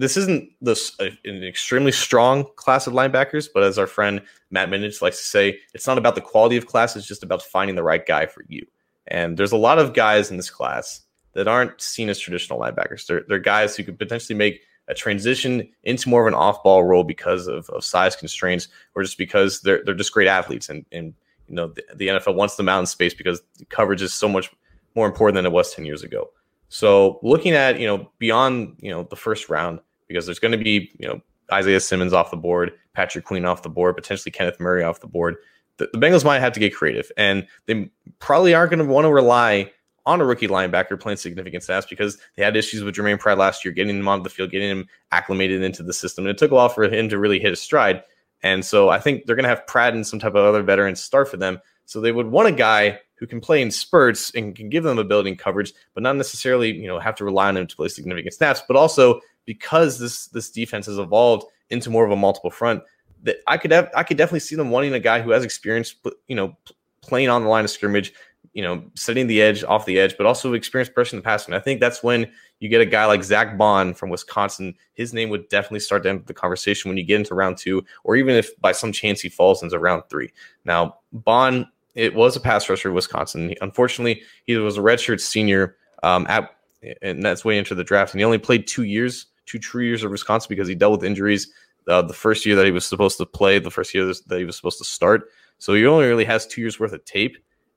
This 0.00 0.16
isn't 0.16 0.50
this 0.62 0.96
an 0.98 1.44
extremely 1.44 1.92
strong 1.92 2.46
class 2.56 2.86
of 2.86 2.94
linebackers, 2.94 3.48
but 3.52 3.62
as 3.62 3.78
our 3.78 3.86
friend 3.86 4.22
Matt 4.50 4.70
Minich 4.70 5.02
likes 5.02 5.18
to 5.18 5.24
say, 5.24 5.58
it's 5.74 5.86
not 5.86 5.98
about 5.98 6.14
the 6.14 6.22
quality 6.22 6.56
of 6.56 6.66
class; 6.66 6.96
it's 6.96 7.06
just 7.06 7.22
about 7.22 7.42
finding 7.42 7.76
the 7.76 7.82
right 7.82 8.04
guy 8.06 8.24
for 8.24 8.42
you. 8.48 8.66
And 9.08 9.36
there's 9.36 9.52
a 9.52 9.58
lot 9.58 9.78
of 9.78 9.92
guys 9.92 10.30
in 10.30 10.38
this 10.38 10.48
class 10.48 11.02
that 11.34 11.46
aren't 11.46 11.78
seen 11.82 12.08
as 12.08 12.18
traditional 12.18 12.58
linebackers. 12.58 13.06
They're, 13.06 13.24
they're 13.28 13.38
guys 13.38 13.76
who 13.76 13.84
could 13.84 13.98
potentially 13.98 14.38
make 14.38 14.62
a 14.88 14.94
transition 14.94 15.68
into 15.82 16.08
more 16.08 16.22
of 16.22 16.28
an 16.28 16.34
off-ball 16.34 16.82
role 16.84 17.04
because 17.04 17.46
of, 17.46 17.68
of 17.68 17.84
size 17.84 18.16
constraints, 18.16 18.68
or 18.94 19.02
just 19.02 19.18
because 19.18 19.60
they're 19.60 19.82
they're 19.84 19.94
just 19.94 20.14
great 20.14 20.28
athletes, 20.28 20.70
and 20.70 20.86
and 20.92 21.12
you 21.46 21.54
know 21.54 21.68
the, 21.68 21.84
the 21.94 22.08
NFL 22.08 22.36
wants 22.36 22.56
them 22.56 22.70
out 22.70 22.80
in 22.80 22.86
space 22.86 23.12
because 23.12 23.42
coverage 23.68 24.00
is 24.00 24.14
so 24.14 24.30
much 24.30 24.50
more 24.94 25.06
important 25.06 25.34
than 25.34 25.46
it 25.46 25.52
was 25.52 25.74
10 25.74 25.84
years 25.84 26.02
ago. 26.02 26.30
So 26.68 27.18
looking 27.22 27.52
at, 27.52 27.80
you 27.80 27.86
know, 27.86 28.10
beyond, 28.18 28.76
you 28.78 28.90
know, 28.90 29.02
the 29.02 29.16
first 29.16 29.48
round, 29.48 29.80
because 30.10 30.26
there's 30.26 30.40
going 30.40 30.50
to 30.50 30.58
be, 30.58 30.90
you 30.98 31.06
know, 31.06 31.20
Isaiah 31.52 31.78
Simmons 31.78 32.12
off 32.12 32.32
the 32.32 32.36
board, 32.36 32.72
Patrick 32.94 33.24
Queen 33.24 33.44
off 33.44 33.62
the 33.62 33.68
board, 33.68 33.94
potentially 33.96 34.32
Kenneth 34.32 34.58
Murray 34.58 34.82
off 34.82 35.00
the 35.00 35.06
board. 35.06 35.36
The, 35.76 35.88
the 35.92 35.98
Bengals 35.98 36.24
might 36.24 36.40
have 36.40 36.52
to 36.54 36.60
get 36.60 36.74
creative, 36.74 37.12
and 37.16 37.46
they 37.66 37.88
probably 38.18 38.54
aren't 38.54 38.70
going 38.70 38.84
to 38.84 38.92
want 38.92 39.04
to 39.04 39.12
rely 39.12 39.70
on 40.06 40.20
a 40.20 40.24
rookie 40.24 40.48
linebacker 40.48 40.98
playing 40.98 41.18
significant 41.18 41.62
snaps 41.62 41.86
because 41.86 42.18
they 42.36 42.42
had 42.42 42.56
issues 42.56 42.82
with 42.82 42.96
Germaine 42.96 43.18
Pratt 43.18 43.38
last 43.38 43.64
year, 43.64 43.72
getting 43.72 43.96
him 43.96 44.08
onto 44.08 44.24
the 44.24 44.30
field, 44.30 44.50
getting 44.50 44.70
him 44.70 44.88
acclimated 45.12 45.62
into 45.62 45.84
the 45.84 45.92
system. 45.92 46.24
And 46.24 46.30
it 46.30 46.38
took 46.38 46.50
a 46.50 46.54
while 46.54 46.68
for 46.68 46.84
him 46.84 47.08
to 47.08 47.18
really 47.18 47.38
hit 47.38 47.52
a 47.52 47.56
stride. 47.56 48.02
And 48.42 48.64
so 48.64 48.88
I 48.88 48.98
think 48.98 49.26
they're 49.26 49.36
going 49.36 49.44
to 49.44 49.50
have 49.50 49.66
Pratt 49.66 49.94
and 49.94 50.06
some 50.06 50.18
type 50.18 50.34
of 50.34 50.44
other 50.44 50.62
veteran 50.62 50.96
start 50.96 51.28
for 51.28 51.36
them. 51.36 51.60
So 51.84 52.00
they 52.00 52.12
would 52.12 52.28
want 52.28 52.48
a 52.48 52.52
guy 52.52 52.98
who 53.16 53.26
can 53.26 53.40
play 53.40 53.60
in 53.60 53.70
spurts 53.70 54.34
and 54.34 54.56
can 54.56 54.70
give 54.70 54.82
them 54.82 54.98
a 54.98 55.04
building 55.04 55.36
coverage, 55.36 55.74
but 55.92 56.02
not 56.02 56.16
necessarily, 56.16 56.74
you 56.74 56.88
know, 56.88 56.98
have 56.98 57.16
to 57.16 57.24
rely 57.24 57.48
on 57.48 57.56
him 57.56 57.66
to 57.66 57.76
play 57.76 57.88
significant 57.88 58.32
snaps. 58.34 58.62
But 58.66 58.76
also 58.76 59.20
because 59.46 59.98
this 59.98 60.26
this 60.28 60.50
defense 60.50 60.86
has 60.86 60.98
evolved 60.98 61.46
into 61.70 61.90
more 61.90 62.04
of 62.04 62.10
a 62.10 62.16
multiple 62.16 62.50
front, 62.50 62.82
that 63.22 63.36
I 63.46 63.56
could 63.56 63.70
have 63.70 63.90
I 63.94 64.02
could 64.02 64.16
definitely 64.16 64.40
see 64.40 64.56
them 64.56 64.70
wanting 64.70 64.92
a 64.94 65.00
guy 65.00 65.20
who 65.20 65.30
has 65.30 65.44
experience, 65.44 65.94
you 66.26 66.36
know, 66.36 66.56
playing 67.02 67.28
on 67.28 67.42
the 67.42 67.48
line 67.48 67.64
of 67.64 67.70
scrimmage, 67.70 68.12
you 68.52 68.62
know, 68.62 68.82
setting 68.94 69.26
the 69.26 69.40
edge 69.40 69.62
off 69.64 69.86
the 69.86 69.98
edge, 69.98 70.16
but 70.16 70.26
also 70.26 70.52
experienced 70.54 70.94
pressure 70.94 71.16
in 71.16 71.20
the 71.20 71.24
past. 71.24 71.46
And 71.46 71.54
I 71.54 71.60
think 71.60 71.80
that's 71.80 72.02
when 72.02 72.30
you 72.58 72.68
get 72.68 72.80
a 72.80 72.86
guy 72.86 73.06
like 73.06 73.22
Zack 73.22 73.56
Baun 73.56 73.94
from 73.94 74.10
Wisconsin. 74.10 74.74
His 74.94 75.14
name 75.14 75.30
would 75.30 75.48
definitely 75.48 75.80
start 75.80 76.02
to 76.02 76.10
enter 76.10 76.24
the 76.24 76.34
conversation 76.34 76.88
when 76.88 76.98
you 76.98 77.04
get 77.04 77.16
into 77.16 77.34
round 77.34 77.56
two, 77.56 77.84
or 78.04 78.16
even 78.16 78.34
if 78.34 78.58
by 78.60 78.72
some 78.72 78.92
chance 78.92 79.20
he 79.20 79.28
falls 79.28 79.62
into 79.62 79.78
round 79.78 80.02
three. 80.10 80.30
Now, 80.64 80.98
Baun, 81.12 81.70
it 81.94 82.14
was 82.14 82.36
a 82.36 82.40
pass 82.40 82.68
rusher 82.68 82.88
in 82.88 82.94
Wisconsin. 82.94 83.54
Unfortunately, 83.60 84.22
he 84.44 84.56
was 84.56 84.76
a 84.76 84.80
redshirt 84.80 85.20
senior 85.20 85.76
um, 86.02 86.26
at, 86.28 86.54
and 87.02 87.22
that's 87.22 87.44
way 87.44 87.58
into 87.58 87.74
the 87.74 87.84
draft, 87.84 88.12
and 88.12 88.20
he 88.20 88.24
only 88.24 88.38
played 88.38 88.66
two 88.66 88.84
years, 88.84 89.26
two 89.50 89.58
true 89.58 89.84
years 89.84 90.04
of 90.04 90.10
Wisconsin 90.10 90.48
because 90.48 90.68
he 90.68 90.74
dealt 90.74 90.92
with 90.92 91.04
injuries. 91.04 91.52
Uh, 91.88 92.02
the 92.02 92.12
first 92.12 92.44
year 92.44 92.56
that 92.56 92.66
he 92.66 92.72
was 92.72 92.84
supposed 92.84 93.16
to 93.18 93.26
play, 93.26 93.58
the 93.58 93.70
first 93.70 93.94
year 93.94 94.04
that 94.04 94.38
he 94.38 94.44
was 94.44 94.56
supposed 94.56 94.78
to 94.78 94.84
start. 94.84 95.28
So 95.58 95.74
he 95.74 95.86
only 95.86 96.06
really 96.06 96.24
has 96.24 96.46
two 96.46 96.60
years 96.60 96.78
worth 96.78 96.92
of 96.92 97.04
tape. 97.04 97.36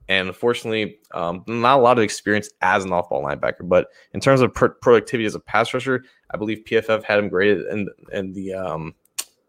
And 0.09 0.27
unfortunately, 0.27 0.99
um, 1.13 1.43
not 1.47 1.79
a 1.79 1.81
lot 1.81 1.97
of 1.97 2.03
experience 2.03 2.49
as 2.61 2.83
an 2.83 2.91
off 2.91 3.09
ball 3.09 3.23
linebacker. 3.23 3.67
But 3.67 3.87
in 4.13 4.19
terms 4.19 4.41
of 4.41 4.53
pr- 4.53 4.67
productivity 4.67 5.25
as 5.25 5.35
a 5.35 5.39
pass 5.39 5.73
rusher, 5.73 6.03
I 6.29 6.37
believe 6.37 6.63
PFF 6.65 7.03
had 7.03 7.19
him 7.19 7.29
graded 7.29 7.65
in, 7.67 7.87
in 8.11 8.33
the 8.33 8.53
um, 8.53 8.95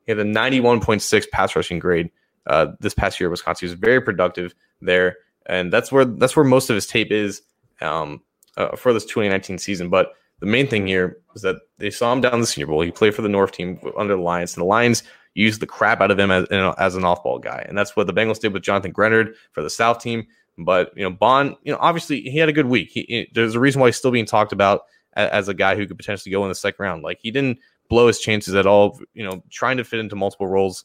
he 0.06 0.12
had 0.12 0.18
a 0.18 0.24
91.6 0.24 1.30
pass 1.30 1.56
rushing 1.56 1.78
grade 1.78 2.10
uh, 2.46 2.68
this 2.80 2.94
past 2.94 3.18
year 3.18 3.28
at 3.28 3.32
Wisconsin. 3.32 3.66
He 3.66 3.72
was 3.72 3.78
very 3.78 4.00
productive 4.00 4.54
there. 4.80 5.16
And 5.46 5.72
that's 5.72 5.90
where 5.90 6.04
that's 6.04 6.36
where 6.36 6.44
most 6.44 6.70
of 6.70 6.74
his 6.74 6.86
tape 6.86 7.10
is 7.10 7.42
um, 7.80 8.22
uh, 8.56 8.76
for 8.76 8.92
this 8.92 9.04
2019 9.04 9.58
season. 9.58 9.90
But 9.90 10.12
the 10.44 10.50
main 10.50 10.66
thing 10.66 10.86
here 10.86 11.18
is 11.34 11.42
that 11.42 11.56
they 11.78 11.90
saw 11.90 12.12
him 12.12 12.20
down 12.20 12.40
the 12.40 12.46
Senior 12.46 12.66
Bowl. 12.66 12.82
He 12.82 12.90
played 12.90 13.14
for 13.14 13.22
the 13.22 13.28
North 13.28 13.52
team 13.52 13.80
under 13.96 14.14
the 14.14 14.22
Lions, 14.22 14.54
and 14.54 14.60
the 14.60 14.66
Lions 14.66 15.02
used 15.34 15.60
the 15.60 15.66
crap 15.66 16.00
out 16.00 16.10
of 16.10 16.18
him 16.18 16.30
as, 16.30 16.46
as 16.78 16.94
an 16.94 17.04
off-ball 17.04 17.38
guy, 17.38 17.64
and 17.66 17.76
that's 17.76 17.96
what 17.96 18.06
the 18.06 18.12
Bengals 18.12 18.40
did 18.40 18.52
with 18.52 18.62
Jonathan 18.62 18.92
Greenard 18.92 19.34
for 19.52 19.62
the 19.62 19.70
South 19.70 20.00
team. 20.00 20.26
But 20.58 20.92
you 20.96 21.02
know, 21.02 21.10
Baun, 21.10 21.56
you 21.62 21.72
know, 21.72 21.78
obviously 21.80 22.20
he 22.20 22.38
had 22.38 22.48
a 22.48 22.52
good 22.52 22.66
week. 22.66 22.90
He, 22.92 23.06
he, 23.08 23.30
there's 23.34 23.54
a 23.54 23.60
reason 23.60 23.80
why 23.80 23.88
he's 23.88 23.96
still 23.96 24.10
being 24.10 24.26
talked 24.26 24.52
about 24.52 24.82
as, 25.14 25.30
as 25.30 25.48
a 25.48 25.54
guy 25.54 25.74
who 25.76 25.86
could 25.86 25.96
potentially 25.96 26.30
go 26.30 26.42
in 26.44 26.50
the 26.50 26.54
second 26.54 26.82
round. 26.82 27.02
Like 27.02 27.18
he 27.22 27.30
didn't 27.30 27.58
blow 27.88 28.06
his 28.06 28.20
chances 28.20 28.54
at 28.54 28.66
all. 28.66 29.00
You 29.14 29.24
know, 29.24 29.42
trying 29.50 29.78
to 29.78 29.84
fit 29.84 29.98
into 29.98 30.14
multiple 30.14 30.46
roles 30.46 30.84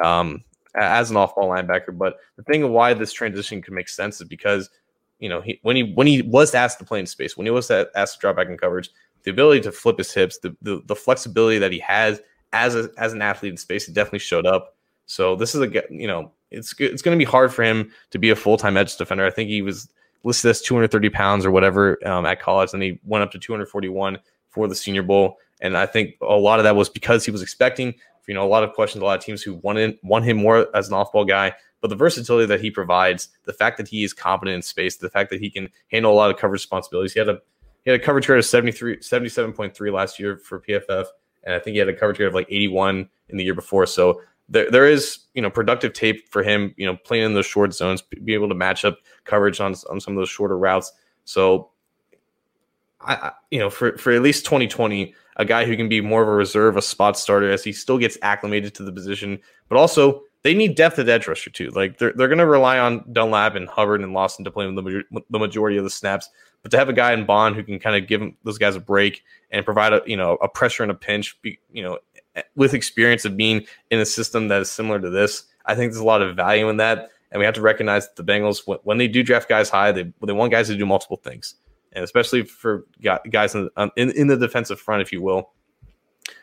um, 0.00 0.44
as 0.76 1.10
an 1.10 1.16
off-ball 1.16 1.48
linebacker. 1.48 1.96
But 1.96 2.18
the 2.36 2.44
thing 2.44 2.62
of 2.62 2.70
why 2.70 2.94
this 2.94 3.12
transition 3.12 3.62
could 3.62 3.74
make 3.74 3.88
sense 3.88 4.20
is 4.20 4.28
because 4.28 4.70
you 5.18 5.28
know 5.28 5.40
he 5.40 5.58
when 5.62 5.76
he 5.76 5.92
when 5.94 6.06
he 6.06 6.22
was 6.22 6.54
asked 6.54 6.78
to 6.78 6.84
play 6.84 7.00
in 7.00 7.06
space, 7.06 7.36
when 7.36 7.46
he 7.46 7.50
was 7.50 7.70
asked 7.70 8.14
to 8.14 8.20
drop 8.20 8.36
back 8.36 8.48
in 8.48 8.56
coverage, 8.56 8.90
the 9.24 9.30
ability 9.30 9.60
to 9.62 9.72
flip 9.72 9.98
his 9.98 10.12
hips, 10.12 10.38
the 10.38 10.56
the, 10.62 10.82
the 10.86 10.96
flexibility 10.96 11.58
that 11.58 11.72
he 11.72 11.78
has 11.80 12.20
as 12.52 12.74
a, 12.74 12.90
as 12.98 13.12
an 13.12 13.22
athlete 13.22 13.52
in 13.52 13.56
space, 13.56 13.86
he 13.86 13.92
definitely 13.92 14.20
showed 14.20 14.46
up. 14.46 14.76
So 15.06 15.36
this 15.36 15.54
is 15.54 15.60
a 15.62 15.82
you 15.90 16.06
know 16.06 16.32
it's 16.50 16.74
it's 16.78 17.02
going 17.02 17.18
to 17.18 17.24
be 17.24 17.28
hard 17.28 17.52
for 17.52 17.62
him 17.62 17.90
to 18.10 18.18
be 18.18 18.30
a 18.30 18.36
full 18.36 18.56
time 18.56 18.76
edge 18.76 18.96
defender. 18.96 19.26
I 19.26 19.30
think 19.30 19.50
he 19.50 19.62
was 19.62 19.88
listed 20.24 20.50
as 20.50 20.62
230 20.62 21.10
pounds 21.10 21.46
or 21.46 21.50
whatever 21.50 21.98
um, 22.06 22.26
at 22.26 22.40
college, 22.40 22.72
and 22.72 22.82
he 22.82 22.98
went 23.04 23.22
up 23.22 23.30
to 23.32 23.38
241 23.38 24.18
for 24.48 24.68
the 24.68 24.74
Senior 24.74 25.02
Bowl. 25.02 25.38
And 25.60 25.76
I 25.76 25.86
think 25.86 26.14
a 26.22 26.36
lot 26.36 26.58
of 26.58 26.64
that 26.64 26.76
was 26.76 26.88
because 26.88 27.24
he 27.24 27.30
was 27.30 27.42
expecting, 27.42 27.94
you 28.26 28.34
know, 28.34 28.44
a 28.44 28.48
lot 28.48 28.62
of 28.62 28.72
questions, 28.72 29.02
a 29.02 29.04
lot 29.04 29.18
of 29.18 29.24
teams 29.24 29.42
who 29.42 29.54
wanted 29.54 29.98
want 30.02 30.24
him 30.24 30.38
more 30.38 30.74
as 30.76 30.88
an 30.88 30.94
off 30.94 31.12
ball 31.12 31.24
guy. 31.24 31.52
But 31.80 31.88
the 31.88 31.96
versatility 31.96 32.46
that 32.46 32.60
he 32.60 32.70
provides, 32.70 33.28
the 33.44 33.52
fact 33.52 33.76
that 33.78 33.88
he 33.88 34.02
is 34.02 34.12
competent 34.12 34.56
in 34.56 34.62
space, 34.62 34.96
the 34.96 35.10
fact 35.10 35.30
that 35.30 35.40
he 35.40 35.50
can 35.50 35.68
handle 35.92 36.12
a 36.12 36.14
lot 36.14 36.30
of 36.30 36.36
coverage 36.36 36.60
responsibilities. 36.60 37.12
He 37.12 37.20
had 37.20 37.28
a 37.28 37.40
he 37.84 37.90
had 37.92 38.00
a 38.00 38.04
coverage 38.04 38.28
rate 38.28 38.38
of 38.38 38.44
73, 38.44 38.98
77.3 38.98 39.92
last 39.92 40.18
year 40.18 40.36
for 40.36 40.60
PFF, 40.60 41.06
and 41.44 41.54
I 41.54 41.58
think 41.58 41.74
he 41.74 41.78
had 41.78 41.88
a 41.88 41.94
coverage 41.94 42.18
rate 42.18 42.26
of 42.26 42.34
like 42.34 42.48
81 42.50 43.08
in 43.28 43.36
the 43.36 43.44
year 43.44 43.54
before. 43.54 43.86
So 43.86 44.20
there, 44.48 44.70
there 44.70 44.86
is 44.86 45.20
you 45.34 45.42
know 45.42 45.50
productive 45.50 45.92
tape 45.92 46.28
for 46.30 46.42
him 46.42 46.74
you 46.76 46.86
know 46.86 46.96
playing 46.96 47.24
in 47.24 47.34
those 47.34 47.46
short 47.46 47.74
zones 47.74 48.02
be 48.02 48.34
able 48.34 48.48
to 48.48 48.54
match 48.54 48.84
up 48.84 48.98
coverage 49.24 49.60
on, 49.60 49.74
on 49.90 50.00
some 50.00 50.14
of 50.14 50.18
those 50.18 50.30
shorter 50.30 50.56
routes 50.56 50.92
so 51.24 51.70
I, 53.00 53.32
you 53.50 53.58
know 53.58 53.70
for 53.70 53.96
for 53.98 54.12
at 54.12 54.22
least 54.22 54.44
2020 54.44 55.14
a 55.36 55.44
guy 55.44 55.64
who 55.64 55.76
can 55.76 55.88
be 55.88 56.00
more 56.00 56.22
of 56.22 56.28
a 56.28 56.32
reserve 56.32 56.76
a 56.76 56.82
spot 56.82 57.18
starter 57.18 57.50
as 57.50 57.62
he 57.62 57.72
still 57.72 57.98
gets 57.98 58.18
acclimated 58.22 58.74
to 58.76 58.82
the 58.82 58.92
position 58.92 59.38
but 59.68 59.76
also 59.76 60.22
they 60.42 60.54
need 60.54 60.74
depth 60.74 60.98
at 60.98 61.08
edge 61.08 61.26
rusher 61.26 61.50
too 61.50 61.70
like 61.70 61.98
they're, 61.98 62.12
they're 62.12 62.28
going 62.28 62.38
to 62.38 62.46
rely 62.46 62.78
on 62.78 63.04
dunlap 63.12 63.54
and 63.54 63.68
hubbard 63.68 64.00
and 64.00 64.12
lawson 64.12 64.44
to 64.44 64.50
play 64.50 64.64
the, 64.66 65.04
the 65.30 65.38
majority 65.38 65.76
of 65.76 65.84
the 65.84 65.90
snaps 65.90 66.30
but 66.62 66.72
to 66.72 66.76
have 66.78 66.88
a 66.88 66.92
guy 66.92 67.12
in 67.12 67.24
Baun 67.24 67.54
who 67.54 67.62
can 67.62 67.78
kind 67.78 67.94
of 67.94 68.08
give 68.08 68.20
those 68.42 68.58
guys 68.58 68.74
a 68.74 68.80
break 68.80 69.22
and 69.52 69.64
provide 69.64 69.92
a 69.92 70.02
you 70.06 70.16
know 70.16 70.34
a 70.42 70.48
pressure 70.48 70.82
and 70.82 70.90
a 70.90 70.94
pinch 70.94 71.40
be, 71.40 71.58
you 71.72 71.82
know 71.82 71.98
with 72.56 72.74
experience 72.74 73.24
of 73.24 73.36
being 73.36 73.66
in 73.90 73.98
a 73.98 74.06
system 74.06 74.48
that 74.48 74.60
is 74.60 74.70
similar 74.70 75.00
to 75.00 75.10
this, 75.10 75.44
I 75.66 75.74
think 75.74 75.92
there's 75.92 76.00
a 76.00 76.06
lot 76.06 76.22
of 76.22 76.36
value 76.36 76.68
in 76.68 76.78
that. 76.78 77.10
And 77.30 77.38
we 77.38 77.44
have 77.44 77.54
to 77.54 77.60
recognize 77.60 78.08
that 78.08 78.16
the 78.16 78.30
Bengals, 78.30 78.62
when 78.84 78.98
they 78.98 79.08
do 79.08 79.22
draft 79.22 79.48
guys 79.48 79.68
high, 79.68 79.92
they, 79.92 80.12
they 80.24 80.32
want 80.32 80.50
guys 80.50 80.68
to 80.68 80.76
do 80.76 80.86
multiple 80.86 81.18
things. 81.18 81.56
And 81.92 82.04
especially 82.04 82.44
for 82.44 82.86
guys 83.02 83.54
in, 83.54 83.68
um, 83.76 83.90
in, 83.96 84.10
in 84.12 84.28
the 84.28 84.36
defensive 84.36 84.80
front, 84.80 85.02
if 85.02 85.12
you 85.12 85.20
will, 85.20 85.50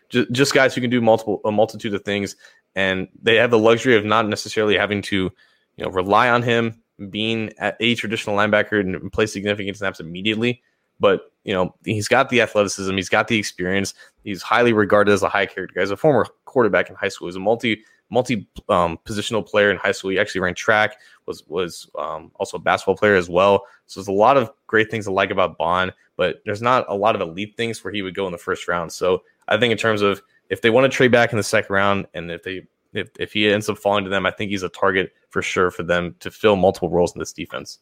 just, 0.10 0.32
just 0.32 0.54
guys 0.54 0.76
who 0.76 0.82
can 0.82 0.90
do 0.90 1.02
multiple 1.02 1.42
a 1.46 1.52
multitude 1.52 1.94
of 1.94 2.04
things, 2.04 2.36
and 2.76 3.08
they 3.22 3.36
have 3.36 3.52
the 3.52 3.60
luxury 3.60 3.96
of 3.96 4.06
not 4.06 4.28
necessarily 4.28 4.78
having 4.78 5.02
to, 5.04 5.32
you 5.78 5.86
know, 5.86 5.90
rely 5.90 6.30
on 6.30 6.42
him 6.42 6.82
being 7.10 7.52
a 7.60 7.96
traditional 7.96 8.38
linebacker 8.38 8.80
and 8.80 9.12
play 9.12 9.26
significant 9.26 9.78
snaps 9.78 10.00
immediately. 10.00 10.62
But 11.00 11.32
you 11.44 11.54
know, 11.54 11.76
he's 11.84 12.08
got 12.08 12.30
the 12.30 12.42
athleticism, 12.42 12.96
he's 12.96 13.10
got 13.10 13.28
the 13.28 13.38
experience. 13.38 13.94
He's 14.24 14.42
highly 14.42 14.74
regarded 14.74 15.12
as 15.12 15.24
a 15.24 15.30
high 15.30 15.46
character 15.46 15.76
guy. 15.76 15.82
As 15.82 15.92
a 15.92 15.98
former 15.98 16.26
quarterback 16.46 16.90
in 16.90 16.96
high 16.96 17.10
school, 17.10 17.28
he's 17.28 17.36
a 17.36 17.40
multi 17.40 17.84
multi 18.10 18.48
um, 18.70 18.98
positional 19.06 19.46
player 19.46 19.72
in 19.72 19.78
high 19.78 19.92
school. 19.92 20.12
He 20.12 20.20
actually 20.20 20.42
ran 20.42 20.56
track, 20.56 21.00
was 21.26 21.46
was 21.48 21.90
um, 22.00 22.32
also 22.36 22.58
a 22.58 22.62
basketball 22.62 22.96
player 22.96 23.16
as 23.16 23.30
well. 23.30 23.66
So 23.88 24.00
there's 24.00 24.08
a 24.08 24.14
lot 24.14 24.38
of 24.38 24.52
great 24.68 24.90
things 24.90 25.06
to 25.06 25.12
like 25.12 25.32
about 25.32 25.58
Baun, 25.58 25.92
but 26.16 26.42
there's 26.46 26.62
not 26.62 26.86
a 26.88 26.96
lot 26.96 27.16
of 27.16 27.22
elite 27.22 27.56
things 27.58 27.84
where 27.84 27.94
he 27.94 28.02
would 28.02 28.16
go 28.16 28.26
in 28.26 28.32
the 28.32 28.38
first 28.38 28.68
round. 28.68 28.92
So 28.92 29.24
I 29.48 29.58
think 29.58 29.72
in 29.72 29.78
terms 29.78 30.02
of 30.02 30.22
if 30.50 30.62
they 30.62 30.70
want 30.70 30.92
to 30.92 30.96
trade 30.96 31.12
back 31.12 31.32
in 31.32 31.38
the 31.38 31.44
second 31.44 31.74
round, 31.74 32.08
and 32.14 32.32
if 32.32 32.44
they 32.44 32.68
if, 32.94 33.10
if 33.20 33.34
he 33.34 33.52
ends 33.52 33.70
up 33.70 33.78
falling 33.78 34.04
to 34.04 34.10
them, 34.10 34.26
I 34.26 34.32
think 34.32 34.52
he's 34.52 34.64
a 34.64 34.70
target 34.70 35.12
for 35.30 35.42
sure 35.42 35.70
for 35.70 35.84
them 35.84 36.16
to 36.20 36.32
fill 36.32 36.56
multiple 36.56 36.90
roles 36.90 37.14
in 37.14 37.20
this 37.20 37.34
defense. 37.34 37.80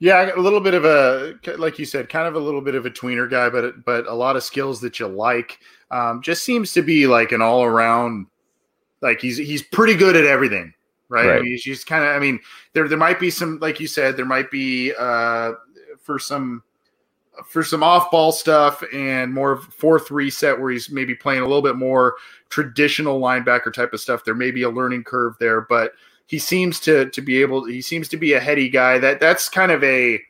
Yeah, 0.00 0.34
a 0.34 0.40
little 0.40 0.60
bit 0.60 0.74
of 0.74 0.84
a 0.84 1.38
like 1.56 1.78
you 1.78 1.84
said, 1.84 2.08
kind 2.08 2.26
of 2.26 2.34
a 2.34 2.38
little 2.38 2.60
bit 2.60 2.74
of 2.74 2.84
a 2.84 2.90
tweener 2.90 3.30
guy, 3.30 3.48
but 3.48 3.84
but 3.84 4.06
a 4.06 4.14
lot 4.14 4.36
of 4.36 4.42
skills 4.42 4.80
that 4.80 4.98
you 4.98 5.06
like. 5.06 5.58
Um, 5.90 6.20
just 6.20 6.44
seems 6.44 6.72
to 6.72 6.82
be 6.82 7.06
like 7.06 7.32
an 7.32 7.40
all 7.40 7.62
around. 7.62 8.26
Like 9.00 9.20
he's 9.20 9.36
he's 9.36 9.62
pretty 9.62 9.94
good 9.94 10.16
at 10.16 10.24
everything, 10.24 10.74
right? 11.08 11.28
right. 11.28 11.36
I 11.36 11.40
mean, 11.40 11.52
he's 11.52 11.62
just 11.62 11.86
kind 11.86 12.04
of. 12.04 12.10
I 12.10 12.18
mean, 12.18 12.40
there 12.72 12.88
there 12.88 12.98
might 12.98 13.20
be 13.20 13.30
some, 13.30 13.58
like 13.60 13.78
you 13.78 13.86
said, 13.86 14.16
there 14.16 14.26
might 14.26 14.50
be 14.50 14.92
uh, 14.98 15.52
for 16.02 16.18
some 16.18 16.62
for 17.46 17.62
some 17.62 17.82
off 17.82 18.10
ball 18.10 18.32
stuff 18.32 18.82
and 18.92 19.32
more 19.32 19.56
four 19.56 19.98
three 19.98 20.30
set 20.30 20.58
where 20.58 20.70
he's 20.70 20.90
maybe 20.90 21.14
playing 21.14 21.40
a 21.42 21.46
little 21.46 21.62
bit 21.62 21.76
more 21.76 22.14
traditional 22.48 23.20
linebacker 23.20 23.72
type 23.72 23.92
of 23.92 24.00
stuff. 24.00 24.24
There 24.24 24.34
may 24.34 24.50
be 24.50 24.62
a 24.62 24.70
learning 24.70 25.04
curve 25.04 25.34
there, 25.40 25.62
but 25.62 25.92
he 26.26 26.38
seems 26.38 26.80
to 26.80 27.10
to 27.10 27.20
be 27.20 27.40
able 27.40 27.64
he 27.64 27.82
seems 27.82 28.08
to 28.08 28.16
be 28.16 28.34
a 28.34 28.40
heady 28.40 28.68
guy. 28.68 28.98
That 28.98 29.20
that's 29.20 29.48
kind 29.48 29.72
of 29.72 29.82
a 29.84 30.20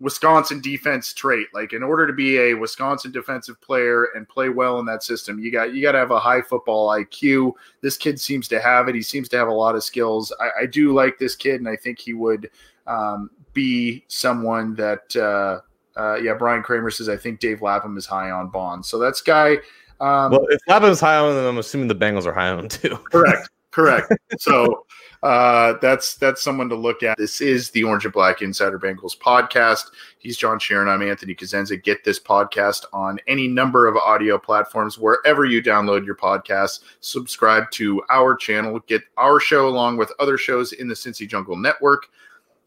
Wisconsin 0.00 0.60
defense 0.60 1.12
trait. 1.12 1.48
Like 1.52 1.72
in 1.72 1.82
order 1.82 2.06
to 2.06 2.12
be 2.12 2.38
a 2.38 2.54
Wisconsin 2.54 3.12
defensive 3.12 3.60
player 3.60 4.08
and 4.14 4.28
play 4.28 4.48
well 4.48 4.78
in 4.78 4.86
that 4.86 5.02
system 5.02 5.38
you 5.38 5.50
got 5.50 5.74
you 5.74 5.82
got 5.82 5.92
to 5.92 5.98
have 5.98 6.12
a 6.12 6.20
high 6.20 6.42
football 6.42 6.88
IQ 6.88 7.52
this 7.80 7.96
kid 7.96 8.20
seems 8.20 8.48
to 8.48 8.60
have 8.60 8.88
it. 8.88 8.94
He 8.94 9.02
seems 9.02 9.28
to 9.30 9.36
have 9.36 9.48
a 9.48 9.52
lot 9.52 9.74
of 9.74 9.84
skills. 9.84 10.32
I, 10.40 10.62
I 10.62 10.66
do 10.66 10.92
like 10.92 11.18
this 11.18 11.36
kid 11.36 11.56
and 11.56 11.68
I 11.68 11.76
think 11.76 11.98
he 11.98 12.14
would 12.14 12.50
um, 12.86 13.30
be 13.52 14.04
someone 14.08 14.74
that 14.76 15.14
uh, 15.16 15.60
uh, 15.98 16.16
yeah 16.16 16.34
Brian 16.34 16.62
Kramer 16.62 16.90
says 16.90 17.08
I 17.08 17.16
think 17.16 17.40
Dave 17.40 17.62
Lapham 17.62 17.96
is 17.96 18.06
high 18.06 18.30
on 18.30 18.48
Baun 18.48 18.82
so 18.82 18.98
that's 18.98 19.20
guy 19.20 19.56
um, 20.00 20.30
well 20.30 20.46
if 20.48 20.60
Lapham's 20.68 21.00
high 21.00 21.16
on 21.16 21.34
them 21.34 21.44
I'm 21.44 21.58
assuming 21.58 21.88
the 21.88 21.94
Bengals 21.94 22.26
are 22.26 22.32
high 22.32 22.50
on 22.50 22.68
too 22.68 22.96
correct 23.10 23.50
correct 23.70 24.12
so 24.38 24.84
uh, 25.22 25.74
that's 25.82 26.14
that's 26.16 26.42
someone 26.42 26.68
to 26.68 26.76
look 26.76 27.02
at. 27.02 27.18
This 27.18 27.40
is 27.40 27.70
the 27.70 27.82
Orange 27.82 28.04
and 28.04 28.12
Black 28.14 28.40
Insider 28.40 28.78
Bengals 28.78 29.18
podcast. 29.18 29.90
He's 30.18 30.36
John 30.36 30.58
Sheeran. 30.58 30.88
I'm 30.88 31.02
Anthony 31.02 31.34
Cosenza. 31.34 31.82
Get 31.82 32.04
this 32.04 32.20
podcast 32.20 32.84
on 32.92 33.18
any 33.26 33.48
number 33.48 33.88
of 33.88 33.96
audio 33.96 34.38
platforms 34.38 34.96
wherever 34.96 35.44
you 35.44 35.60
download 35.60 36.06
your 36.06 36.14
podcasts. 36.14 36.80
Subscribe 37.00 37.70
to 37.72 38.02
our 38.10 38.36
channel. 38.36 38.78
Get 38.86 39.02
our 39.16 39.40
show 39.40 39.68
along 39.68 39.96
with 39.96 40.12
other 40.20 40.38
shows 40.38 40.72
in 40.72 40.86
the 40.86 40.94
Cincy 40.94 41.28
Jungle 41.28 41.56
Network. 41.56 42.06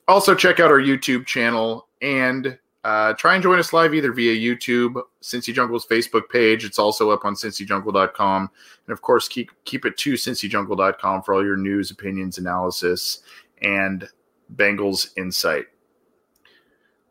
Also, 0.07 0.35
check 0.35 0.59
out 0.59 0.71
our 0.71 0.81
YouTube 0.81 1.25
channel 1.25 1.87
and 2.01 2.57
uh, 2.83 3.13
try 3.13 3.35
and 3.35 3.43
join 3.43 3.59
us 3.59 3.73
live 3.73 3.93
either 3.93 4.11
via 4.11 4.33
YouTube, 4.33 5.01
Cincy 5.21 5.53
Jungle's 5.53 5.85
Facebook 5.85 6.29
page. 6.29 6.65
It's 6.65 6.79
also 6.79 7.11
up 7.11 7.25
on 7.25 7.35
cincyjungle.com. 7.35 8.49
And 8.87 8.93
of 8.93 9.01
course, 9.01 9.27
keep 9.27 9.51
keep 9.65 9.85
it 9.85 9.97
to 9.97 10.13
cincyjungle.com 10.13 11.21
for 11.21 11.33
all 11.35 11.45
your 11.45 11.57
news, 11.57 11.91
opinions, 11.91 12.37
analysis, 12.37 13.19
and 13.61 14.07
Bengals 14.55 15.15
insight. 15.15 15.65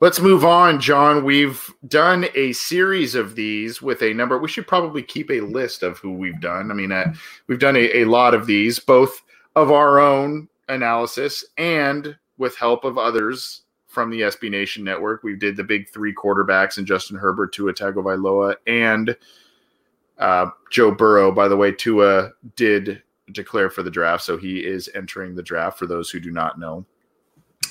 Let's 0.00 0.18
move 0.18 0.46
on, 0.46 0.80
John. 0.80 1.24
We've 1.24 1.62
done 1.86 2.26
a 2.34 2.52
series 2.54 3.14
of 3.14 3.34
these 3.34 3.82
with 3.82 4.02
a 4.02 4.14
number. 4.14 4.38
We 4.38 4.48
should 4.48 4.66
probably 4.66 5.02
keep 5.02 5.30
a 5.30 5.40
list 5.40 5.82
of 5.82 5.98
who 5.98 6.12
we've 6.12 6.40
done. 6.40 6.70
I 6.70 6.74
mean, 6.74 6.90
uh, 6.90 7.12
we've 7.48 7.58
done 7.58 7.76
a, 7.76 8.00
a 8.00 8.04
lot 8.06 8.32
of 8.32 8.46
these, 8.46 8.78
both 8.78 9.22
of 9.56 9.70
our 9.70 10.00
own 10.00 10.48
analysis 10.68 11.44
and 11.58 12.16
with 12.38 12.56
help 12.56 12.84
of 12.84 12.96
others 12.96 13.62
from 13.90 14.08
the 14.08 14.20
SB 14.20 14.50
Nation 14.50 14.84
network. 14.84 15.24
We 15.24 15.34
did 15.34 15.56
the 15.56 15.64
big 15.64 15.88
three 15.88 16.14
quarterbacks 16.14 16.78
and 16.78 16.86
Justin 16.86 17.16
Herbert, 17.16 17.52
Tua 17.52 17.74
Tagovailoa, 17.74 18.54
and 18.68 19.16
uh, 20.16 20.46
Joe 20.70 20.92
Burrow. 20.92 21.32
By 21.32 21.48
the 21.48 21.56
way, 21.56 21.72
Tua 21.72 22.30
did 22.54 23.02
declare 23.32 23.68
for 23.68 23.82
the 23.82 23.90
draft, 23.90 24.22
so 24.22 24.36
he 24.36 24.64
is 24.64 24.88
entering 24.94 25.34
the 25.34 25.42
draft. 25.42 25.76
For 25.76 25.86
those 25.86 26.08
who 26.08 26.20
do 26.20 26.30
not 26.30 26.56
know, 26.56 26.86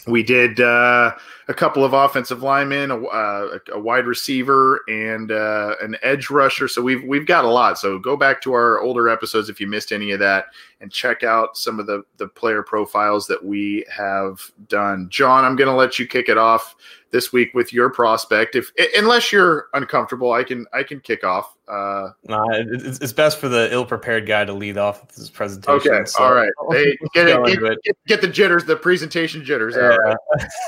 we 0.07 0.23
did 0.23 0.59
uh, 0.59 1.15
a 1.47 1.53
couple 1.53 1.83
of 1.83 1.93
offensive 1.93 2.43
linemen, 2.43 2.91
a, 2.91 3.05
uh, 3.05 3.59
a 3.73 3.79
wide 3.79 4.05
receiver, 4.05 4.81
and 4.87 5.31
uh, 5.31 5.75
an 5.81 5.97
edge 6.01 6.29
rusher. 6.29 6.67
So 6.67 6.81
we've 6.81 7.03
we've 7.03 7.25
got 7.25 7.45
a 7.45 7.49
lot. 7.49 7.77
So 7.77 7.99
go 7.99 8.15
back 8.15 8.41
to 8.43 8.53
our 8.53 8.79
older 8.79 9.09
episodes 9.09 9.49
if 9.49 9.59
you 9.59 9.67
missed 9.67 9.91
any 9.91 10.11
of 10.11 10.19
that, 10.19 10.45
and 10.81 10.91
check 10.91 11.23
out 11.23 11.57
some 11.57 11.79
of 11.79 11.85
the 11.85 12.03
the 12.17 12.27
player 12.27 12.63
profiles 12.63 13.27
that 13.27 13.43
we 13.43 13.85
have 13.95 14.39
done. 14.67 15.07
John, 15.09 15.45
I'm 15.45 15.55
going 15.55 15.69
to 15.69 15.75
let 15.75 15.99
you 15.99 16.07
kick 16.07 16.29
it 16.29 16.37
off 16.37 16.75
this 17.11 17.33
week 17.33 17.53
with 17.53 17.73
your 17.73 17.89
prospect. 17.89 18.55
If 18.55 18.71
unless 18.95 19.31
you're 19.31 19.67
uncomfortable, 19.73 20.31
I 20.31 20.43
can 20.43 20.65
I 20.73 20.83
can 20.83 20.99
kick 20.99 21.23
off. 21.23 21.55
Uh, 21.67 22.09
nah, 22.27 22.45
it's, 22.51 22.99
it's 22.99 23.13
best 23.13 23.37
for 23.37 23.47
the 23.47 23.71
ill-prepared 23.71 24.25
guy 24.25 24.43
to 24.43 24.53
lead 24.53 24.77
off 24.77 25.07
this 25.09 25.29
presentation. 25.29 25.91
Okay, 25.91 26.05
so 26.05 26.23
all 26.23 26.33
right. 26.33 26.51
Hey, 26.71 26.97
get, 27.13 27.27
it, 27.27 27.45
get, 27.45 27.61
get, 27.83 27.97
get, 28.07 28.21
the 28.21 28.27
jitters, 28.27 28.65
the 28.65 28.75
presentation 28.75 29.43
jitters. 29.43 29.75
Yeah. 29.75 30.15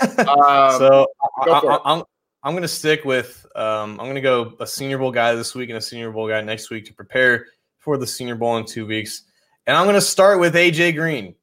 um, 0.19 0.77
so 0.77 1.07
I, 1.41 1.49
I, 1.49 1.79
I'm 1.85 2.03
I'm 2.43 2.53
going 2.53 2.63
to 2.63 2.67
stick 2.67 3.05
with 3.05 3.45
um, 3.55 3.99
I'm 3.99 4.05
going 4.05 4.15
to 4.15 4.21
go 4.21 4.53
a 4.59 4.67
Senior 4.67 4.97
Bowl 4.97 5.11
guy 5.11 5.35
this 5.35 5.53
week 5.53 5.69
and 5.69 5.77
a 5.77 5.81
Senior 5.81 6.11
Bowl 6.11 6.27
guy 6.27 6.41
next 6.41 6.69
week 6.69 6.85
to 6.85 6.93
prepare 6.93 7.47
for 7.79 7.97
the 7.97 8.07
Senior 8.07 8.35
Bowl 8.35 8.57
in 8.57 8.65
two 8.65 8.85
weeks. 8.85 9.23
And 9.67 9.77
I'm 9.77 9.85
going 9.85 9.95
to 9.95 10.01
start 10.01 10.39
with 10.39 10.55
AJ 10.55 10.95
Green. 10.95 11.35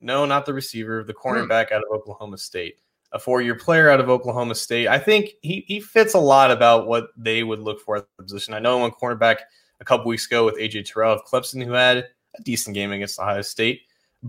No, 0.00 0.26
not 0.26 0.44
the 0.46 0.52
receiver, 0.52 1.04
the 1.04 1.14
cornerback 1.14 1.68
hmm. 1.68 1.74
out 1.74 1.82
of 1.82 1.92
Oklahoma 1.92 2.36
State 2.36 2.81
a 3.12 3.18
four-year 3.18 3.54
player 3.54 3.90
out 3.90 4.00
of 4.00 4.08
Oklahoma 4.08 4.54
State. 4.54 4.88
I 4.88 4.98
think 4.98 5.30
he 5.42 5.64
he 5.68 5.80
fits 5.80 6.14
a 6.14 6.18
lot 6.18 6.50
about 6.50 6.86
what 6.86 7.08
they 7.16 7.42
would 7.42 7.60
look 7.60 7.80
for 7.80 7.96
at 7.96 8.06
the 8.16 8.22
position. 8.24 8.54
I 8.54 8.58
know 8.58 8.78
one 8.78 8.90
cornerback 8.90 9.36
a 9.80 9.84
couple 9.84 10.06
weeks 10.06 10.26
ago 10.26 10.44
with 10.44 10.56
AJ 10.58 10.90
Terrell 10.90 11.14
of 11.14 11.24
Clemson 11.24 11.64
who 11.64 11.72
had 11.72 11.98
a 11.98 12.42
decent 12.42 12.74
game 12.74 12.92
against 12.92 13.18
Ohio 13.18 13.42
State, 13.42 13.82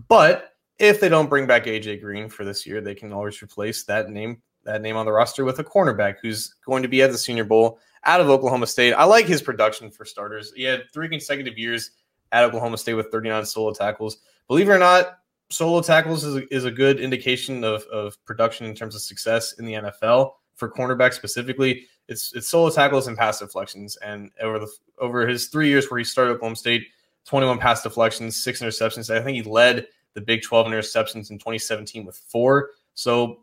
but 0.08 0.54
if 0.80 1.00
they 1.00 1.10
don't 1.10 1.30
bring 1.30 1.48
back 1.48 1.66
AJ 1.66 2.02
Green 2.02 2.28
for 2.28 2.44
this 2.44 2.66
year, 2.66 2.82
they 2.82 2.96
can 2.96 3.14
always 3.14 3.42
replace 3.42 3.84
that 3.84 4.10
name 4.10 4.42
that 4.66 4.82
name 4.82 4.96
on 4.96 5.06
the 5.06 5.12
roster 5.12 5.46
with 5.46 5.60
a 5.60 5.64
cornerback 5.64 6.16
who's 6.22 6.56
going 6.66 6.84
to 6.84 6.90
be 6.90 7.02
at 7.02 7.12
the 7.12 7.18
Senior 7.18 7.44
Bowl 7.44 7.80
out 8.06 8.22
of 8.22 8.30
Oklahoma 8.30 8.68
State. 8.68 8.94
I 8.94 9.04
like 9.04 9.26
his 9.26 9.42
production 9.42 9.90
for 9.92 10.06
starters. 10.06 10.54
He 10.56 10.64
had 10.64 10.84
three 10.94 11.10
consecutive 11.10 11.58
years 11.58 11.92
at 12.32 12.44
Oklahoma 12.44 12.78
State 12.78 12.96
with 12.96 13.12
39 13.12 13.46
solo 13.46 13.74
tackles. 13.74 14.18
Believe 14.48 14.70
it 14.70 14.74
or 14.74 14.80
not, 14.80 15.20
solo 15.54 15.82
tackles 15.82 16.24
is 16.24 16.36
a, 16.36 16.54
is 16.54 16.66
a 16.66 16.72
good 16.72 17.00
indication 17.00 17.64
of, 17.64 17.84
of 17.84 18.24
production 18.26 18.66
in 18.66 18.76
terms 18.76 18.96
of 18.96 19.02
success 19.02 19.54
in 19.54 19.66
the 19.66 19.74
NFL 19.74 20.34
for 20.56 20.70
cornerback 20.70 21.14
specifically. 21.14 21.86
It's 22.08 22.34
it's 22.34 22.50
solo 22.50 22.70
tackles 22.70 23.08
and 23.08 23.18
pass 23.18 23.40
deflections. 23.40 23.96
And 23.98 24.32
over 24.42 24.60
the 24.60 24.68
over 25.00 25.28
his 25.28 25.48
three 25.48 25.70
years 25.70 25.90
where 25.90 25.98
he 25.98 26.04
started 26.04 26.32
at 26.32 26.36
Oklahoma 26.36 26.56
State, 26.56 26.88
21 27.26 27.60
pass 27.60 27.84
deflections, 27.84 28.44
six 28.44 28.62
interceptions. 28.62 29.14
I 29.14 29.24
think 29.24 29.36
he 29.36 29.50
led 29.50 29.88
the 30.14 30.22
Big 30.22 30.42
12 30.42 30.68
interceptions 30.68 31.32
in 31.32 31.38
2017 31.38 32.06
with 32.06 32.18
four. 32.18 32.72
So 32.94 33.43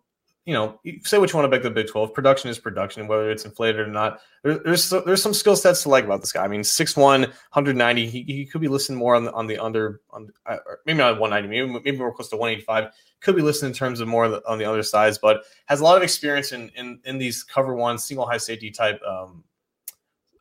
you 0.50 0.56
know, 0.56 0.80
say 1.04 1.16
what 1.16 1.32
you 1.32 1.36
want 1.36 1.46
about 1.46 1.62
the 1.62 1.70
Big 1.70 1.86
12. 1.86 2.12
Production 2.12 2.50
is 2.50 2.58
production, 2.58 3.06
whether 3.06 3.30
it's 3.30 3.44
inflated 3.44 3.82
or 3.82 3.86
not. 3.86 4.18
There, 4.42 4.58
there's 4.58 4.90
there's 4.90 5.22
some 5.22 5.32
skill 5.32 5.54
sets 5.54 5.84
to 5.84 5.88
like 5.88 6.04
about 6.04 6.22
this 6.22 6.32
guy. 6.32 6.42
I 6.42 6.48
mean, 6.48 6.62
6'1", 6.62 6.96
190. 6.96 8.06
He, 8.08 8.22
he 8.24 8.44
could 8.46 8.60
be 8.60 8.66
listed 8.66 8.96
more 8.96 9.14
on 9.14 9.26
the 9.26 9.32
on 9.32 9.46
the 9.46 9.58
under 9.58 10.00
on 10.10 10.28
uh, 10.46 10.56
maybe 10.86 10.98
not 10.98 11.20
190, 11.20 11.48
maybe 11.48 11.80
maybe 11.84 11.96
more 11.96 12.12
close 12.12 12.28
to 12.30 12.36
185. 12.36 12.92
Could 13.20 13.36
be 13.36 13.42
listed 13.42 13.68
in 13.68 13.72
terms 13.72 14.00
of 14.00 14.08
more 14.08 14.24
on 14.24 14.32
the, 14.32 14.42
on 14.48 14.58
the 14.58 14.64
other 14.64 14.82
sides, 14.82 15.18
but 15.18 15.44
has 15.66 15.78
a 15.78 15.84
lot 15.84 15.96
of 15.96 16.02
experience 16.02 16.50
in 16.50 16.68
in, 16.74 16.98
in 17.04 17.16
these 17.16 17.44
cover 17.44 17.76
one 17.76 17.96
single 17.96 18.26
high 18.26 18.36
safety 18.36 18.72
type 18.72 19.00
um 19.08 19.44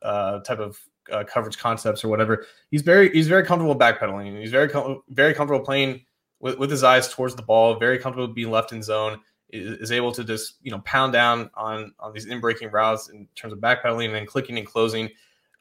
uh 0.02 0.40
type 0.40 0.58
of 0.58 0.76
uh, 1.12 1.22
coverage 1.22 1.56
concepts 1.56 2.02
or 2.02 2.08
whatever. 2.08 2.46
He's 2.72 2.82
very 2.82 3.12
he's 3.12 3.28
very 3.28 3.46
comfortable 3.46 3.78
backpedaling. 3.78 4.40
He's 4.40 4.50
very 4.50 4.68
com- 4.68 5.04
very 5.10 5.34
comfortable 5.34 5.64
playing 5.64 6.00
with, 6.40 6.58
with 6.58 6.72
his 6.72 6.82
eyes 6.82 7.14
towards 7.14 7.36
the 7.36 7.42
ball. 7.42 7.76
Very 7.78 8.00
comfortable 8.00 8.34
being 8.34 8.50
left 8.50 8.72
in 8.72 8.82
zone 8.82 9.20
is 9.52 9.92
able 9.92 10.12
to 10.12 10.24
just 10.24 10.56
you 10.62 10.70
know 10.70 10.80
pound 10.80 11.12
down 11.12 11.50
on 11.54 11.92
on 11.98 12.12
these 12.12 12.26
in 12.26 12.40
breaking 12.40 12.70
routes 12.70 13.08
in 13.08 13.26
terms 13.34 13.52
of 13.52 13.58
backpedaling 13.58 14.06
and 14.06 14.14
then 14.14 14.26
clicking 14.26 14.58
and 14.58 14.66
closing. 14.66 15.08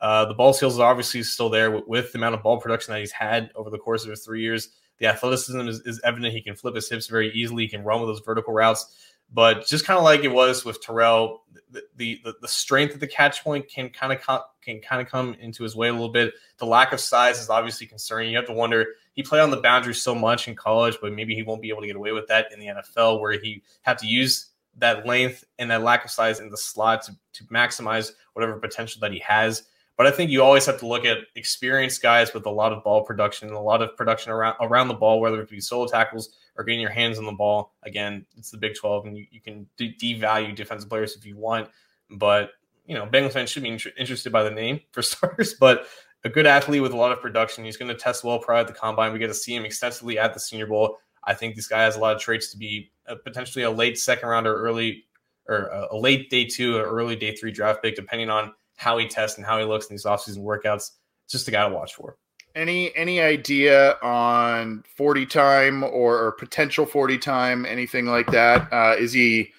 Uh, 0.01 0.25
the 0.25 0.33
ball 0.33 0.53
skills 0.53 0.79
are 0.79 0.89
obviously 0.89 1.21
still 1.23 1.49
there 1.49 1.71
with, 1.71 1.85
with, 1.85 2.11
the 2.13 2.17
amount 2.17 2.33
of 2.33 2.41
ball 2.41 2.57
production 2.57 2.93
that 2.93 3.01
he's 3.01 3.11
had 3.11 3.51
over 3.53 3.69
the 3.69 3.77
course 3.77 4.05
of 4.05 4.09
his 4.09 4.23
three 4.23 4.41
years. 4.41 4.69
The 4.99 5.07
athleticism 5.07 5.67
is, 5.67 5.81
is 5.81 5.99
evident. 6.05 6.33
He 6.33 6.41
can 6.41 6.55
flip 6.55 6.75
his 6.75 6.89
hips 6.89 7.07
very 7.07 7.31
easily. 7.33 7.63
He 7.63 7.69
can 7.69 7.83
run 7.83 7.99
with 7.99 8.09
those 8.09 8.21
vertical 8.25 8.53
routes. 8.53 8.95
But 9.31 9.67
just 9.67 9.85
kind 9.85 9.97
of 9.97 10.03
like 10.03 10.23
it 10.23 10.29
was 10.29 10.65
with 10.65 10.81
Terrell, 10.81 11.43
the, 11.71 11.83
the 11.97 12.35
the 12.41 12.47
strength 12.47 12.95
of 12.95 12.99
the 12.99 13.07
catch 13.07 13.43
point 13.43 13.69
can 13.69 13.89
kind 13.89 14.11
of 14.11 14.41
can 14.61 14.81
kind 14.81 15.01
of 15.01 15.07
come 15.07 15.35
into 15.39 15.63
his 15.63 15.75
way 15.75 15.89
a 15.89 15.91
little 15.91 16.09
bit. 16.09 16.33
The 16.57 16.65
lack 16.65 16.93
of 16.93 16.99
size 16.99 17.39
is 17.39 17.49
obviously 17.49 17.85
concerning. 17.85 18.31
You 18.31 18.37
have 18.37 18.47
to 18.47 18.53
wonder 18.53 18.87
he 19.13 19.23
played 19.23 19.41
on 19.41 19.51
the 19.51 19.57
boundary 19.61 19.93
so 19.93 20.15
much 20.15 20.47
in 20.47 20.55
college, 20.55 20.97
but 21.01 21.13
maybe 21.13 21.35
he 21.35 21.43
won't 21.43 21.61
be 21.61 21.69
able 21.69 21.81
to 21.81 21.87
get 21.87 21.95
away 21.95 22.11
with 22.11 22.27
that 22.27 22.51
in 22.51 22.59
the 22.59 22.67
NFL, 22.67 23.19
where 23.19 23.33
he 23.33 23.61
have 23.81 23.97
to 23.97 24.07
use 24.07 24.47
that 24.77 25.05
length 25.05 25.43
and 25.57 25.69
that 25.69 25.83
lack 25.83 26.05
of 26.05 26.11
size 26.11 26.39
in 26.39 26.49
the 26.49 26.57
slot 26.57 27.03
to, 27.03 27.15
to 27.33 27.43
maximize 27.45 28.13
whatever 28.33 28.57
potential 28.57 28.99
that 29.01 29.11
he 29.11 29.19
has. 29.19 29.63
But 29.99 30.07
I 30.07 30.11
think 30.11 30.31
you 30.31 30.41
always 30.41 30.65
have 30.65 30.79
to 30.79 30.87
look 30.87 31.03
at 31.03 31.17
experienced 31.35 32.01
guys 32.01 32.33
with 32.33 32.45
a 32.45 32.49
lot 32.49 32.71
of 32.71 32.85
ball 32.85 33.03
production, 33.03 33.49
and 33.49 33.57
a 33.57 33.59
lot 33.59 33.81
of 33.81 33.97
production 33.97 34.31
around 34.31 34.55
around 34.61 34.87
the 34.87 34.93
ball, 34.93 35.19
whether 35.19 35.41
it 35.41 35.49
be 35.49 35.59
solo 35.59 35.87
tackles 35.87 36.37
or 36.55 36.63
getting 36.63 36.79
your 36.79 36.89
hands 36.89 37.19
on 37.19 37.25
the 37.25 37.33
ball. 37.33 37.73
Again, 37.83 38.25
it's 38.37 38.49
the 38.49 38.57
Big 38.57 38.75
12, 38.75 39.07
and 39.07 39.17
you, 39.17 39.25
you 39.29 39.41
can 39.41 39.67
de- 39.75 39.93
devalue 39.95 40.55
defensive 40.55 40.87
players 40.87 41.17
if 41.17 41.25
you 41.25 41.35
want. 41.35 41.67
But 42.11 42.51
you 42.85 42.95
know, 42.95 43.07
Bengals 43.07 43.33
fans 43.33 43.49
should 43.49 43.63
be 43.63 43.77
interested 43.97 44.31
by 44.31 44.41
the 44.41 44.51
name 44.51 44.79
for 44.93 45.01
starters. 45.01 45.55
But 45.55 45.85
a 46.23 46.29
good 46.29 46.47
athlete 46.47 46.81
with 46.81 46.93
a 46.93 46.97
lot 46.97 47.11
of 47.11 47.19
production. 47.19 47.65
He's 47.65 47.75
going 47.75 47.93
to 47.93 48.01
test 48.01 48.23
well 48.23 48.39
prior 48.39 48.61
at 48.61 48.67
the 48.67 48.73
combine. 48.73 49.11
We 49.11 49.19
get 49.19 49.27
to 49.27 49.33
see 49.33 49.53
him 49.53 49.65
extensively 49.65 50.17
at 50.17 50.33
the 50.33 50.39
Senior 50.39 50.67
Bowl. 50.67 50.97
I 51.25 51.33
think 51.33 51.57
this 51.57 51.67
guy 51.67 51.83
has 51.83 51.97
a 51.97 51.99
lot 51.99 52.15
of 52.15 52.21
traits 52.21 52.51
to 52.51 52.57
be 52.57 52.89
a, 53.05 53.17
potentially 53.17 53.65
a 53.65 53.69
late 53.69 53.99
second 53.99 54.29
round 54.29 54.47
or 54.47 54.55
early 54.55 55.03
or 55.49 55.87
a 55.91 55.97
late 55.97 56.29
day 56.29 56.45
two 56.45 56.77
or 56.77 56.83
early 56.83 57.17
day 57.17 57.35
three 57.35 57.51
draft 57.51 57.83
pick, 57.83 57.97
depending 57.97 58.29
on 58.29 58.53
how 58.79 58.97
he 58.97 59.05
tests 59.05 59.37
and 59.37 59.45
how 59.45 59.59
he 59.59 59.65
looks 59.65 59.87
in 59.87 59.93
these 59.93 60.05
offseason 60.05 60.39
workouts. 60.39 60.91
Just 61.27 61.47
a 61.49 61.51
guy 61.51 61.67
to 61.67 61.75
watch 61.75 61.95
for. 61.95 62.15
Any 62.55 62.95
any 62.95 63.21
idea 63.21 63.97
on 64.01 64.83
40 64.95 65.25
time 65.25 65.83
or, 65.83 66.17
or 66.17 66.31
potential 66.31 66.85
40 66.85 67.17
time, 67.19 67.65
anything 67.65 68.05
like 68.05 68.31
that? 68.31 68.71
Uh, 68.71 68.95
is 68.97 69.13
he 69.13 69.51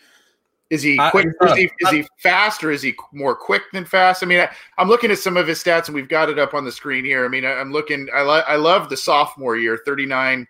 is 0.70 0.82
he 0.82 0.98
quick? 1.10 1.26
Uh, 1.40 1.52
is, 1.52 1.56
he, 1.56 1.70
is 1.80 1.90
he 1.90 2.06
fast 2.18 2.64
or 2.64 2.70
is 2.70 2.80
he 2.80 2.94
more 3.12 3.36
quick 3.36 3.62
than 3.72 3.84
fast? 3.84 4.22
I 4.22 4.26
mean, 4.26 4.40
I, 4.40 4.50
am 4.78 4.88
looking 4.88 5.10
at 5.10 5.18
some 5.18 5.36
of 5.36 5.46
his 5.46 5.62
stats 5.62 5.86
and 5.86 5.94
we've 5.94 6.08
got 6.08 6.30
it 6.30 6.38
up 6.38 6.54
on 6.54 6.64
the 6.64 6.72
screen 6.72 7.04
here. 7.04 7.24
I 7.24 7.28
mean, 7.28 7.44
I, 7.44 7.60
am 7.60 7.72
looking, 7.72 8.08
I, 8.14 8.22
lo- 8.22 8.42
I 8.46 8.56
love 8.56 8.88
the 8.88 8.96
sophomore 8.96 9.56
year 9.56 9.80
39, 9.84 10.46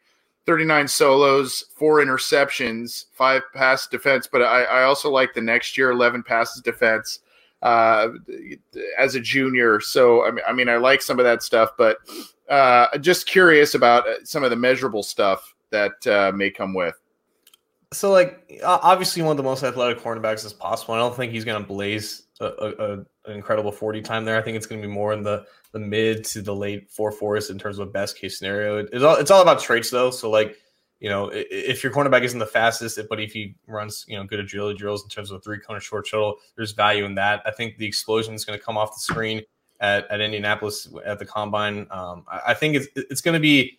39 0.47 0.89
solos, 0.89 1.65
four 1.75 2.05
interceptions, 2.05 3.07
five 3.13 3.43
pass 3.55 3.87
defense. 3.87 4.29
But 4.31 4.43
I, 4.43 4.65
I 4.65 4.83
also 4.85 5.11
like 5.11 5.35
the 5.35 5.41
next 5.41 5.77
year, 5.79 5.91
11 5.91 6.23
passes 6.23 6.63
defense 6.63 7.21
uh, 7.63 8.09
as 8.99 9.15
a 9.15 9.21
junior. 9.21 9.81
So, 9.81 10.27
I 10.27 10.31
mean, 10.31 10.45
I 10.49 10.53
mean, 10.53 10.69
I 10.69 10.77
like 10.77 11.03
some 11.03 11.19
of 11.19 11.25
that 11.25 11.43
stuff, 11.43 11.71
but 11.77 11.99
uh, 12.49 12.97
just 12.99 13.27
curious 13.27 13.75
about 13.75 14.09
uh, 14.09 14.25
some 14.25 14.45
of 14.45 14.51
the 14.51 14.57
measurable 14.57 15.03
stuff 15.03 15.55
that 15.71 16.07
uh, 16.07 16.33
may 16.35 16.51
come 16.51 16.75
with 16.75 16.95
so 17.93 18.11
like 18.11 18.61
obviously 18.65 19.23
one 19.23 19.33
of 19.33 19.37
the 19.37 19.43
most 19.43 19.65
athletic 19.65 19.99
cornerbacks 19.99 20.45
as 20.45 20.53
possible. 20.53 20.95
I 20.95 20.99
don't 20.99 21.15
think 21.15 21.33
he's 21.33 21.45
going 21.45 21.61
to 21.61 21.67
blaze 21.67 22.25
a, 22.41 22.47
a, 22.47 22.93
an 22.93 23.07
incredible 23.27 23.73
forty 23.73 24.01
time 24.01 24.25
there. 24.25 24.39
I 24.39 24.43
think 24.43 24.57
it's 24.57 24.67
going 24.67 24.81
to 24.81 24.87
be 24.87 24.93
more 24.93 25.13
in 25.13 25.23
the 25.23 25.45
the 25.73 25.81
mid 25.81 26.25
to 26.27 26.43
the 26.43 26.55
late 26.55 26.91
four 26.91 27.11
fours 27.11 27.51
in 27.51 27.59
terms 27.59 27.79
of 27.79 27.93
best 27.93 28.17
case 28.17 28.39
scenario. 28.39 28.79
It's 28.79 29.03
all 29.03 29.17
it's 29.17 29.31
all 29.31 29.43
about 29.43 29.61
traits 29.61 29.91
though. 29.91 30.11
So 30.11 30.31
like 30.31 30.57
you 31.01 31.09
know 31.09 31.31
if 31.33 31.83
your 31.83 31.93
cornerback 31.93 32.23
isn't 32.23 32.39
the 32.39 32.47
fastest, 32.47 32.99
but 33.09 33.21
if 33.21 33.33
he 33.33 33.55
runs 33.67 34.05
you 34.09 34.17
know 34.17 34.25
good 34.25 34.41
agility 34.41 34.79
drills 34.79 35.03
in 35.03 35.09
terms 35.09 35.31
of 35.31 35.39
a 35.39 35.41
three 35.41 35.59
cone 35.59 35.81
short 35.81 36.07
shuttle, 36.07 36.37
there's 36.57 36.73
value 36.73 37.05
in 37.05 37.15
that. 37.17 37.43
I 37.45 37.51
think 37.51 37.79
the 37.79 37.87
explosion 37.87 38.35
is 38.35 38.45
going 38.45 38.59
to 38.59 38.65
come 38.65 38.77
off 38.77 38.95
the 38.95 39.01
screen 39.01 39.43
at, 39.81 40.11
at 40.11 40.21
Indianapolis 40.21 40.89
at 41.05 41.19
the 41.19 41.27
combine. 41.27 41.87
Um, 41.91 42.25
I, 42.31 42.41
I 42.49 42.55
think 42.55 42.77
it's 42.77 42.87
it's 42.95 43.21
going 43.21 43.35
to 43.35 43.41
be 43.41 43.79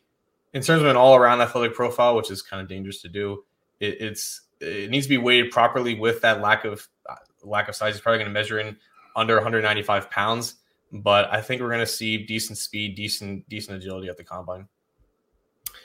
in 0.53 0.61
terms 0.61 0.81
of 0.81 0.87
an 0.87 0.97
all 0.97 1.15
around 1.15 1.41
athletic 1.41 1.73
profile, 1.73 2.15
which 2.15 2.29
is 2.29 2.41
kind 2.41 2.61
of 2.61 2.67
dangerous 2.67 3.01
to 3.01 3.07
do 3.07 3.43
it, 3.81 3.97
it's 3.99 4.41
it 4.61 4.89
needs 4.89 5.07
to 5.07 5.09
be 5.09 5.17
weighed 5.17 5.51
properly 5.51 5.95
with 5.95 6.21
that 6.21 6.39
lack 6.39 6.63
of 6.63 6.87
uh, 7.09 7.15
lack 7.43 7.67
of 7.67 7.75
size. 7.75 7.95
He's 7.95 8.01
probably 8.01 8.19
going 8.19 8.29
to 8.29 8.33
measure 8.33 8.59
in 8.59 8.77
under 9.15 9.35
195 9.35 10.09
pounds, 10.09 10.55
but 10.93 11.31
I 11.33 11.41
think 11.41 11.61
we're 11.61 11.69
going 11.69 11.79
to 11.79 11.85
see 11.85 12.17
decent 12.17 12.57
speed, 12.57 12.95
decent 12.95 13.49
decent 13.49 13.77
agility 13.77 14.07
at 14.07 14.15
the 14.15 14.23
combine. 14.23 14.67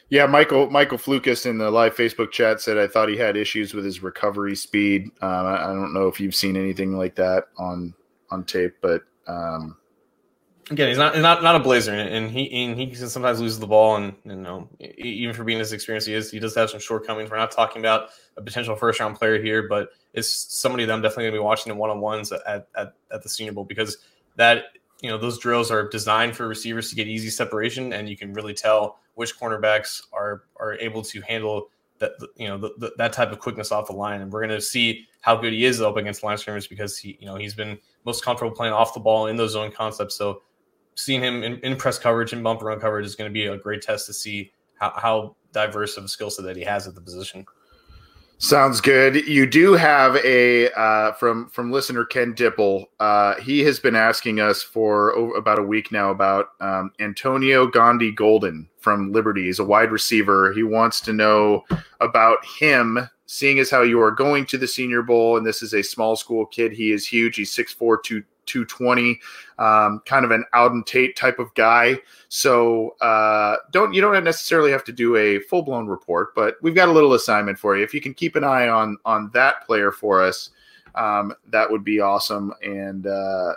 Yeah, 0.08 0.26
Michael 0.26 0.70
Michael 0.70 0.98
Flukas 0.98 1.46
in 1.46 1.58
the 1.58 1.70
live 1.70 1.96
Facebook 1.96 2.30
chat 2.30 2.60
said 2.60 2.78
I 2.78 2.86
thought 2.86 3.08
he 3.08 3.16
had 3.16 3.36
issues 3.36 3.74
with 3.74 3.84
his 3.84 4.02
recovery 4.02 4.54
speed. 4.54 5.10
Um, 5.20 5.46
I, 5.46 5.64
I, 5.64 5.74
don't 5.74 5.92
know 5.92 6.06
if 6.06 6.20
you've 6.20 6.34
seen 6.34 6.56
anything 6.56 6.96
like 6.96 7.16
that 7.16 7.44
on 7.58 7.92
on 8.30 8.44
tape, 8.44 8.76
but 8.80 9.02
um, 9.26 9.76
again, 10.70 10.88
he's 10.88 10.98
not 10.98 11.18
not 11.18 11.42
not 11.42 11.56
a 11.56 11.58
blazer, 11.58 11.92
and 11.92 12.30
he 12.30 12.64
and 12.64 12.78
he 12.78 12.86
can 12.86 13.08
sometimes 13.08 13.40
lose 13.40 13.58
the 13.58 13.66
ball, 13.66 13.96
and 13.96 14.14
you 14.24 14.36
know, 14.36 14.68
even 14.78 15.34
for 15.34 15.42
being 15.42 15.60
as 15.60 15.72
experienced 15.72 16.06
he 16.06 16.14
is, 16.14 16.30
he 16.30 16.38
does 16.38 16.54
have 16.54 16.70
some 16.70 16.78
shortcomings. 16.78 17.28
We're 17.28 17.38
not 17.38 17.50
talking 17.50 17.82
about 17.82 18.10
a 18.36 18.42
potential 18.42 18.76
first 18.76 19.00
round 19.00 19.16
player 19.16 19.42
here, 19.42 19.66
but 19.68 19.88
it's 20.12 20.30
somebody 20.30 20.84
that 20.84 20.92
I'm 20.92 21.02
definitely 21.02 21.24
going 21.24 21.34
to 21.34 21.38
be 21.40 21.44
watching 21.44 21.72
in 21.72 21.78
one 21.78 21.90
on 21.90 22.00
ones 22.00 22.30
at, 22.30 22.68
at 22.76 22.94
at 23.10 23.22
the 23.24 23.28
Senior 23.28 23.52
Bowl 23.52 23.64
because 23.64 23.98
that 24.36 24.64
you 25.06 25.12
know 25.12 25.18
those 25.18 25.38
drills 25.38 25.70
are 25.70 25.88
designed 25.88 26.34
for 26.34 26.48
receivers 26.48 26.90
to 26.90 26.96
get 26.96 27.06
easy 27.06 27.30
separation, 27.30 27.92
and 27.92 28.08
you 28.08 28.16
can 28.16 28.32
really 28.32 28.52
tell 28.52 28.98
which 29.14 29.38
cornerbacks 29.38 30.02
are 30.12 30.42
are 30.56 30.74
able 30.78 31.00
to 31.00 31.20
handle 31.20 31.68
that 31.98 32.10
you 32.36 32.48
know 32.48 32.58
the, 32.58 32.70
the, 32.78 32.92
that 32.98 33.12
type 33.12 33.30
of 33.30 33.38
quickness 33.38 33.70
off 33.70 33.86
the 33.86 33.92
line, 33.92 34.20
and 34.20 34.32
we're 34.32 34.44
going 34.44 34.50
to 34.50 34.60
see 34.60 35.06
how 35.20 35.36
good 35.36 35.52
he 35.52 35.64
is 35.64 35.80
up 35.80 35.96
against 35.96 36.24
line 36.24 36.36
scrimmage 36.36 36.68
because 36.68 36.98
he 36.98 37.16
you 37.20 37.26
know 37.26 37.36
he's 37.36 37.54
been 37.54 37.78
most 38.04 38.24
comfortable 38.24 38.52
playing 38.52 38.72
off 38.72 38.94
the 38.94 39.00
ball 39.00 39.28
in 39.28 39.36
those 39.36 39.52
zone 39.52 39.70
concepts. 39.70 40.16
So 40.16 40.42
seeing 40.96 41.22
him 41.22 41.44
in, 41.44 41.60
in 41.60 41.76
press 41.76 42.00
coverage 42.00 42.32
and 42.32 42.42
bump 42.42 42.60
run 42.62 42.80
coverage 42.80 43.06
is 43.06 43.14
going 43.14 43.30
to 43.30 43.32
be 43.32 43.46
a 43.46 43.56
great 43.56 43.82
test 43.82 44.06
to 44.06 44.12
see 44.12 44.50
how, 44.74 44.92
how 44.96 45.36
diverse 45.52 45.96
of 45.96 46.02
a 46.02 46.08
skill 46.08 46.30
set 46.30 46.44
that 46.46 46.56
he 46.56 46.64
has 46.64 46.88
at 46.88 46.96
the 46.96 47.00
position. 47.00 47.46
Sounds 48.38 48.82
good. 48.82 49.26
You 49.26 49.46
do 49.46 49.72
have 49.72 50.16
a 50.16 50.70
uh, 50.72 51.12
from 51.12 51.48
from 51.48 51.72
listener 51.72 52.04
Ken 52.04 52.34
Dipple. 52.34 52.84
Uh, 53.00 53.34
he 53.36 53.60
has 53.60 53.80
been 53.80 53.96
asking 53.96 54.40
us 54.40 54.62
for 54.62 55.16
over, 55.16 55.34
about 55.36 55.58
a 55.58 55.62
week 55.62 55.90
now 55.90 56.10
about 56.10 56.50
um, 56.60 56.92
Antonio 57.00 57.66
Gandy-Golden 57.66 58.68
from 58.76 59.10
Liberty. 59.10 59.44
He's 59.46 59.58
a 59.58 59.64
wide 59.64 59.90
receiver. 59.90 60.52
He 60.52 60.62
wants 60.62 61.00
to 61.02 61.14
know 61.14 61.64
about 62.02 62.44
him, 62.44 63.08
seeing 63.24 63.58
as 63.58 63.70
how 63.70 63.80
you 63.80 64.02
are 64.02 64.10
going 64.10 64.44
to 64.46 64.58
the 64.58 64.68
Senior 64.68 65.02
Bowl, 65.02 65.38
and 65.38 65.46
this 65.46 65.62
is 65.62 65.72
a 65.72 65.82
small 65.82 66.14
school 66.14 66.44
kid. 66.44 66.72
He 66.72 66.92
is 66.92 67.06
huge. 67.06 67.36
He's 67.36 67.56
6'4", 67.56 68.24
220, 68.46 69.20
um, 69.58 70.00
kind 70.06 70.24
of 70.24 70.30
an 70.30 70.44
Auden 70.54 70.84
Tate 70.84 71.16
type 71.16 71.38
of 71.38 71.52
guy. 71.54 71.98
So 72.28 72.96
uh, 73.00 73.56
don't 73.72 73.94
you 73.94 74.00
don't 74.00 74.24
necessarily 74.24 74.70
have 74.70 74.84
to 74.84 74.92
do 74.92 75.16
a 75.16 75.40
full 75.40 75.62
blown 75.62 75.86
report, 75.86 76.34
but 76.34 76.56
we've 76.62 76.74
got 76.74 76.88
a 76.88 76.92
little 76.92 77.14
assignment 77.14 77.58
for 77.58 77.76
you. 77.76 77.84
If 77.84 77.94
you 77.94 78.00
can 78.00 78.14
keep 78.14 78.36
an 78.36 78.44
eye 78.44 78.68
on 78.68 78.96
on 79.04 79.30
that 79.34 79.66
player 79.66 79.92
for 79.92 80.22
us, 80.22 80.50
um, 80.94 81.34
that 81.48 81.70
would 81.70 81.84
be 81.84 82.00
awesome. 82.00 82.52
And 82.62 83.06
uh, 83.06 83.54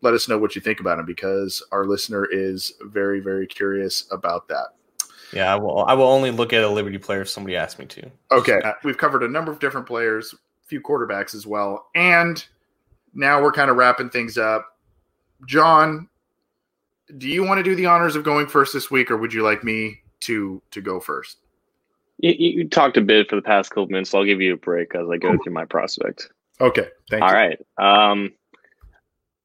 let 0.00 0.14
us 0.14 0.28
know 0.28 0.38
what 0.38 0.54
you 0.54 0.60
think 0.60 0.80
about 0.80 0.98
him 0.98 1.06
because 1.06 1.62
our 1.72 1.84
listener 1.84 2.26
is 2.30 2.72
very 2.82 3.20
very 3.20 3.46
curious 3.46 4.04
about 4.10 4.48
that. 4.48 4.68
Yeah, 5.34 5.52
I 5.52 5.56
will. 5.56 5.84
I 5.86 5.94
will 5.94 6.06
only 6.06 6.30
look 6.30 6.52
at 6.52 6.62
a 6.62 6.68
Liberty 6.68 6.98
player 6.98 7.22
if 7.22 7.28
somebody 7.28 7.56
asks 7.56 7.78
me 7.78 7.86
to. 7.86 8.10
Okay, 8.30 8.60
we've 8.84 8.98
covered 8.98 9.22
a 9.24 9.28
number 9.28 9.50
of 9.50 9.58
different 9.58 9.86
players, 9.86 10.32
a 10.32 10.36
few 10.66 10.80
quarterbacks 10.80 11.34
as 11.34 11.46
well, 11.46 11.88
and 11.94 12.44
now 13.14 13.42
we're 13.42 13.52
kind 13.52 13.70
of 13.70 13.76
wrapping 13.76 14.10
things 14.10 14.36
up. 14.38 14.66
John, 15.46 16.08
do 17.18 17.28
you 17.28 17.44
want 17.44 17.58
to 17.58 17.62
do 17.62 17.74
the 17.74 17.86
honors 17.86 18.16
of 18.16 18.24
going 18.24 18.46
first 18.46 18.72
this 18.72 18.90
week, 18.90 19.10
or 19.10 19.16
would 19.16 19.32
you 19.32 19.42
like 19.42 19.64
me 19.64 20.00
to 20.20 20.62
to 20.70 20.80
go 20.80 21.00
first? 21.00 21.38
You, 22.18 22.32
you 22.32 22.68
talked 22.68 22.96
a 22.96 23.00
bit 23.00 23.28
for 23.28 23.36
the 23.36 23.42
past 23.42 23.70
couple 23.70 23.86
minutes, 23.86 24.10
so 24.10 24.18
I'll 24.18 24.24
give 24.24 24.40
you 24.40 24.54
a 24.54 24.56
break 24.56 24.94
as 24.94 25.08
I 25.10 25.16
go 25.16 25.36
through 25.42 25.52
my 25.52 25.64
prospect. 25.64 26.30
Okay, 26.60 26.88
thank 27.10 27.22
All 27.22 27.30
you. 27.30 27.34
All 27.34 27.40
right. 27.78 28.10
Um, 28.10 28.32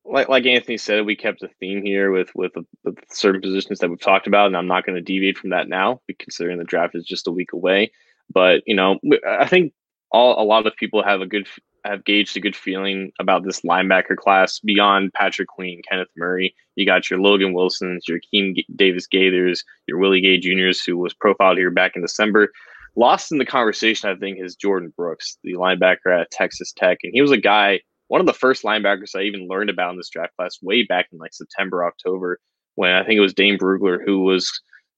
like 0.05 0.29
like 0.29 0.45
Anthony 0.45 0.77
said, 0.77 1.05
we 1.05 1.15
kept 1.15 1.43
a 1.43 1.49
theme 1.59 1.83
here 1.83 2.11
with 2.11 2.33
with, 2.35 2.53
with 2.83 2.97
certain 3.09 3.41
positions 3.41 3.79
that 3.79 3.89
we've 3.89 3.99
talked 3.99 4.27
about, 4.27 4.47
and 4.47 4.57
I'm 4.57 4.67
not 4.67 4.85
going 4.85 4.95
to 4.95 5.01
deviate 5.01 5.37
from 5.37 5.51
that 5.51 5.67
now, 5.67 6.01
considering 6.17 6.57
the 6.57 6.63
draft 6.63 6.95
is 6.95 7.05
just 7.05 7.27
a 7.27 7.31
week 7.31 7.53
away. 7.53 7.91
But 8.31 8.63
you 8.65 8.75
know, 8.75 8.99
I 9.27 9.47
think 9.47 9.73
all 10.11 10.41
a 10.41 10.45
lot 10.45 10.65
of 10.65 10.75
people 10.75 11.03
have 11.03 11.21
a 11.21 11.27
good 11.27 11.47
have 11.85 12.05
gauged 12.05 12.35
a 12.37 12.39
good 12.39 12.55
feeling 12.55 13.11
about 13.19 13.43
this 13.43 13.61
linebacker 13.61 14.15
class 14.15 14.59
beyond 14.59 15.13
Patrick 15.13 15.47
Queen, 15.47 15.81
Kenneth 15.89 16.09
Murray. 16.17 16.53
You 16.75 16.85
got 16.85 17.09
your 17.09 17.19
Logan 17.19 17.53
Wilsons, 17.53 18.07
your 18.07 18.19
Keem 18.33 18.63
Davis 18.75 19.07
Gaithers, 19.07 19.63
your 19.87 19.97
Willie 19.97 20.21
Gay 20.21 20.37
Juniors, 20.37 20.83
who 20.83 20.97
was 20.97 21.13
profiled 21.13 21.57
here 21.57 21.71
back 21.71 21.95
in 21.95 22.01
December. 22.01 22.51
Lost 22.95 23.31
in 23.31 23.37
the 23.37 23.45
conversation, 23.45 24.09
I 24.09 24.15
think, 24.15 24.39
is 24.39 24.55
Jordyn 24.55 24.95
Brooks, 24.95 25.37
the 25.43 25.53
linebacker 25.53 26.19
at 26.19 26.31
Texas 26.31 26.73
Tech. 26.75 26.97
And 27.03 27.13
he 27.13 27.21
was 27.21 27.31
a 27.31 27.37
guy, 27.37 27.81
one 28.07 28.21
of 28.21 28.27
the 28.27 28.33
first 28.33 28.63
linebackers 28.63 29.15
I 29.15 29.21
even 29.21 29.47
learned 29.47 29.69
about 29.69 29.91
in 29.91 29.97
this 29.97 30.09
draft 30.09 30.35
class 30.35 30.57
way 30.61 30.83
back 30.83 31.07
in 31.11 31.19
like 31.19 31.33
September, 31.33 31.85
October, 31.85 32.39
when 32.75 32.91
I 32.91 33.03
think 33.03 33.17
it 33.17 33.21
was 33.21 33.33
Dane 33.33 33.57
Brugler 33.57 33.99
who 34.03 34.21
was 34.21 34.51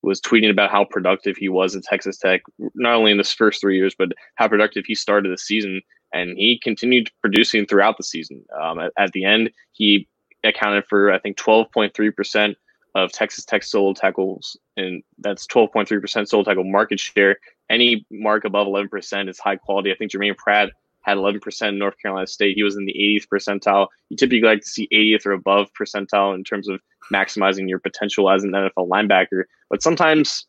was 0.04 0.20
tweeting 0.20 0.50
about 0.50 0.72
how 0.72 0.84
productive 0.84 1.38
he 1.38 1.48
was 1.48 1.76
at 1.76 1.84
Texas 1.84 2.18
Tech, 2.18 2.42
not 2.74 2.96
only 2.96 3.12
in 3.12 3.18
his 3.18 3.32
first 3.32 3.62
three 3.62 3.78
years, 3.78 3.94
but 3.98 4.10
how 4.36 4.48
productive 4.48 4.84
he 4.88 4.96
started 4.96 5.32
the 5.32 5.38
season 5.38 5.80
and 6.14 6.38
he 6.38 6.60
continued 6.60 7.10
producing 7.22 7.66
throughout 7.66 7.98
the 7.98 8.04
season. 8.04 8.44
Um, 8.60 8.80
at, 8.80 8.92
at, 8.98 9.12
the 9.14 9.26
end, 9.26 9.52
he 9.72 10.08
accounted 10.44 10.86
for 10.86 11.12
I 11.12 11.20
think 11.20 11.38
12.3 11.38 12.16
percent 12.16 12.58
of 12.94 13.12
Texas 13.12 13.46
Tech 13.46 13.64
solo 13.64 13.94
tackles, 13.94 14.58
and 14.78 15.04
that's 15.20 15.48
12.3 15.48 16.02
percent 16.02 16.30
solo 16.30 16.44
tackle 16.44 16.64
market 16.64 17.00
share. 17.00 17.38
Any 17.70 18.06
mark 18.12 18.46
above 18.46 18.68
11 18.68 18.90
percent 18.90 19.30
is 19.30 19.40
high 19.40 19.56
quality. 19.56 19.92
I 19.92 19.96
think 19.96 20.12
Germaine 20.12 20.36
Pratt 20.36 20.72
had 21.02 21.18
11 21.18 21.40
percent 21.40 21.74
in 21.74 21.80
North 21.80 21.96
Carolina 22.02 22.28
State. 22.28 22.56
He 22.56 22.64
was 22.64 22.76
in 22.76 22.86
the 22.86 22.94
80th 22.94 23.28
percentile. 23.28 23.88
You 24.10 24.18
typically 24.18 24.48
like 24.48 24.62
to 24.62 24.68
see 24.68 24.88
80th 24.94 25.26
or 25.26 25.32
above 25.32 25.70
percentile 25.80 26.36
in 26.36 26.44
terms 26.44 26.68
of 26.68 26.82
maximizing 27.12 27.68
your 27.68 27.80
potential 27.80 28.30
as 28.30 28.44
an 28.44 28.52
NFL 28.52 28.90
linebacker. 28.90 29.44
But 29.70 29.82
sometimes 29.82 30.46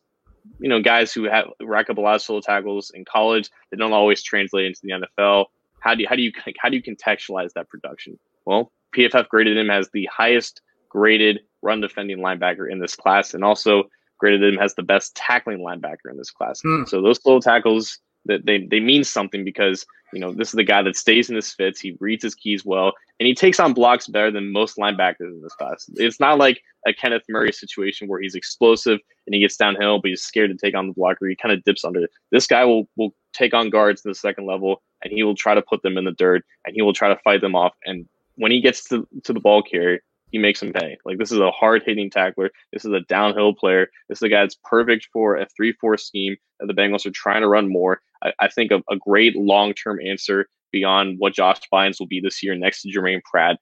you 0.59 0.69
know, 0.69 0.81
guys 0.81 1.13
who 1.13 1.23
have 1.23 1.45
rack 1.61 1.89
up 1.89 1.97
a 1.97 2.01
lot 2.01 2.15
of 2.15 2.21
solo 2.21 2.41
tackles 2.41 2.91
in 2.93 3.05
college, 3.05 3.49
they 3.71 3.77
don't 3.77 3.93
always 3.93 4.23
translate 4.23 4.65
into 4.65 4.79
the 4.83 4.91
NFL. 4.91 5.45
How 5.79 5.95
do 5.95 6.01
you, 6.01 6.07
how 6.07 6.15
do 6.15 6.21
you 6.21 6.31
how 6.59 6.69
do 6.69 6.77
you 6.77 6.83
contextualize 6.83 7.53
that 7.53 7.69
production? 7.69 8.17
Well, 8.45 8.71
PFF 8.95 9.27
graded 9.29 9.57
him 9.57 9.69
as 9.69 9.89
the 9.93 10.07
highest 10.11 10.61
graded 10.89 11.41
run 11.61 11.81
defending 11.81 12.19
linebacker 12.19 12.71
in 12.71 12.79
this 12.79 12.95
class, 12.95 13.33
and 13.33 13.43
also 13.43 13.83
graded 14.17 14.53
him 14.53 14.59
as 14.59 14.75
the 14.75 14.83
best 14.83 15.15
tackling 15.15 15.59
linebacker 15.59 16.09
in 16.09 16.17
this 16.17 16.31
class. 16.31 16.61
Hmm. 16.61 16.83
So 16.85 17.01
those 17.01 17.21
solo 17.21 17.39
tackles 17.39 17.99
that 18.25 18.45
they, 18.45 18.65
they 18.65 18.79
mean 18.79 19.03
something 19.03 19.43
because 19.43 19.85
you 20.13 20.19
know 20.19 20.31
this 20.31 20.49
is 20.49 20.53
the 20.53 20.63
guy 20.63 20.81
that 20.81 20.95
stays 20.95 21.29
in 21.29 21.35
his 21.35 21.51
fits. 21.51 21.79
He 21.79 21.97
reads 21.99 22.23
his 22.23 22.35
keys 22.35 22.63
well 22.65 22.93
and 23.19 23.27
he 23.27 23.33
takes 23.33 23.59
on 23.59 23.73
blocks 23.73 24.07
better 24.07 24.31
than 24.31 24.51
most 24.51 24.77
linebackers 24.77 25.31
in 25.31 25.41
this 25.41 25.55
class. 25.55 25.89
It's 25.95 26.19
not 26.19 26.37
like 26.37 26.61
a 26.87 26.93
kenneth 26.93 27.23
murray 27.29 27.51
situation 27.51 28.07
where 28.07 28.21
he's 28.21 28.35
explosive 28.35 28.99
and 29.25 29.33
he 29.33 29.41
gets 29.41 29.57
downhill 29.57 29.99
but 29.99 30.09
he's 30.09 30.21
scared 30.21 30.51
to 30.51 30.57
take 30.57 30.75
on 30.75 30.87
the 30.87 30.93
blocker 30.93 31.27
he 31.27 31.35
kind 31.35 31.53
of 31.53 31.63
dips 31.63 31.83
under. 31.83 32.03
It 32.03 32.11
this 32.31 32.47
guy 32.47 32.65
will 32.65 32.87
will 32.95 33.13
take 33.33 33.53
on 33.53 33.69
guards 33.69 34.03
in 34.05 34.11
the 34.11 34.15
second 34.15 34.45
level 34.45 34.81
and 35.03 35.11
he 35.11 35.23
will 35.23 35.35
try 35.35 35.55
to 35.55 35.61
put 35.61 35.81
them 35.81 35.97
in 35.97 36.05
the 36.05 36.11
dirt 36.11 36.43
and 36.65 36.75
he 36.75 36.81
will 36.81 36.93
try 36.93 37.09
to 37.09 37.19
fight 37.23 37.41
them 37.41 37.55
off 37.55 37.73
and 37.85 38.07
when 38.35 38.51
he 38.51 38.61
gets 38.61 38.83
to, 38.89 39.07
to 39.23 39.31
the 39.31 39.39
ball 39.39 39.61
carrier 39.61 39.99
he 40.33 40.39
makes 40.39 40.61
him 40.61 40.73
pay. 40.73 40.97
Like 41.05 41.19
this 41.19 41.31
is 41.31 41.37
a 41.37 41.51
hard 41.51 41.83
hitting 41.85 42.09
tackler. 42.09 42.49
This 42.73 42.83
is 42.83 42.91
a 42.91 43.01
downhill 43.01 43.53
player. 43.53 43.87
This 44.09 44.17
is 44.17 44.23
a 44.23 44.29
guy 44.29 44.41
that's 44.41 44.57
perfect 44.65 45.07
for 45.13 45.37
a 45.37 45.47
three 45.55 45.73
four 45.73 45.95
scheme 45.95 46.35
that 46.59 46.65
the 46.65 46.73
Bengals 46.73 47.05
are 47.05 47.11
trying 47.11 47.41
to 47.41 47.47
run 47.47 47.71
more. 47.71 48.01
I, 48.23 48.33
I 48.39 48.47
think 48.49 48.71
a, 48.71 48.81
a 48.91 48.97
great 48.97 49.35
long 49.35 49.73
term 49.73 49.99
answer 50.03 50.47
beyond 50.71 51.17
what 51.19 51.35
Josh 51.35 51.61
Bynes 51.71 51.99
will 51.99 52.07
be 52.07 52.19
this 52.19 52.41
year 52.41 52.55
next 52.55 52.81
to 52.81 52.91
Germaine 52.91 53.21
Pratt. 53.23 53.59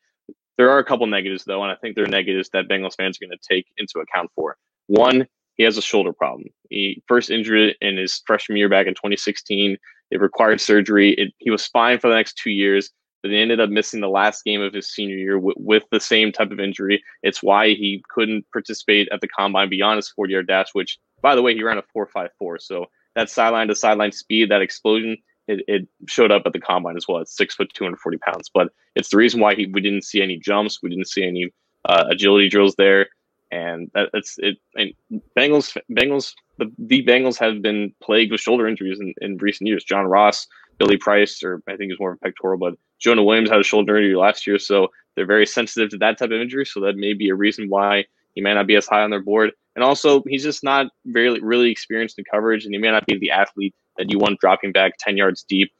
There 0.58 0.72
are 0.72 0.80
a 0.80 0.86
couple 0.86 1.06
negatives 1.08 1.44
though, 1.44 1.62
and 1.62 1.72
I 1.72 1.76
think 1.76 1.96
they're 1.96 2.08
negatives 2.08 2.50
that 2.54 2.70
Bengals 2.70 2.96
fans 2.96 3.18
are 3.18 3.28
going 3.28 3.38
to 3.38 3.48
take 3.48 3.68
into 3.78 4.00
account 4.00 4.32
for. 4.34 4.56
One, 4.88 5.28
he 5.56 5.64
has 5.64 5.78
a 5.78 5.82
shoulder 5.82 6.14
problem. 6.14 6.46
He 6.70 7.04
first 7.06 7.30
injured 7.30 7.60
it 7.60 7.78
in 7.82 7.98
his 7.98 8.22
freshman 8.26 8.58
year 8.58 8.70
back 8.70 8.88
in 8.88 8.94
2016. 8.94 9.78
It 10.10 10.22
required 10.22 10.62
surgery. 10.62 11.12
It, 11.16 11.34
he 11.40 11.52
was 11.52 11.68
fine 11.68 12.00
for 12.00 12.08
the 12.08 12.16
next 12.16 12.38
two 12.38 12.52
years 12.52 12.92
but 13.22 13.32
he 13.32 13.38
ended 13.38 13.60
up 13.60 13.70
missing 13.70 14.02
the 14.02 14.10
last 14.10 14.44
game 14.44 14.62
of 14.62 14.74
his 14.74 14.88
senior 14.88 15.16
year 15.16 15.36
w- 15.36 15.56
with 15.58 15.84
the 15.92 16.00
same 16.00 16.32
type 16.32 16.52
of 16.52 16.60
injury. 16.60 17.04
It's 17.24 17.44
why 17.44 17.70
he 17.70 18.04
couldn't 18.10 18.46
participate 18.52 19.10
at 19.12 19.22
the 19.22 19.28
combine 19.28 19.70
beyond 19.70 19.98
his 19.98 20.10
40 20.10 20.34
yard 20.34 20.48
dash, 20.48 20.70
which, 20.74 20.98
by 21.22 21.36
the 21.36 21.42
way, 21.42 21.54
he 21.54 21.64
ran 21.64 21.78
a 21.78 21.84
4.54. 21.96 22.62
So 22.62 22.86
that 23.16 23.30
sideline 23.30 23.68
to 23.68 23.76
sideline 23.76 24.12
speed, 24.12 24.50
that 24.50 24.62
explosion, 24.62 25.18
it, 25.48 25.64
it, 25.68 25.88
showed 26.08 26.32
up 26.32 26.44
at 26.46 26.54
the 26.54 26.60
combine 26.60 26.98
as 26.98 27.08
well. 27.08 27.20
It's 27.20 27.36
six 27.36 27.56
foot, 27.56 27.72
240 27.74 28.18
pounds. 28.20 28.50
But 28.54 28.70
it's 28.96 29.10
the 29.10 29.18
reason 29.18 29.40
why 29.40 29.56
he, 29.56 29.68
we 29.68 29.82
didn't 29.82 30.04
see 30.04 30.22
any 30.22 30.38
jumps, 30.38 30.82
we 30.82 30.90
didn't 30.90 31.08
see 31.08 31.26
any 31.26 31.52
uh, 31.86 32.06
agility 32.10 32.50
drills 32.50 32.76
there. 32.78 33.08
And 33.52 33.92
that, 33.94 34.10
that's 34.14 34.38
it. 34.40 34.58
And 34.76 34.94
Bengals, 35.38 35.78
Bengals, 35.92 36.34
the, 36.58 36.72
the 36.78 37.04
Bengals 37.06 37.38
have 37.40 37.62
been 37.62 37.94
plagued 38.02 38.32
with 38.32 38.40
shoulder 38.40 38.66
injuries 38.66 39.02
in, 39.02 39.14
in 39.20 39.38
recent 39.38 39.68
years. 39.68 39.84
John 39.84 40.06
Ross 40.06 40.48
Billy 40.82 40.98
Price, 40.98 41.44
or 41.44 41.62
I 41.68 41.76
think 41.76 41.92
he's 41.92 42.00
more 42.00 42.14
of 42.14 42.18
a 42.18 42.26
pectoral, 42.26 42.58
but 42.58 42.74
Jonah 42.98 43.24
Williams 43.24 43.52
had 43.52 43.60
a 43.60 43.64
shoulder 43.64 43.98
injury 43.98 44.16
last 44.16 44.48
year, 44.48 44.58
so 44.58 44.88
they're 45.14 45.28
very 45.28 45.46
sensitive 45.46 45.90
to 45.92 45.98
that 45.98 46.18
type 46.18 46.32
of 46.32 46.42
injury. 46.42 46.66
So 46.66 46.80
that 46.82 46.96
may 46.96 47.14
be 47.14 47.30
a 47.30 47.36
reason 47.36 47.70
why 47.70 48.06
he 48.34 48.42
may 48.42 48.54
not 48.56 48.66
be 48.66 48.76
as 48.76 48.88
high 48.88 49.04
on 49.04 49.12
their 49.12 49.22
board. 49.22 49.52
And 49.76 49.84
also, 49.84 50.24
he's 50.28 50.44
just 50.44 50.64
not 50.64 50.88
really 51.06 51.40
really 51.40 51.70
experienced 51.70 52.18
in 52.18 52.26
coverage, 52.26 52.66
and 52.66 52.74
he 52.74 52.80
may 52.80 52.92
not 52.92 53.06
be 53.06 53.18
the 53.20 53.32
athlete 53.32 53.76
that 53.98 54.10
you 54.10 54.18
want 54.18 54.40
dropping 54.40 54.72
back 54.72 54.94
ten 54.98 55.18
yards 55.18 55.44
deep 55.44 55.72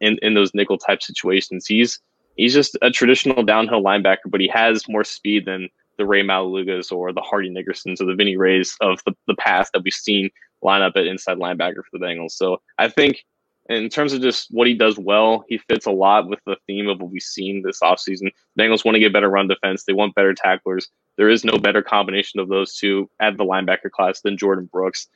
in, 0.00 0.18
in 0.20 0.34
those 0.34 0.54
nickel 0.54 0.78
type 0.78 1.02
situations. 1.02 1.66
He's 1.66 1.98
he's 2.36 2.54
just 2.54 2.76
a 2.82 2.90
traditional 2.90 3.42
downhill 3.42 3.82
linebacker, 3.82 4.28
but 4.28 4.40
he 4.40 4.48
has 4.48 4.88
more 4.88 5.04
speed 5.04 5.46
than 5.46 5.68
the 5.96 6.06
Ray 6.06 6.22
Maualugas 6.22 6.92
or 6.92 7.12
the 7.12 7.20
Hardy 7.20 7.50
Nickersons 7.50 8.00
or 8.00 8.06
the 8.06 8.14
Vinny 8.14 8.36
Rays 8.36 8.76
of 8.80 9.00
the, 9.04 9.14
the 9.26 9.34
past 9.34 9.72
that 9.72 9.82
we've 9.82 9.92
seen 9.92 10.30
line 10.62 10.82
up 10.82 10.92
at 10.96 11.06
inside 11.06 11.38
linebacker 11.38 11.82
for 11.90 11.98
the 11.98 12.04
Bengals. 12.04 12.32
So 12.32 12.60
I 12.78 12.88
think 12.88 13.24
in 13.68 13.88
terms 13.88 14.12
of 14.12 14.20
just 14.20 14.48
what 14.50 14.66
he 14.66 14.74
does 14.74 14.98
well, 14.98 15.44
he 15.48 15.58
fits 15.58 15.86
a 15.86 15.90
lot 15.90 16.28
with 16.28 16.40
the 16.46 16.56
theme 16.66 16.88
of 16.88 17.00
what 17.00 17.10
we've 17.10 17.22
seen 17.22 17.62
this 17.62 17.80
offseason. 17.80 18.30
The 18.56 18.62
Bengals 18.62 18.84
want 18.84 18.94
to 18.94 19.00
get 19.00 19.12
better 19.12 19.30
run 19.30 19.48
defense. 19.48 19.84
They 19.84 19.92
want 19.92 20.14
better 20.14 20.34
tacklers. 20.34 20.88
There 21.16 21.28
is 21.28 21.44
no 21.44 21.58
better 21.58 21.82
combination 21.82 22.40
of 22.40 22.48
those 22.48 22.76
two 22.76 23.08
at 23.20 23.36
the 23.36 23.44
linebacker 23.44 23.90
class 23.90 24.22
than 24.22 24.36
Jordyn 24.36 24.70
Brooks. 24.70 25.08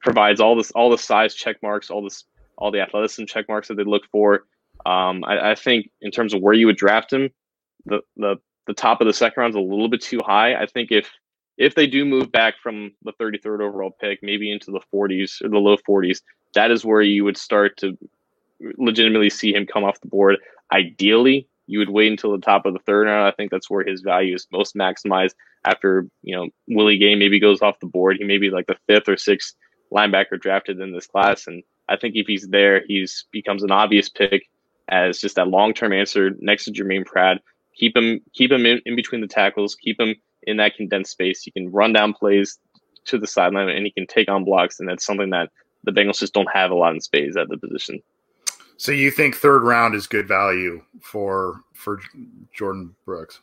Provides 0.00 0.40
all 0.40 0.56
this, 0.56 0.70
all 0.72 0.90
the 0.90 0.98
size 0.98 1.34
check 1.34 1.56
marks, 1.62 1.90
all 1.90 2.02
this, 2.02 2.24
all 2.56 2.70
the 2.70 2.80
athleticism 2.80 3.24
check 3.26 3.48
marks 3.48 3.68
that 3.68 3.74
they 3.74 3.84
look 3.84 4.04
for. 4.10 4.44
Um, 4.86 5.24
I, 5.24 5.50
I, 5.50 5.54
think 5.54 5.90
in 6.00 6.10
terms 6.10 6.34
of 6.34 6.42
where 6.42 6.52
you 6.52 6.66
would 6.66 6.76
draft 6.76 7.12
him, 7.12 7.30
the 7.86 8.00
the 8.16 8.36
the 8.66 8.74
top 8.74 9.00
of 9.00 9.06
the 9.06 9.12
second 9.12 9.40
round 9.40 9.52
is 9.52 9.56
a 9.56 9.60
little 9.60 9.88
bit 9.88 10.02
too 10.02 10.20
high. 10.24 10.54
I 10.54 10.66
think 10.66 10.90
if 10.90 11.10
if 11.56 11.74
they 11.74 11.86
do 11.86 12.04
move 12.04 12.32
back 12.32 12.54
from 12.62 12.92
the 13.02 13.12
33rd 13.20 13.60
overall 13.60 13.96
pick, 14.00 14.20
maybe 14.22 14.50
into 14.50 14.70
the 14.70 14.80
40s 14.92 15.42
or 15.42 15.48
the 15.48 15.58
low 15.58 15.76
40s, 15.88 16.20
that 16.54 16.70
is 16.70 16.84
where 16.84 17.02
you 17.02 17.24
would 17.24 17.36
start 17.36 17.76
to 17.78 17.96
legitimately 18.78 19.30
see 19.30 19.54
him 19.54 19.66
come 19.66 19.84
off 19.84 20.00
the 20.00 20.08
board. 20.08 20.38
Ideally, 20.72 21.48
you 21.66 21.78
would 21.78 21.90
wait 21.90 22.10
until 22.10 22.32
the 22.32 22.38
top 22.38 22.66
of 22.66 22.72
the 22.72 22.80
third 22.80 23.06
round. 23.06 23.26
I 23.26 23.32
think 23.32 23.50
that's 23.50 23.70
where 23.70 23.84
his 23.84 24.02
value 24.02 24.34
is 24.34 24.46
most 24.52 24.74
maximized. 24.74 25.34
After 25.64 26.06
you 26.22 26.36
know 26.36 26.48
Willie 26.68 26.98
Gay 26.98 27.14
maybe 27.14 27.40
goes 27.40 27.62
off 27.62 27.80
the 27.80 27.86
board, 27.86 28.16
he 28.18 28.24
may 28.24 28.38
be 28.38 28.50
like 28.50 28.66
the 28.66 28.76
fifth 28.86 29.08
or 29.08 29.16
sixth 29.16 29.54
linebacker 29.92 30.38
drafted 30.38 30.80
in 30.80 30.92
this 30.92 31.06
class, 31.06 31.46
and 31.46 31.62
I 31.88 31.96
think 31.96 32.16
if 32.16 32.26
he's 32.26 32.48
there, 32.48 32.82
he's 32.86 33.26
becomes 33.32 33.62
an 33.62 33.70
obvious 33.70 34.08
pick 34.08 34.48
as 34.88 35.18
just 35.18 35.36
that 35.36 35.48
long 35.48 35.72
term 35.72 35.92
answer 35.92 36.32
next 36.38 36.64
to 36.64 36.70
Germaine 36.70 37.04
Pratt. 37.04 37.40
Keep 37.76 37.96
him 37.96 38.20
keep 38.34 38.52
him 38.52 38.66
in, 38.66 38.80
in 38.84 38.96
between 38.96 39.20
the 39.20 39.26
tackles, 39.26 39.74
keep 39.74 39.98
him 39.98 40.14
in 40.42 40.58
that 40.58 40.76
condensed 40.76 41.12
space. 41.12 41.42
He 41.42 41.50
can 41.50 41.70
run 41.72 41.92
down 41.92 42.12
plays 42.12 42.58
to 43.06 43.18
the 43.18 43.26
sideline 43.26 43.68
and 43.68 43.86
he 43.86 43.92
can 43.92 44.06
take 44.06 44.30
on 44.30 44.44
blocks, 44.44 44.80
and 44.80 44.88
that's 44.88 45.04
something 45.04 45.30
that 45.30 45.50
the 45.84 45.92
Bengals 45.92 46.18
just 46.18 46.34
don't 46.34 46.50
have 46.52 46.70
a 46.70 46.74
lot 46.74 46.94
in 46.94 47.00
space 47.00 47.36
at 47.36 47.48
the 47.48 47.58
position. 47.58 48.02
So 48.76 48.92
you 48.92 49.10
think 49.10 49.36
third 49.36 49.62
round 49.62 49.94
is 49.94 50.06
good 50.06 50.26
value 50.26 50.82
for 51.00 51.60
for 51.74 52.00
Jordyn 52.58 52.90
Brooks? 53.04 53.40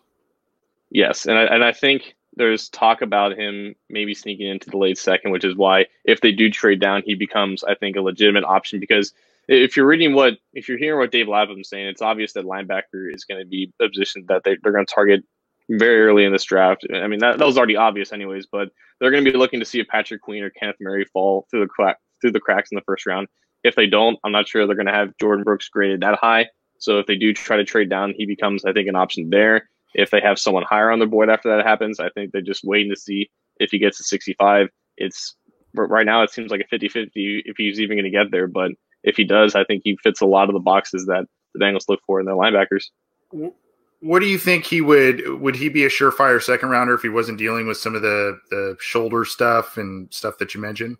Yes, 0.89 1.25
and 1.25 1.37
I, 1.37 1.43
and 1.43 1.63
I 1.63 1.71
think 1.71 2.15
there's 2.35 2.69
talk 2.69 3.01
about 3.01 3.37
him 3.37 3.75
maybe 3.89 4.13
sneaking 4.13 4.47
into 4.47 4.69
the 4.69 4.77
late 4.77 4.97
second, 4.97 5.31
which 5.31 5.45
is 5.45 5.55
why 5.55 5.85
if 6.05 6.21
they 6.21 6.31
do 6.31 6.49
trade 6.49 6.79
down, 6.79 7.03
he 7.05 7.15
becomes 7.15 7.63
I 7.63 7.75
think 7.75 7.95
a 7.95 8.01
legitimate 8.01 8.43
option 8.43 8.79
because 8.79 9.13
if 9.47 9.75
you're 9.75 9.87
reading 9.87 10.13
what 10.13 10.37
if 10.53 10.67
you're 10.67 10.77
hearing 10.77 10.99
what 10.99 11.11
Dave 11.11 11.27
Lapham's 11.27 11.69
saying, 11.69 11.87
it's 11.87 12.01
obvious 12.01 12.33
that 12.33 12.45
linebacker 12.45 13.13
is 13.13 13.25
going 13.25 13.41
to 13.41 13.47
be 13.47 13.71
a 13.79 13.89
position 13.89 14.25
that 14.27 14.43
they, 14.43 14.57
they're 14.61 14.71
going 14.71 14.85
to 14.85 14.93
target 14.93 15.23
very 15.69 16.01
early 16.01 16.25
in 16.25 16.33
this 16.33 16.43
draft. 16.43 16.85
I 16.93 17.07
mean 17.07 17.19
that, 17.19 17.37
that 17.37 17.45
was 17.45 17.57
already 17.57 17.77
obvious 17.77 18.11
anyways, 18.11 18.47
but 18.47 18.69
they're 18.99 19.11
going 19.11 19.23
to 19.23 19.31
be 19.31 19.37
looking 19.37 19.59
to 19.59 19.65
see 19.65 19.79
if 19.79 19.87
Patrick 19.87 20.21
Queen 20.21 20.43
or 20.43 20.49
Kenneth 20.49 20.75
Murray 20.81 21.05
fall 21.05 21.47
through 21.49 21.61
the 21.61 21.67
crack 21.67 21.97
through 22.21 22.31
the 22.31 22.39
cracks 22.39 22.71
in 22.71 22.75
the 22.75 22.83
first 22.83 23.05
round. 23.05 23.27
If 23.63 23.75
they 23.75 23.87
don't, 23.87 24.17
I'm 24.23 24.31
not 24.31 24.47
sure 24.47 24.65
they're 24.65 24.75
going 24.75 24.87
to 24.87 24.93
have 24.93 25.15
Jordyn 25.21 25.43
Brooks 25.43 25.69
graded 25.69 26.01
that 26.01 26.17
high. 26.19 26.47
So 26.79 26.97
if 26.97 27.05
they 27.05 27.15
do 27.15 27.33
try 27.33 27.57
to 27.57 27.63
trade 27.63 27.89
down, 27.89 28.13
he 28.17 28.25
becomes, 28.25 28.65
I 28.65 28.73
think, 28.73 28.87
an 28.87 28.95
option 28.95 29.29
there. 29.29 29.69
If 29.93 30.09
they 30.09 30.21
have 30.21 30.39
someone 30.39 30.63
higher 30.63 30.89
on 30.89 30.99
their 30.99 31.07
board 31.07 31.29
after 31.29 31.55
that 31.55 31.65
happens, 31.65 31.99
I 31.99 32.09
think 32.09 32.31
they're 32.31 32.41
just 32.41 32.63
waiting 32.63 32.91
to 32.91 32.99
see 32.99 33.29
if 33.57 33.71
he 33.71 33.77
gets 33.77 33.97
to 33.97 34.03
65. 34.03 34.69
It's 34.97 35.35
right 35.75 36.05
now, 36.05 36.23
it 36.23 36.31
seems 36.31 36.51
like 36.51 36.61
a 36.61 36.67
50 36.67 36.89
50 36.89 37.43
if 37.45 37.55
he's 37.57 37.79
even 37.79 37.97
going 37.97 38.05
to 38.05 38.09
get 38.09 38.31
there. 38.31 38.47
But 38.47 38.71
if 39.03 39.15
he 39.15 39.23
does, 39.23 39.53
I 39.55 39.63
think 39.63 39.81
he 39.83 39.97
fits 39.97 40.21
a 40.21 40.25
lot 40.25 40.49
of 40.49 40.53
the 40.53 40.59
boxes 40.59 41.05
that 41.05 41.25
the 41.53 41.63
Bengals 41.63 41.89
look 41.89 41.99
for 42.05 42.19
in 42.19 42.25
their 42.25 42.35
linebackers. 42.35 42.85
What 44.01 44.19
do 44.19 44.25
you 44.25 44.39
think 44.39 44.65
he 44.65 44.81
would? 44.81 45.39
Would 45.39 45.55
he 45.55 45.69
be 45.69 45.85
a 45.85 45.89
surefire 45.89 46.41
second 46.41 46.69
rounder 46.69 46.95
if 46.95 47.01
he 47.01 47.09
wasn't 47.09 47.37
dealing 47.37 47.67
with 47.67 47.77
some 47.77 47.93
of 47.93 48.01
the 48.01 48.39
the 48.49 48.75
shoulder 48.79 49.25
stuff 49.25 49.77
and 49.77 50.11
stuff 50.11 50.39
that 50.39 50.55
you 50.55 50.61
mentioned? 50.61 50.97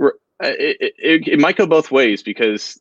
Uh, 0.00 0.08
it, 0.40 0.94
it, 0.98 1.28
it, 1.28 1.38
might 1.38 1.56
go 1.56 1.66
both 1.66 1.90
ways 1.90 2.22
because 2.22 2.80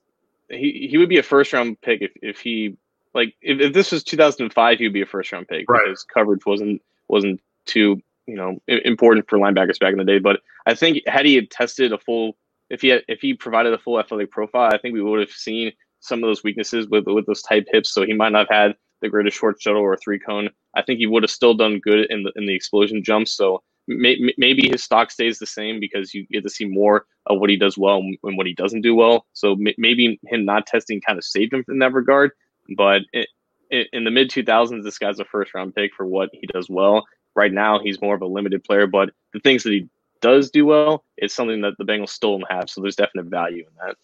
he, 0.49 0.87
he 0.89 0.97
would 0.97 1.09
be 1.09 1.19
a 1.19 1.23
first 1.23 1.53
round 1.53 1.79
pick 1.81 2.01
if, 2.01 2.11
if 2.21 2.39
he 2.39 2.75
like 3.13 3.35
if, 3.41 3.59
if 3.59 3.73
this 3.73 3.91
was 3.91 4.03
2005 4.03 4.79
he 4.79 4.85
would 4.85 4.93
be 4.93 5.01
a 5.01 5.05
first 5.05 5.31
round 5.31 5.47
pick 5.47 5.69
right. 5.69 5.81
because 5.85 6.03
coverage 6.03 6.45
wasn't 6.45 6.81
wasn't 7.07 7.39
too 7.65 8.01
you 8.25 8.35
know 8.35 8.59
important 8.67 9.29
for 9.29 9.37
linebackers 9.37 9.79
back 9.79 9.91
in 9.91 9.99
the 9.99 10.05
day. 10.05 10.19
But 10.19 10.41
I 10.65 10.73
think 10.73 10.99
had 11.05 11.25
he 11.25 11.35
had 11.35 11.51
tested 11.51 11.93
a 11.93 11.97
full 11.97 12.35
if 12.69 12.81
he 12.81 12.89
had, 12.89 13.03
if 13.07 13.21
he 13.21 13.33
provided 13.33 13.73
a 13.73 13.77
full 13.77 13.99
athletic 13.99 14.31
profile 14.31 14.71
I 14.73 14.77
think 14.77 14.93
we 14.93 15.01
would 15.01 15.19
have 15.19 15.31
seen 15.31 15.71
some 15.99 16.23
of 16.23 16.27
those 16.27 16.43
weaknesses 16.43 16.87
with 16.87 17.05
with 17.05 17.25
those 17.25 17.41
type 17.41 17.67
hips. 17.71 17.93
So 17.93 18.05
he 18.05 18.13
might 18.13 18.31
not 18.31 18.47
have 18.49 18.57
had 18.69 18.75
the 19.01 19.09
greatest 19.09 19.37
short 19.37 19.61
shuttle 19.61 19.81
or 19.81 19.97
three 19.97 20.19
cone. 20.19 20.49
I 20.75 20.81
think 20.81 20.99
he 20.99 21.07
would 21.07 21.23
have 21.23 21.31
still 21.31 21.53
done 21.53 21.79
good 21.79 22.09
in 22.09 22.23
the 22.23 22.31
in 22.35 22.45
the 22.45 22.55
explosion 22.55 23.03
jumps 23.03 23.33
so 23.33 23.61
may, 23.87 24.33
maybe 24.37 24.67
his 24.69 24.83
stock 24.83 25.11
stays 25.11 25.39
the 25.39 25.45
same 25.45 25.79
because 25.79 26.13
you 26.13 26.25
get 26.27 26.43
to 26.43 26.49
see 26.49 26.65
more 26.65 27.05
of 27.27 27.39
what 27.39 27.49
he 27.49 27.57
does 27.57 27.77
well 27.77 27.97
and 27.97 28.37
what 28.37 28.47
he 28.47 28.53
doesn't 28.53 28.81
do 28.81 28.95
well. 28.95 29.25
So 29.33 29.55
maybe 29.77 30.19
him 30.25 30.45
not 30.45 30.67
testing 30.67 31.01
kind 31.01 31.17
of 31.17 31.23
saved 31.23 31.53
him 31.53 31.63
in 31.67 31.79
that 31.79 31.93
regard. 31.93 32.31
But 32.77 33.01
it, 33.13 33.27
it, 33.69 33.87
in 33.93 34.03
the 34.03 34.11
mid 34.11 34.29
2000s, 34.29 34.83
this 34.83 34.97
guy's 34.97 35.19
a 35.19 35.25
first 35.25 35.53
round 35.53 35.75
pick 35.75 35.93
for 35.95 36.05
what 36.05 36.29
he 36.33 36.47
does 36.47 36.69
well. 36.69 37.05
Right 37.35 37.51
now, 37.51 37.79
he's 37.79 38.01
more 38.01 38.15
of 38.15 38.21
a 38.21 38.27
limited 38.27 38.63
player, 38.63 38.87
but 38.87 39.11
the 39.33 39.39
things 39.39 39.63
that 39.63 39.71
he 39.71 39.87
does 40.21 40.51
do 40.51 40.65
well 40.65 41.03
it's 41.17 41.33
something 41.33 41.61
that 41.61 41.77
the 41.77 41.85
Bengals 41.85 42.09
still 42.09 42.37
don't 42.37 42.51
have. 42.51 42.69
So 42.69 42.81
there's 42.81 42.95
definite 42.95 43.27
value 43.27 43.63
in 43.63 43.73
that. 43.85 43.95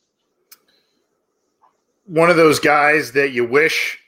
One 2.06 2.30
of 2.30 2.38
those 2.38 2.60
guys 2.60 3.12
that 3.14 3.32
you 3.32 3.46
wish 3.46 4.00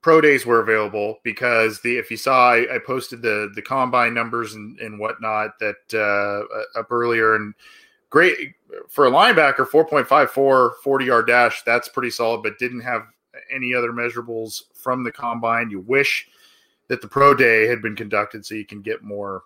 pro 0.00 0.20
days 0.20 0.46
were 0.46 0.60
available 0.60 1.18
because 1.24 1.80
the 1.80 1.98
if 1.98 2.10
you 2.10 2.16
saw 2.16 2.52
I, 2.52 2.76
I 2.76 2.78
posted 2.78 3.22
the 3.22 3.50
the 3.54 3.62
combine 3.62 4.14
numbers 4.14 4.54
and, 4.54 4.78
and 4.78 4.98
whatnot 4.98 5.58
that 5.60 5.76
uh, 5.94 6.78
up 6.78 6.90
earlier 6.90 7.34
and 7.34 7.54
great 8.10 8.54
for 8.88 9.06
a 9.06 9.10
linebacker 9.10 9.68
4.54 9.68 10.76
40 10.82 11.04
yard 11.04 11.26
dash 11.26 11.62
that's 11.62 11.88
pretty 11.88 12.10
solid 12.10 12.42
but 12.42 12.58
didn't 12.58 12.80
have 12.80 13.02
any 13.50 13.74
other 13.74 13.92
measurables 13.92 14.62
from 14.74 15.04
the 15.04 15.12
combine. 15.12 15.70
You 15.70 15.80
wish 15.80 16.28
that 16.88 17.00
the 17.00 17.08
pro 17.08 17.34
day 17.34 17.66
had 17.66 17.82
been 17.82 17.96
conducted 17.96 18.44
so 18.44 18.54
you 18.54 18.64
can 18.64 18.82
get 18.82 19.02
more 19.02 19.42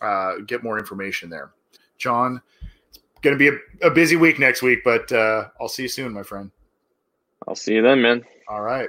uh, 0.00 0.36
get 0.46 0.62
more 0.62 0.78
information 0.78 1.28
there. 1.28 1.52
John 1.98 2.40
it's 2.88 3.00
going 3.20 3.36
to 3.36 3.38
be 3.38 3.56
a, 3.82 3.88
a, 3.88 3.90
busy 3.90 4.16
week 4.16 4.38
next 4.38 4.62
week 4.62 4.78
but 4.82 5.12
uh, 5.12 5.48
i'll 5.60 5.68
see 5.68 5.82
you 5.82 5.88
soon 5.88 6.12
my 6.12 6.22
friend. 6.22 6.50
I'll 7.46 7.56
see 7.56 7.74
you 7.74 7.82
then 7.82 8.00
man. 8.00 8.24
All 8.48 8.62
right 8.62 8.88